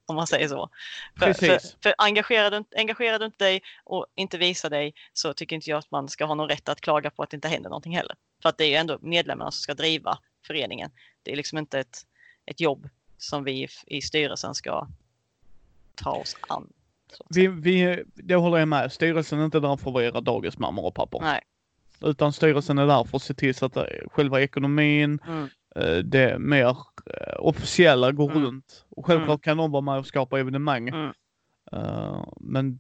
om 0.06 0.16
man 0.16 0.28
säger 0.28 0.48
så. 0.48 0.70
För, 1.20 1.34
för, 1.34 1.60
för 1.84 1.96
engagerar, 1.98 2.52
du, 2.52 2.64
engagerar 2.76 3.20
du 3.20 3.26
inte 3.26 3.44
dig 3.46 3.62
och 3.84 4.06
inte 4.16 4.38
visar 4.38 4.70
dig 4.70 4.94
så 5.14 5.34
tycker 5.34 5.56
inte 5.56 5.70
jag 5.70 5.78
att 5.78 5.92
man 5.92 6.10
ska 6.10 6.26
ha 6.26 6.36
någon 6.36 6.50
rätt 6.50 6.70
att 6.70 6.82
klaga 6.82 7.10
på 7.10 7.24
att 7.24 7.30
det 7.30 7.36
inte 7.36 7.48
händer 7.48 7.70
någonting 7.70 7.96
heller. 7.96 8.16
För 8.42 8.50
att 8.50 8.58
det 8.58 8.64
är 8.64 8.70
ju 8.70 8.76
ändå 8.76 8.98
medlemmarna 9.02 9.52
som 9.52 9.60
ska 9.60 9.74
driva 9.74 10.20
föreningen. 10.48 10.92
Det 11.24 11.32
är 11.32 11.36
liksom 11.36 11.58
inte 11.58 11.80
ett, 11.80 11.98
ett 12.46 12.62
jobb 12.62 12.90
som 13.18 13.44
vi 13.44 13.68
i 13.88 14.02
styrelsen 14.02 14.56
ska 14.56 14.88
ta 15.96 16.12
oss 16.12 16.38
an. 16.48 16.74
Vi, 17.30 17.48
vi, 17.48 18.04
det 18.14 18.36
håller 18.36 18.58
jag 18.58 18.68
med. 18.68 18.92
Styrelsen 18.92 19.40
är 19.40 19.46
inte 19.46 19.60
där 19.60 19.78
för 19.78 19.90
att 19.90 19.94
vara 19.94 20.22
dagismammor 20.22 20.86
och 20.86 20.96
pappor. 20.96 21.22
Nej. 21.22 21.42
Utan 22.02 22.34
styrelsen 22.34 22.78
är 22.78 22.88
där 22.88 23.04
för 23.04 23.18
att 23.18 23.24
se 23.24 23.34
till 23.34 23.56
så 23.56 23.66
att 23.66 23.78
eh, 23.78 23.84
själva 24.12 24.42
ekonomin, 24.42 25.20
Mm. 25.28 25.50
Eh, 25.76 25.98
det 25.98 26.40
mer 26.40 26.68
eh, 27.06 27.36
officiella 27.40 28.12
går 28.12 28.32
Mm. 28.32 28.44
runt. 28.44 28.86
Och 28.90 29.06
självklart 29.06 29.30
Mm. 29.30 29.40
kan 29.40 29.58
de 29.58 29.72
vara 29.72 29.82
med 29.82 29.98
och 29.98 30.08
skapa 30.08 30.40
evenemang. 30.40 30.88
Mm. 30.90 31.12
Eh, 31.72 32.26
Men 32.40 32.80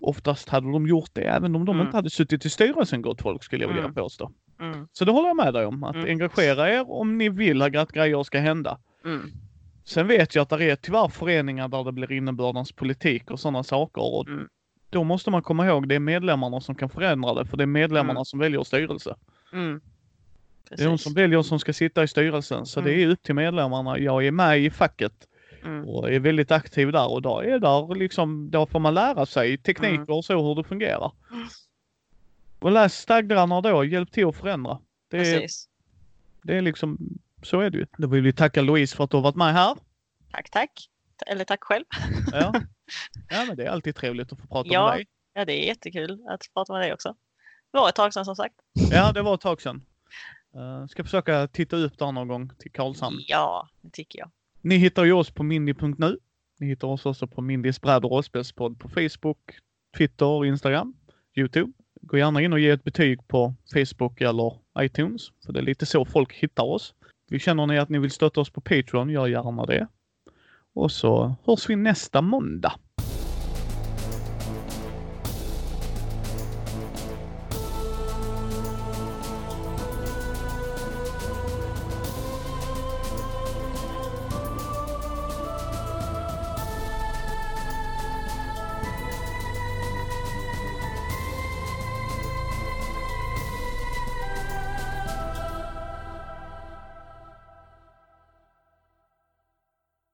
oftast 0.00 0.48
hade 0.48 0.72
de 0.72 0.86
gjort 0.86 1.10
det 1.12 1.22
även 1.22 1.56
om 1.56 1.64
de 1.64 1.74
Mm. 1.76 1.86
inte 1.86 1.96
hade 1.96 2.10
suttit 2.10 2.44
i 2.44 2.50
styrelsen 2.50 3.02
gott 3.02 3.22
folk 3.22 3.44
skulle 3.44 3.62
jag 3.64 3.68
vilja 3.68 3.82
Mm. 3.82 3.94
påstå. 3.94 4.30
Mm. 4.60 4.88
Så 4.92 5.04
det 5.04 5.12
håller 5.12 5.28
jag 5.28 5.36
med 5.36 5.54
dig 5.54 5.66
om. 5.66 5.84
Att 5.84 5.96
engagera 5.96 6.70
er 6.72 6.90
om 6.90 7.18
ni 7.18 7.28
vill 7.28 7.62
att 7.62 7.92
grejer 7.92 8.22
ska 8.22 8.38
hända. 8.38 8.78
Sen 9.84 10.06
vet 10.06 10.34
jag 10.34 10.42
att 10.42 10.48
det 10.48 10.70
är 10.70 10.76
tyvärr 10.76 11.08
föreningar 11.08 11.68
där 11.68 11.84
det 11.84 11.92
blir 11.92 12.12
innebördens 12.12 12.72
politik 12.72 13.30
och 13.30 13.40
sådana 13.40 13.62
saker. 13.62 14.02
Och. 14.14 14.26
Då 14.90 15.04
måste 15.04 15.30
man 15.30 15.42
komma 15.42 15.66
ihåg 15.66 15.88
det 15.88 15.94
är 15.94 15.98
medlemmarna 16.00 16.60
som 16.60 16.74
kan 16.74 16.88
förändra 16.88 17.34
det. 17.34 17.44
För 17.46 17.56
det 17.56 17.64
är 17.64 17.66
medlemmarna 17.66 18.18
Mm. 18.18 18.24
som 18.24 18.38
väljer 18.38 18.62
styrelse. 18.62 19.14
Mm. 20.70 20.76
Det 20.76 20.82
är 20.84 20.88
de 20.88 20.98
som 20.98 21.14
väljer 21.14 21.42
som 21.42 21.58
ska 21.58 21.72
sitta 21.72 22.02
i 22.02 22.08
styrelsen. 22.08 22.66
Så 22.66 22.80
Mm. 22.80 22.92
det 22.92 23.02
är 23.02 23.08
upp 23.08 23.22
till 23.22 23.34
medlemmarna. 23.34 23.98
Jag 23.98 24.26
är 24.26 24.30
med 24.30 24.60
i 24.60 24.70
facket 24.70 25.12
Mm. 25.64 25.88
och 25.88 26.10
är 26.12 26.20
väldigt 26.20 26.50
aktiv 26.50 26.92
där. 26.92 27.10
Och 27.10 27.22
då 27.22 27.40
är 27.40 27.58
där 27.58 27.94
liksom, 27.94 28.50
då 28.50 28.66
får 28.66 28.80
man 28.80 28.94
lära 28.94 29.26
sig 29.26 29.58
tekniker 29.58 29.94
Mm. 29.94 30.08
och 30.08 30.24
så 30.24 30.42
hur 30.48 30.54
det 30.54 30.64
fungerar. 30.64 31.12
Mm. 31.32 31.46
Och 32.58 32.70
läs 32.72 32.94
stadgarna 32.98 33.60
då. 33.60 33.84
Hjälp 33.84 34.12
till 34.12 34.26
att 34.28 34.36
förändra. 34.36 34.78
Det 35.10 35.16
är, 35.16 35.20
Precis. 35.40 35.68
det 36.42 36.56
är 36.56 36.62
liksom, 36.62 36.98
så 37.42 37.60
är 37.60 37.70
det 37.70 37.78
ju. 37.78 37.86
Då 37.98 38.08
vill 38.08 38.22
vi 38.22 38.32
tacka 38.32 38.62
Louise 38.62 38.96
för 38.96 39.04
att 39.04 39.10
du 39.10 39.16
har 39.16 39.22
varit 39.24 39.36
med 39.36 39.52
här. 39.54 39.76
Tack, 40.32 40.50
tack. 40.50 40.88
Eller 41.26 41.44
tack 41.44 41.64
själv. 41.64 41.84
Ja, 42.32 42.52
ja 43.30 43.44
men 43.48 43.56
det 43.56 43.64
är 43.64 43.70
alltid 43.70 43.94
trevligt 43.96 44.32
att 44.32 44.40
få 44.40 44.46
prata 44.46 44.68
Ja. 44.72 44.88
med 44.88 44.98
dig. 44.98 45.06
Ja, 45.34 45.44
det 45.44 45.52
är 45.52 45.66
jättekul 45.66 46.18
att 46.28 46.40
prata 46.54 46.72
med 46.72 46.82
dig 46.82 46.92
också. 46.92 47.14
Det 47.72 47.78
var 47.78 47.88
ett 47.88 47.94
tag 47.94 48.14
sedan 48.14 48.24
som 48.24 48.36
sagt. 48.36 48.54
Ja, 48.90 49.12
det 49.12 49.22
var 49.22 49.34
ett 49.34 49.40
tag 49.40 49.62
sedan. 49.62 49.82
Uh, 50.56 50.86
ska 50.86 51.04
försöka 51.04 51.46
titta 51.46 51.76
upp 51.76 51.98
där 51.98 52.12
någon 52.12 52.28
gång 52.28 52.50
till 52.58 52.72
Karlshamn. 52.72 53.16
Ja, 53.26 53.68
det 53.80 53.90
tycker 53.90 54.18
jag. 54.18 54.30
Ni 54.60 54.76
hittar 54.76 55.04
ju 55.04 55.12
oss 55.12 55.30
på 55.30 55.42
mindy.nu. 55.42 56.18
Ni 56.58 56.66
hittar 56.66 56.88
oss 56.88 57.06
också 57.06 57.26
på 57.26 57.40
Mindys 57.40 57.80
bräd 57.80 58.04
och 58.04 58.10
rollspelspodd 58.10 58.78
på 58.78 58.88
Facebook, 58.88 59.38
Twitter, 59.96 60.44
Instagram, 60.44 60.94
Youtube. 61.34 61.72
Gå 62.00 62.18
gärna 62.18 62.42
in 62.42 62.52
och 62.52 62.60
ge 62.60 62.70
ett 62.70 62.84
betyg 62.84 63.28
på 63.28 63.54
Facebook 63.72 64.20
eller 64.20 64.58
iTunes, 64.78 65.32
för 65.46 65.52
det 65.52 65.60
är 65.60 65.62
lite 65.62 65.86
så 65.86 66.04
folk 66.04 66.32
hittar 66.32 66.64
oss. 66.64 66.94
Vi 67.28 67.38
känner 67.38 67.66
ni 67.66 67.78
att 67.78 67.88
ni 67.88 67.98
vill 67.98 68.10
stötta 68.10 68.40
oss 68.40 68.50
på 68.50 68.60
Patreon, 68.60 69.10
gör 69.10 69.26
gärna 69.26 69.66
det. 69.66 69.88
Och 70.74 70.92
så 70.92 71.34
hörs 71.44 71.70
vi 71.70 71.76
nästa 71.76 72.22
måndag. 72.22 72.72